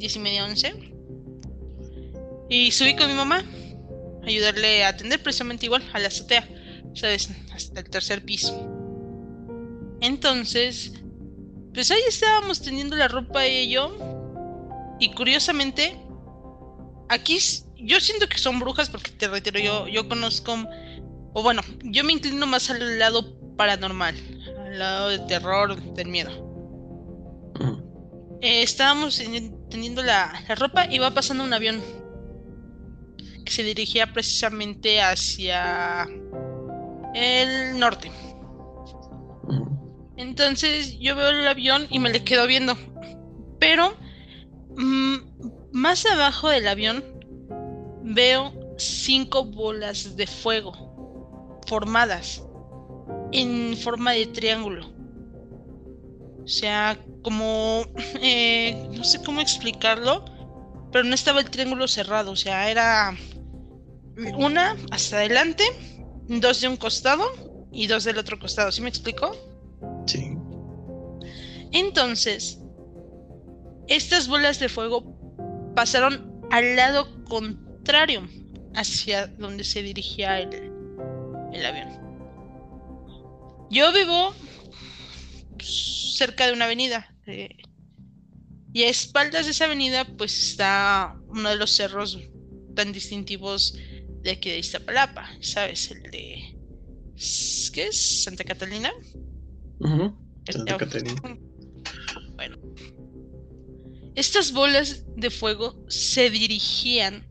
10 0.03 0.17
y 0.17 0.19
media, 0.19 0.45
11. 0.45 0.75
Y 2.51 2.73
subí 2.73 2.97
con 2.97 3.07
mi 3.07 3.15
mamá 3.15 3.45
a 4.23 4.27
ayudarle 4.27 4.85
a 4.85 4.89
atender 4.89 5.23
precisamente 5.23 5.67
igual 5.67 5.89
a 5.93 6.01
la 6.01 6.09
azotea, 6.09 6.45
¿sabes? 6.93 7.31
Hasta 7.55 7.79
el 7.79 7.89
tercer 7.89 8.25
piso. 8.25 8.69
Entonces, 10.01 10.93
pues 11.73 11.93
ahí 11.93 12.01
estábamos 12.09 12.61
teniendo 12.61 12.97
la 12.97 13.07
ropa 13.07 13.47
y 13.47 13.71
yo. 13.71 13.97
Y 14.99 15.13
curiosamente, 15.15 15.97
aquí 17.09 17.39
yo 17.77 18.01
siento 18.01 18.29
que 18.29 18.39
son 18.39 18.59
brujas 18.59 18.91
porque 18.91 19.13
te 19.13 19.29
reitero, 19.29 19.61
yo, 19.61 19.87
yo 19.87 20.09
conozco, 20.09 20.53
o 21.33 21.43
bueno, 21.45 21.63
yo 21.85 22.03
me 22.03 22.13
inclino 22.13 22.45
más 22.49 22.71
al 22.71 22.99
lado 22.99 23.39
paranormal, 23.57 24.17
al 24.67 24.79
lado 24.81 25.09
del 25.11 25.27
terror, 25.27 25.81
del 25.95 26.09
miedo. 26.09 26.53
Eh, 28.41 28.65
estábamos 28.65 29.21
teniendo 29.73 30.03
la, 30.03 30.45
la 30.47 30.55
ropa 30.55 30.87
y 30.89 30.99
va 30.99 31.11
pasando 31.13 31.43
un 31.43 31.55
avión 31.55 31.83
que 33.45 33.51
se 33.51 33.65
dirigía 33.65 34.13
precisamente 34.13 35.01
hacia 35.01 36.07
el 37.15 37.79
norte. 37.79 38.13
Entonces 40.17 40.99
yo 41.01 41.17
veo 41.17 41.31
el 41.31 41.49
avión 41.49 41.87
y 41.91 41.99
me 41.99 42.11
le 42.11 42.23
quedo 42.23 42.47
viendo. 42.47 42.77
Pero 43.59 43.97
mm, 44.77 45.17
más 45.73 46.05
abajo 46.05 46.51
del 46.51 46.69
avión 46.69 47.03
veo 48.03 48.53
cinco 48.77 49.45
bolas 49.45 50.17
de 50.17 50.27
fuego 50.27 51.61
formadas 51.67 52.43
en 53.33 53.77
forma 53.77 54.13
de 54.13 54.27
triángulo. 54.27 54.93
O 56.45 56.49
sea, 56.49 56.99
como... 57.23 57.85
Eh, 58.21 58.89
no 58.93 59.05
sé 59.05 59.23
cómo 59.23 59.41
explicarlo, 59.41 60.25
pero 60.93 61.05
no 61.05 61.15
estaba 61.15 61.41
el 61.41 61.51
triángulo 61.51 61.89
cerrado. 61.89 62.33
O 62.33 62.37
sea, 62.37 62.71
era 62.71 63.17
una 64.37 64.77
hasta 64.91 65.17
adelante, 65.17 65.65
dos 66.29 66.61
de 66.61 66.69
un 66.69 66.77
costado 66.77 67.25
y 67.73 67.87
dos 67.87 68.05
del 68.05 68.19
otro 68.19 68.39
costado. 68.39 68.71
¿Sí 68.71 68.81
me 68.81 68.89
explico? 68.89 69.35
Sí. 70.07 70.37
Entonces, 71.73 72.59
estas 73.89 74.29
bolas 74.29 74.61
de 74.61 74.69
fuego 74.69 75.05
pasaron 75.75 76.41
al 76.51 76.77
lado 76.77 77.09
contrario 77.25 78.29
hacia 78.75 79.27
donde 79.27 79.65
se 79.65 79.83
dirigía 79.83 80.39
el, 80.41 80.71
el 81.53 81.67
avión. 81.67 81.89
Yo 83.71 83.91
vivo 83.93 84.35
cerca 85.63 86.47
de 86.47 86.53
una 86.53 86.67
avenida 86.67 87.15
y 88.73 88.83
a 88.83 88.89
espaldas 88.89 89.47
de 89.47 89.53
esa 89.53 89.67
avenida 89.67 90.05
pues 90.17 90.51
está 90.51 91.17
uno 91.29 91.51
de 91.51 91.57
los 91.57 91.71
cerros 91.71 92.19
tan 92.75 92.93
distintivos 92.93 93.77
de 94.23 94.31
aquí 94.31 94.51
de 94.51 94.59
Iztapalapa, 94.59 95.29
¿sabes? 95.41 95.91
El 95.91 96.03
de... 96.11 96.57
¿Qué 97.73 97.89
es? 97.89 98.23
¿Santa 98.25 98.45
Catalina? 98.45 98.93
Santa 100.51 100.77
Catalina. 100.77 101.15
Bueno. 102.35 102.57
Estas 104.17 104.53
bolas 104.53 105.05
de 105.17 105.31
fuego 105.31 105.85
se 105.89 106.29
dirigían 106.29 107.25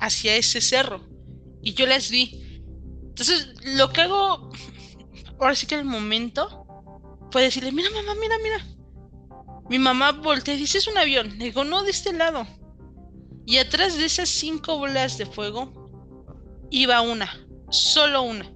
hacia 0.00 0.36
ese 0.36 0.60
cerro 0.60 1.08
y 1.62 1.72
yo 1.72 1.86
las 1.86 2.10
vi. 2.10 2.60
Entonces, 3.08 3.48
lo 3.76 3.90
que 3.90 4.02
hago 4.02 4.50
ahora 5.38 5.54
sí 5.54 5.66
que 5.66 5.76
en 5.76 5.82
el 5.82 5.86
momento 5.86 6.63
fue 7.34 7.42
decirle, 7.42 7.72
mira 7.72 7.90
mamá, 7.90 8.14
mira, 8.14 8.36
mira. 8.44 8.64
Mi 9.68 9.76
mamá 9.76 10.12
voltea 10.12 10.54
y 10.54 10.58
dice, 10.58 10.78
es 10.78 10.86
un 10.86 10.96
avión. 10.96 11.36
Le 11.36 11.46
digo, 11.46 11.64
no, 11.64 11.82
de 11.82 11.90
este 11.90 12.12
lado. 12.12 12.46
Y 13.44 13.58
atrás 13.58 13.98
de 13.98 14.04
esas 14.04 14.28
cinco 14.28 14.78
bolas 14.78 15.18
de 15.18 15.26
fuego 15.26 16.68
iba 16.70 17.00
una, 17.00 17.44
solo 17.70 18.22
una. 18.22 18.48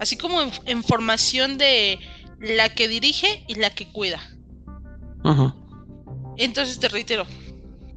Así 0.00 0.16
como 0.16 0.50
en, 0.64 0.82
formación 0.82 1.58
de 1.58 1.98
la 2.40 2.70
que 2.70 2.88
dirige 2.88 3.44
y 3.48 3.56
la 3.56 3.68
que 3.68 3.92
cuida. 3.92 4.18
Entonces 6.38 6.78
te 6.78 6.88
reitero, 6.88 7.26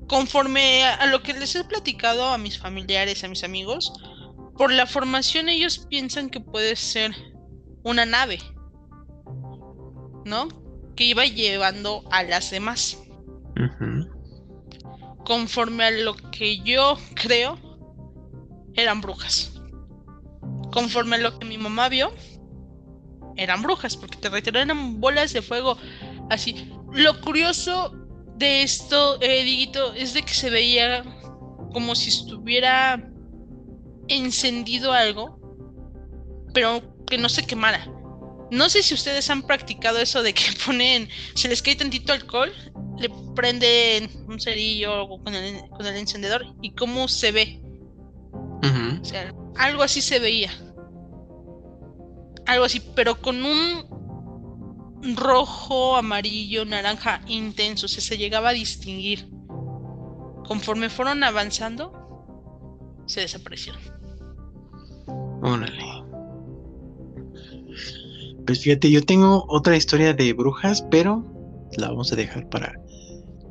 conforme 0.08 0.84
a, 0.84 1.06
lo 1.06 1.24
que 1.24 1.32
les 1.32 1.56
he 1.56 1.64
platicado 1.64 2.26
a 2.26 2.38
mis 2.38 2.60
familiares, 2.60 3.24
a 3.24 3.30
mis 3.30 3.46
amigos, 3.46 3.94
por 4.58 4.70
la 4.70 4.86
formación 4.86 5.48
ellos 5.48 5.88
piensan 5.90 6.30
que 6.30 6.42
puede 6.42 6.76
ser 6.76 7.16
una 7.84 8.06
nave, 8.06 8.40
¿no? 10.30 10.48
Que 10.96 11.06
iba 11.06 11.26
llevando 11.26 12.04
a 12.12 12.24
las 12.24 12.52
demás. 12.52 12.98
Conforme 15.26 15.84
a 15.84 15.92
lo 15.92 16.16
que 16.32 16.60
yo 16.60 16.98
creo, 17.16 17.60
eran 18.76 19.02
brujas. 19.02 19.52
Conforme 20.72 21.18
a 21.18 21.20
lo 21.20 21.38
que 21.38 21.46
mi 21.46 21.58
mamá 21.58 21.90
vio, 21.90 22.14
eran 23.36 23.62
brujas, 23.62 23.98
porque 23.98 24.18
te 24.18 24.30
reitero, 24.30 24.60
eran 24.60 25.02
bolas 25.02 25.34
de 25.34 25.42
fuego 25.42 25.78
así. 26.30 26.72
Lo 26.94 27.20
curioso 27.22 27.94
de 28.38 28.64
esto, 28.64 29.20
eh, 29.22 29.44
Diguito, 29.44 29.94
es 29.94 30.14
de 30.14 30.22
que 30.24 30.34
se 30.34 30.50
veía 30.50 31.04
como 31.74 31.96
si 31.96 32.10
estuviera 32.10 33.10
encendido 34.08 34.94
algo, 34.94 35.40
pero 36.54 36.82
que 37.06 37.18
no 37.18 37.30
se 37.30 37.46
quemara. 37.46 37.88
No 38.52 38.70
sé 38.70 38.84
si 38.84 38.94
ustedes 38.94 39.30
han 39.30 39.44
practicado 39.44 40.00
eso 40.00 40.24
de 40.24 40.34
que 40.34 40.44
ponen, 40.66 41.10
se 41.36 41.48
les 41.48 41.62
cae 41.62 41.76
tantito 41.76 42.14
alcohol, 42.14 42.52
le 42.98 43.10
prenden 43.36 44.10
un 44.28 44.40
cerillo 44.40 45.08
con 45.24 45.34
el, 45.36 45.62
con 45.70 45.86
el 45.86 45.96
encendedor 45.96 46.46
y 46.62 46.72
cómo 46.72 47.08
se 47.08 47.32
ve 47.32 47.62
o 49.02 49.06
sea, 49.06 49.34
algo 49.56 49.84
así 49.84 50.02
se 50.02 50.20
veía. 50.20 50.52
Algo 52.46 52.66
así, 52.66 52.82
pero 52.96 53.22
con 53.22 53.44
un 53.44 55.16
rojo, 55.16 55.96
amarillo, 55.96 56.66
naranja 56.66 57.22
intenso. 57.28 57.86
O 57.86 57.90
sea, 57.90 58.02
se 58.02 58.18
llegaba 58.18 58.50
a 58.50 58.54
distinguir. 58.54 59.30
Conforme 60.46 60.90
fueron 60.90 61.24
avanzando, 61.24 61.94
se 63.06 63.22
desaparecieron. 63.22 63.82
Órale. 65.42 66.09
Pues 68.50 68.62
fíjate, 68.62 68.90
yo 68.90 69.04
tengo 69.04 69.46
otra 69.48 69.78
historia 69.78 70.12
de 70.12 70.34
brujas, 70.34 70.84
pero 70.90 71.24
la 71.78 71.90
vamos 71.90 72.12
a 72.12 72.16
dejar 72.16 72.50
para 72.50 72.82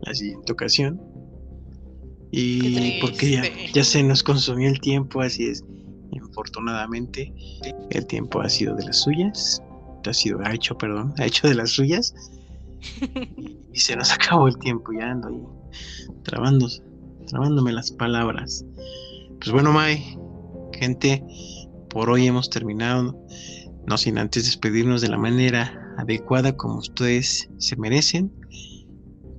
la 0.03 0.13
siguiente 0.13 0.51
ocasión. 0.51 1.01
Y 2.33 3.01
porque 3.01 3.41
ya, 3.73 3.85
se 3.85 4.03
nos 4.03 4.25
consumió 4.25 4.69
el 4.69 4.81
tiempo, 4.81 5.21
así 5.21 5.47
es. 5.47 5.65
Infortunadamente, 6.11 7.33
el 7.91 8.07
tiempo 8.07 8.41
ha 8.41 8.49
sido 8.49 8.75
de 8.75 8.87
las 8.87 9.03
suyas. 9.03 9.63
Ha 10.05 10.13
sido, 10.13 10.41
ha 10.45 10.53
hecho, 10.53 10.77
perdón, 10.77 11.15
ha 11.19 11.27
hecho 11.27 11.47
de 11.47 11.55
las 11.55 11.71
suyas. 11.71 12.13
y, 13.73 13.79
se 13.79 13.95
nos 13.95 14.11
acabó 14.11 14.49
el 14.49 14.59
tiempo, 14.59 14.91
ya 14.99 15.13
ando 15.13 15.29
ahí 15.29 15.41
trabando, 16.25 16.67
trabándome 17.29 17.71
las 17.71 17.93
palabras. 17.93 18.65
Pues 19.39 19.53
bueno, 19.53 19.71
Mai, 19.71 20.19
gente, 20.73 21.23
por 21.89 22.11
hoy 22.11 22.27
hemos 22.27 22.51
terminado. 22.51 23.17
No 23.89 23.97
sin 23.97 24.19
antes 24.19 24.45
despedirnos 24.45 25.01
de 25.01 25.09
la 25.09 25.19
manera 25.19 25.95
adecuada 25.97 26.57
como 26.57 26.77
ustedes 26.77 27.49
se 27.59 27.77
merecen, 27.77 28.33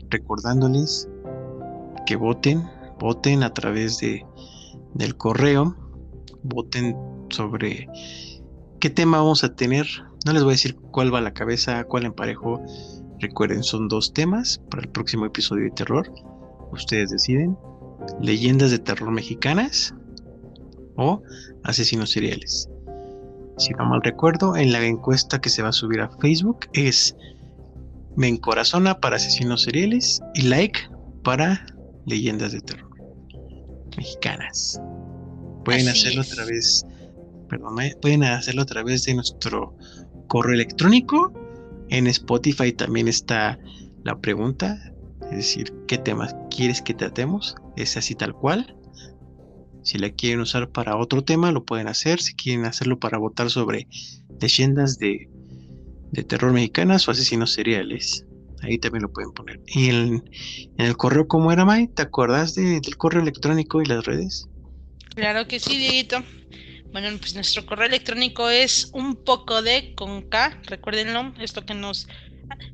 recordándoles 0.09 1.07
que 2.05 2.15
voten 2.15 2.63
voten 2.99 3.43
a 3.43 3.53
través 3.53 3.99
de, 3.99 4.25
del 4.93 5.15
correo, 5.15 5.75
voten 6.43 6.95
sobre 7.29 7.87
qué 8.79 8.89
tema 8.89 9.17
vamos 9.17 9.43
a 9.43 9.55
tener. 9.55 9.87
No 10.25 10.33
les 10.33 10.43
voy 10.43 10.51
a 10.51 10.55
decir 10.55 10.75
cuál 10.75 11.13
va 11.13 11.19
a 11.19 11.21
la 11.21 11.33
cabeza, 11.33 11.83
cuál 11.85 12.05
emparejo. 12.05 12.61
Recuerden, 13.19 13.63
son 13.63 13.87
dos 13.87 14.13
temas 14.13 14.61
para 14.69 14.83
el 14.83 14.89
próximo 14.89 15.25
episodio 15.25 15.65
de 15.65 15.71
terror. 15.71 16.11
Ustedes 16.71 17.09
deciden. 17.09 17.57
Leyendas 18.21 18.71
de 18.71 18.79
terror 18.79 19.11
mexicanas 19.11 19.93
o 20.95 21.21
asesinos 21.63 22.11
seriales. 22.11 22.69
Si 23.59 23.73
no 23.73 23.85
mal 23.85 24.01
recuerdo, 24.01 24.55
en 24.55 24.71
la 24.71 24.83
encuesta 24.83 25.39
que 25.39 25.49
se 25.49 25.61
va 25.61 25.69
a 25.69 25.73
subir 25.73 26.01
a 26.01 26.09
Facebook 26.09 26.59
es 26.73 27.15
me 28.15 28.27
encorazona 28.27 28.99
para 28.99 29.17
asesinos 29.17 29.63
seriales 29.63 30.21
y 30.33 30.43
like 30.43 30.79
para 31.23 31.65
leyendas 32.05 32.53
de 32.53 32.61
terror 32.61 32.89
mexicanas. 33.99 34.81
Pueden 35.65 35.89
hacerlo 35.89 36.21
a 36.21 36.25
través, 36.25 36.85
perdón, 37.49 37.75
pueden 38.01 38.23
hacerlo 38.23 38.61
a 38.61 38.65
través 38.65 39.03
de 39.03 39.13
nuestro 39.13 39.75
correo 40.27 40.53
electrónico. 40.53 41.33
En 41.89 42.07
Spotify 42.07 42.71
también 42.71 43.07
está 43.07 43.59
la 44.03 44.17
pregunta, 44.19 44.79
es 45.23 45.37
decir, 45.37 45.73
¿qué 45.87 45.97
temas 45.97 46.35
quieres 46.49 46.81
que 46.81 46.93
tratemos? 46.93 47.55
Es 47.75 47.97
así 47.97 48.15
tal 48.15 48.33
cual. 48.33 48.75
Si 49.89 49.97
la 49.97 50.11
quieren 50.11 50.41
usar 50.41 50.69
para 50.69 50.95
otro 50.97 51.23
tema, 51.23 51.51
lo 51.51 51.65
pueden 51.65 51.87
hacer. 51.87 52.21
Si 52.21 52.35
quieren 52.35 52.65
hacerlo 52.65 52.99
para 52.99 53.17
votar 53.17 53.49
sobre 53.49 53.87
leyendas 54.39 54.99
de, 54.99 55.27
de 56.11 56.23
terror 56.23 56.53
mexicanas 56.53 57.07
o 57.07 57.11
asesinos 57.11 57.53
seriales, 57.53 58.23
Ahí 58.61 58.77
también 58.77 59.03
lo 59.03 59.11
pueden 59.11 59.31
poner. 59.31 59.59
¿Y 59.67 59.89
en, 59.89 60.29
el 60.77 60.97
correo 60.97 61.27
cómo 61.27 61.51
era, 61.51 61.65
May? 61.65 61.87
¿Te 61.87 62.01
acuerdas 62.01 62.55
del 62.55 62.97
correo 62.97 63.21
electrónico 63.21 63.81
y 63.81 63.85
las 63.85 64.05
redes? 64.05 64.47
Claro 65.15 65.47
que 65.47 65.59
sí, 65.59 65.77
Dieguito. 65.77 66.23
Bueno, 66.91 67.09
pues 67.19 67.35
nuestro 67.35 67.65
correo 67.65 67.87
electrónico 67.87 68.49
es 68.49 68.91
un 68.93 69.15
poco 69.15 69.61
de 69.61 69.93
con 69.95 70.23
K, 70.23 70.59
recuérdenlo, 70.65 71.33
esto 71.39 71.65
que 71.65 71.73
nos 71.73 72.07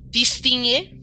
distingue, 0.10 1.00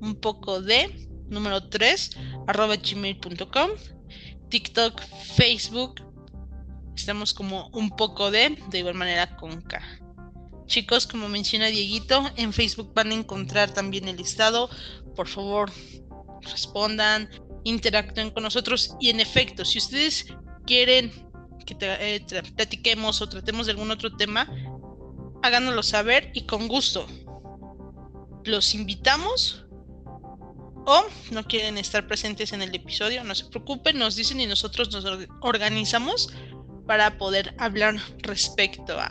un 0.00 0.16
poco 0.16 0.60
de 0.60 1.08
número 1.28 1.68
3 1.68 2.10
arroba 2.48 2.76
gmail.com, 2.76 3.70
TikTok, 4.52 5.00
Facebook. 5.34 6.02
Estamos 6.94 7.32
como 7.32 7.68
un 7.68 7.88
poco 7.96 8.30
de, 8.30 8.58
de 8.68 8.78
igual 8.80 8.94
manera 8.94 9.34
con 9.36 9.62
K. 9.62 9.80
Chicos, 10.66 11.06
como 11.06 11.26
menciona 11.26 11.68
Dieguito, 11.68 12.30
en 12.36 12.52
Facebook 12.52 12.92
van 12.94 13.12
a 13.12 13.14
encontrar 13.14 13.72
también 13.72 14.08
el 14.08 14.18
listado. 14.18 14.68
Por 15.16 15.26
favor, 15.26 15.72
respondan, 16.42 17.30
interactúen 17.64 18.30
con 18.30 18.42
nosotros. 18.42 18.94
Y 19.00 19.08
en 19.08 19.20
efecto, 19.20 19.64
si 19.64 19.78
ustedes 19.78 20.26
quieren 20.66 21.10
que 21.64 21.74
eh, 21.80 22.22
platiquemos 22.54 23.22
o 23.22 23.28
tratemos 23.30 23.64
de 23.64 23.72
algún 23.72 23.90
otro 23.90 24.14
tema, 24.16 24.46
háganoslo 25.42 25.82
saber 25.82 26.30
y 26.34 26.44
con 26.44 26.68
gusto. 26.68 27.06
Los 28.44 28.74
invitamos 28.74 29.64
o 30.84 31.04
no 31.30 31.44
quieren 31.44 31.78
estar 31.78 32.06
presentes 32.06 32.52
en 32.52 32.62
el 32.62 32.74
episodio, 32.74 33.24
no 33.24 33.34
se 33.34 33.46
preocupen, 33.46 33.98
nos 33.98 34.16
dicen 34.16 34.40
y 34.40 34.46
nosotros 34.46 34.90
nos 34.92 35.04
organizamos 35.40 36.32
para 36.86 37.18
poder 37.18 37.54
hablar 37.58 37.96
respecto 38.22 38.98
a 38.98 39.10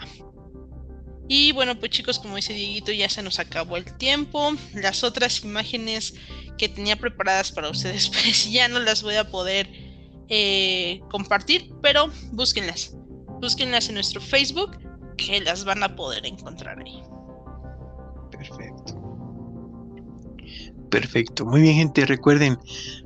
y 1.34 1.54
bueno, 1.54 1.80
pues 1.80 1.92
chicos, 1.92 2.20
como 2.20 2.36
dice 2.36 2.52
Dieguito, 2.52 2.92
ya 2.92 3.08
se 3.08 3.24
nos 3.24 3.40
acabó 3.40 3.78
el 3.78 3.86
tiempo. 3.98 4.52
Las 4.74 5.02
otras 5.02 5.46
imágenes 5.46 6.14
que 6.58 6.68
tenía 6.68 6.98
preparadas 6.98 7.54
para 7.54 7.70
ustedes, 7.70 8.10
pues 8.22 8.52
ya 8.52 8.68
no 8.68 8.80
las 8.82 9.02
voy 9.02 9.16
a 9.16 9.32
poder 9.32 9.70
eh, 10.28 11.00
compartir, 11.10 11.72
pero 11.82 12.12
búsquenlas. 12.34 12.94
Búsquenlas 13.40 13.88
en 13.88 13.96
nuestro 13.96 14.20
Facebook, 14.20 14.78
que 15.16 15.40
las 15.40 15.64
van 15.64 15.84
a 15.84 15.96
poder 15.96 16.26
encontrar 16.26 16.80
ahí. 16.80 17.02
Perfecto. 18.32 19.01
Perfecto. 20.92 21.46
Muy 21.46 21.62
bien, 21.62 21.76
gente. 21.76 22.06
Recuerden, 22.06 22.60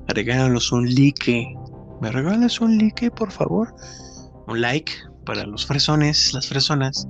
regálanos 0.07 0.73
un 0.73 0.93
like. 0.93 1.55
¿Me 2.01 2.11
regalas 2.11 2.59
un 2.59 2.77
like, 2.77 3.09
por 3.11 3.31
favor? 3.31 3.73
Un 4.47 4.59
like 4.59 4.91
para 5.25 5.45
los 5.45 5.65
fresones, 5.65 6.33
las 6.33 6.47
fresonas 6.47 7.07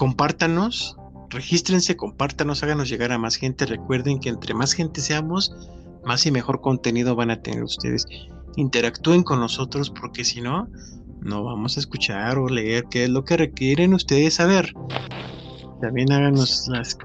compártanos, 0.00 0.96
regístrense, 1.28 1.94
compártanos, 1.94 2.62
háganos 2.62 2.88
llegar 2.88 3.12
a 3.12 3.18
más 3.18 3.36
gente. 3.36 3.66
Recuerden 3.66 4.18
que 4.18 4.30
entre 4.30 4.54
más 4.54 4.72
gente 4.72 5.02
seamos, 5.02 5.54
más 6.06 6.24
y 6.24 6.30
mejor 6.30 6.62
contenido 6.62 7.14
van 7.14 7.30
a 7.30 7.42
tener 7.42 7.62
ustedes. 7.62 8.06
Interactúen 8.56 9.22
con 9.22 9.40
nosotros 9.40 9.90
porque 9.90 10.24
si 10.24 10.40
no, 10.40 10.70
no 11.20 11.44
vamos 11.44 11.76
a 11.76 11.80
escuchar 11.80 12.38
o 12.38 12.48
leer 12.48 12.84
qué 12.90 13.04
es 13.04 13.10
lo 13.10 13.26
que 13.26 13.36
requieren 13.36 13.92
ustedes 13.92 14.36
saber. 14.36 14.72
También 15.82 16.10
háganos 16.12 16.66
las, 16.68 16.96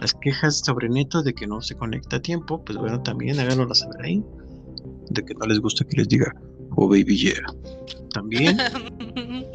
las 0.00 0.14
quejas 0.14 0.58
sobre 0.58 0.88
Neto 0.88 1.22
de 1.22 1.34
que 1.34 1.46
no 1.46 1.60
se 1.60 1.74
conecta 1.74 2.16
a 2.16 2.22
tiempo. 2.22 2.64
Pues 2.64 2.78
bueno, 2.78 3.02
también 3.02 3.38
háganoslas 3.40 3.80
saber 3.80 4.04
ahí. 4.04 4.24
De 5.10 5.24
que 5.24 5.34
no 5.34 5.46
les 5.46 5.58
gusta 5.60 5.84
que 5.84 5.96
les 5.98 6.08
diga, 6.08 6.32
oh 6.76 6.88
baby 6.88 7.16
yeah. 7.16 7.44
También. 8.12 8.58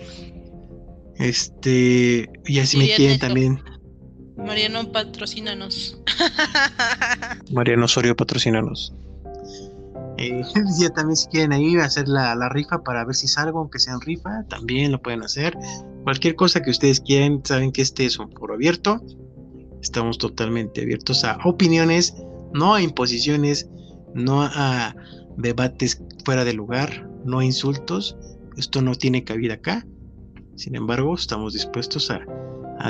Este, 1.19 2.29
y 2.45 2.59
así 2.59 2.77
me 2.77 2.93
quieren 2.93 3.17
también. 3.17 3.59
Mariano, 4.37 4.91
patrocínanos. 4.91 5.99
Mariano 7.51 7.85
Osorio, 7.85 8.15
patrocínanos. 8.15 8.93
Eh, 10.17 10.41
ya 10.79 10.89
también 10.89 11.15
si 11.15 11.27
quieren 11.27 11.53
ahí 11.53 11.75
hacer 11.77 12.07
la, 12.07 12.35
la, 12.35 12.49
rifa 12.49 12.83
para 12.83 13.03
ver 13.05 13.15
si 13.15 13.27
salgo, 13.27 13.59
aunque 13.59 13.79
sea 13.79 13.93
en 13.93 14.01
rifa, 14.01 14.43
también 14.47 14.91
lo 14.91 15.01
pueden 15.01 15.23
hacer. 15.23 15.57
Cualquier 16.03 16.35
cosa 16.35 16.61
que 16.61 16.69
ustedes 16.69 17.01
quieran, 17.01 17.41
saben 17.43 17.71
que 17.71 17.81
este 17.81 18.05
es 18.05 18.19
un 18.19 18.31
foro 18.31 18.53
abierto. 18.53 19.01
Estamos 19.81 20.17
totalmente 20.17 20.81
abiertos 20.81 21.23
a 21.23 21.37
opiniones, 21.45 22.15
no 22.53 22.73
a 22.73 22.81
imposiciones, 22.81 23.69
no 24.13 24.41
a 24.41 24.95
debates 25.37 26.01
fuera 26.25 26.43
de 26.43 26.53
lugar, 26.53 27.09
no 27.25 27.39
a 27.39 27.45
insultos. 27.45 28.17
Esto 28.57 28.81
no 28.81 28.95
tiene 28.95 29.23
cabida 29.23 29.55
acá. 29.55 29.85
Sin 30.55 30.75
embargo, 30.75 31.13
estamos 31.15 31.53
dispuestos 31.53 32.09
a, 32.09 32.19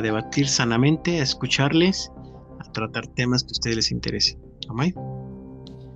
debatir 0.01 0.47
sanamente, 0.47 1.19
a 1.19 1.23
escucharles, 1.23 2.11
a 2.59 2.71
tratar 2.71 3.07
temas 3.07 3.43
que 3.43 3.49
a 3.49 3.53
ustedes 3.53 3.75
les 3.75 3.91
interesen. 3.91 4.39
¿Amay? 4.69 4.93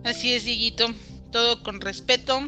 Así 0.03 0.33
es, 0.33 0.45
Dieguito. 0.45 0.87
Todo 1.31 1.63
con 1.63 1.79
respeto. 1.79 2.41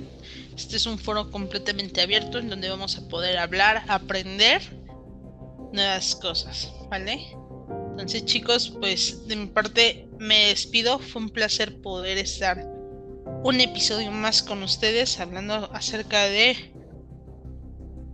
Este 0.58 0.76
es 0.76 0.86
un 0.86 1.00
foro 1.00 1.32
completamente 1.32 2.02
abierto 2.02 2.38
en 2.40 2.50
donde 2.50 2.70
vamos 2.70 2.98
a 2.98 3.08
poder 3.08 3.38
hablar, 3.38 3.84
aprender 3.88 4.62
nuevas 5.72 6.16
cosas, 6.16 6.74
¿vale? 6.90 7.20
Entonces, 7.94 8.26
chicos, 8.26 8.74
pues 8.80 9.28
de 9.28 9.36
mi 9.36 9.46
parte 9.46 10.08
me 10.18 10.48
despido. 10.48 10.98
Fue 10.98 11.22
un 11.22 11.30
placer 11.30 11.80
poder 11.80 12.18
estar 12.18 12.68
un 13.44 13.62
episodio 13.62 14.12
más 14.12 14.42
con 14.42 14.64
ustedes 14.64 15.20
hablando 15.20 15.72
acerca 15.72 16.24
de 16.24 16.74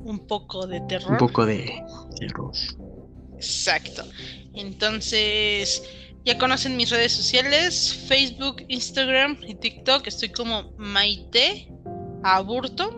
un 0.01 0.27
poco 0.27 0.67
de 0.67 0.81
terror. 0.81 1.13
Un 1.13 1.17
poco 1.17 1.45
de 1.45 1.81
terror. 2.19 2.51
Exacto. 3.35 4.03
Entonces, 4.53 5.81
ya 6.25 6.37
conocen 6.37 6.75
mis 6.75 6.89
redes 6.89 7.13
sociales, 7.13 8.05
Facebook, 8.09 8.65
Instagram 8.67 9.37
y 9.47 9.55
TikTok. 9.55 10.07
Estoy 10.07 10.29
como 10.29 10.73
Maite 10.77 11.71
Aburto. 12.23 12.97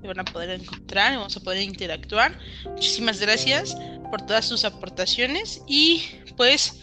Me 0.00 0.08
van 0.08 0.20
a 0.20 0.24
poder 0.24 0.48
encontrar, 0.48 1.14
vamos 1.16 1.36
a 1.36 1.40
poder 1.40 1.62
interactuar. 1.62 2.38
Muchísimas 2.64 3.20
gracias 3.20 3.76
por 4.10 4.22
todas 4.22 4.46
sus 4.46 4.64
aportaciones 4.64 5.62
y 5.66 6.02
pues 6.36 6.80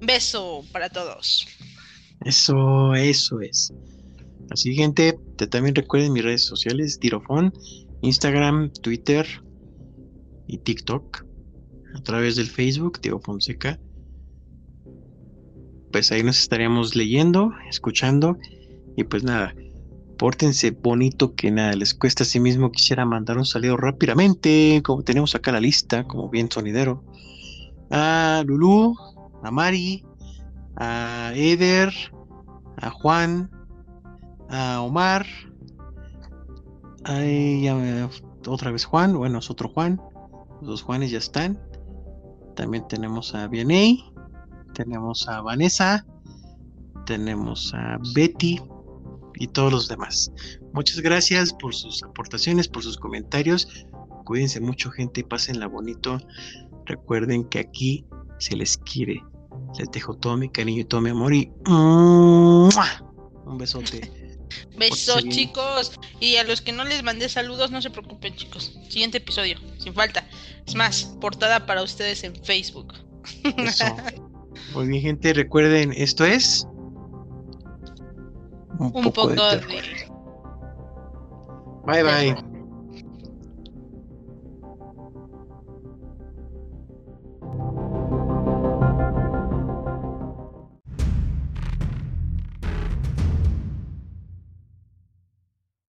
beso 0.00 0.64
para 0.72 0.88
todos. 0.88 1.46
Eso, 2.24 2.94
eso 2.94 3.40
es. 3.40 3.72
Así 4.50 4.74
gente, 4.74 5.18
te 5.36 5.46
también 5.46 5.74
recuerden 5.74 6.12
mis 6.12 6.24
redes 6.24 6.44
sociales, 6.44 6.98
Tirofón, 6.98 7.52
Instagram, 8.02 8.72
Twitter 8.72 9.26
y 10.46 10.58
TikTok. 10.58 11.24
A 11.94 12.02
través 12.02 12.36
del 12.36 12.46
Facebook, 12.46 13.00
Tiro 13.00 13.20
Fonseca. 13.20 13.78
Pues 15.92 16.10
ahí 16.10 16.24
nos 16.24 16.40
estaríamos 16.40 16.96
leyendo, 16.96 17.52
escuchando. 17.70 18.36
Y 18.96 19.04
pues 19.04 19.22
nada, 19.22 19.54
pórtense 20.16 20.70
bonito 20.70 21.34
que 21.34 21.50
nada 21.50 21.72
les 21.74 21.94
cuesta 21.94 22.22
a 22.22 22.26
sí 22.26 22.40
mismo. 22.40 22.70
Quisiera 22.70 23.04
mandar 23.04 23.38
un 23.38 23.44
saludo 23.44 23.76
rápidamente, 23.76 24.82
como 24.84 25.02
tenemos 25.02 25.34
acá 25.34 25.52
la 25.52 25.60
lista, 25.60 26.04
como 26.04 26.28
bien 26.28 26.50
sonidero. 26.50 27.02
A 27.90 28.42
Lulu, 28.46 28.96
a 29.42 29.50
Mari, 29.50 30.04
a 30.76 31.32
Eder, 31.34 31.92
a 32.76 32.90
Juan, 32.90 33.50
a 34.48 34.80
Omar. 34.80 35.26
Me, 37.06 38.08
otra 38.46 38.70
vez 38.70 38.84
Juan, 38.84 39.16
bueno, 39.16 39.38
es 39.38 39.50
otro 39.50 39.68
Juan. 39.68 40.00
Los 40.60 40.68
dos 40.68 40.82
Juanes 40.82 41.10
ya 41.10 41.18
están. 41.18 41.60
También 42.56 42.86
tenemos 42.88 43.34
a 43.34 43.48
Vianey, 43.48 44.04
tenemos 44.74 45.28
a 45.28 45.40
Vanessa, 45.40 46.06
tenemos 47.04 47.74
a 47.74 47.98
Betty 48.14 48.60
y 49.36 49.46
todos 49.48 49.72
los 49.72 49.88
demás. 49.88 50.30
Muchas 50.72 51.00
gracias 51.00 51.52
por 51.52 51.74
sus 51.74 52.02
aportaciones, 52.02 52.68
por 52.68 52.82
sus 52.82 52.96
comentarios. 52.96 53.68
Cuídense 54.24 54.60
mucho, 54.60 54.90
gente, 54.90 55.22
pásenla 55.24 55.66
bonito. 55.66 56.18
Recuerden 56.86 57.44
que 57.44 57.60
aquí 57.60 58.04
se 58.38 58.56
les 58.56 58.76
quiere. 58.78 59.22
Les 59.78 59.90
dejo 59.90 60.14
todo 60.14 60.36
mi 60.36 60.48
cariño 60.48 60.80
y 60.80 60.84
todo 60.84 61.00
mi 61.00 61.10
amor 61.10 61.34
y 61.34 61.52
un 61.66 62.70
besote. 63.58 64.10
Besos, 64.78 65.24
chicos. 65.28 65.92
Y 66.20 66.36
a 66.36 66.44
los 66.44 66.60
que 66.60 66.72
no 66.72 66.84
les 66.84 67.02
mandé 67.02 67.28
saludos, 67.28 67.70
no 67.70 67.82
se 67.82 67.90
preocupen, 67.90 68.34
chicos. 68.36 68.76
Siguiente 68.88 69.18
episodio, 69.18 69.58
sin 69.78 69.94
falta. 69.94 70.26
Es 70.66 70.74
más, 70.74 71.04
portada 71.20 71.66
para 71.66 71.82
ustedes 71.82 72.24
en 72.24 72.34
Facebook. 72.44 72.94
Muy 74.74 74.88
bien, 74.88 75.02
gente. 75.02 75.32
Recuerden, 75.32 75.92
esto 75.92 76.24
es. 76.24 76.66
Un, 78.78 78.90
poco, 79.12 79.28
de. 79.28 79.36
Bye, 81.86 82.02
bye. 82.02 82.53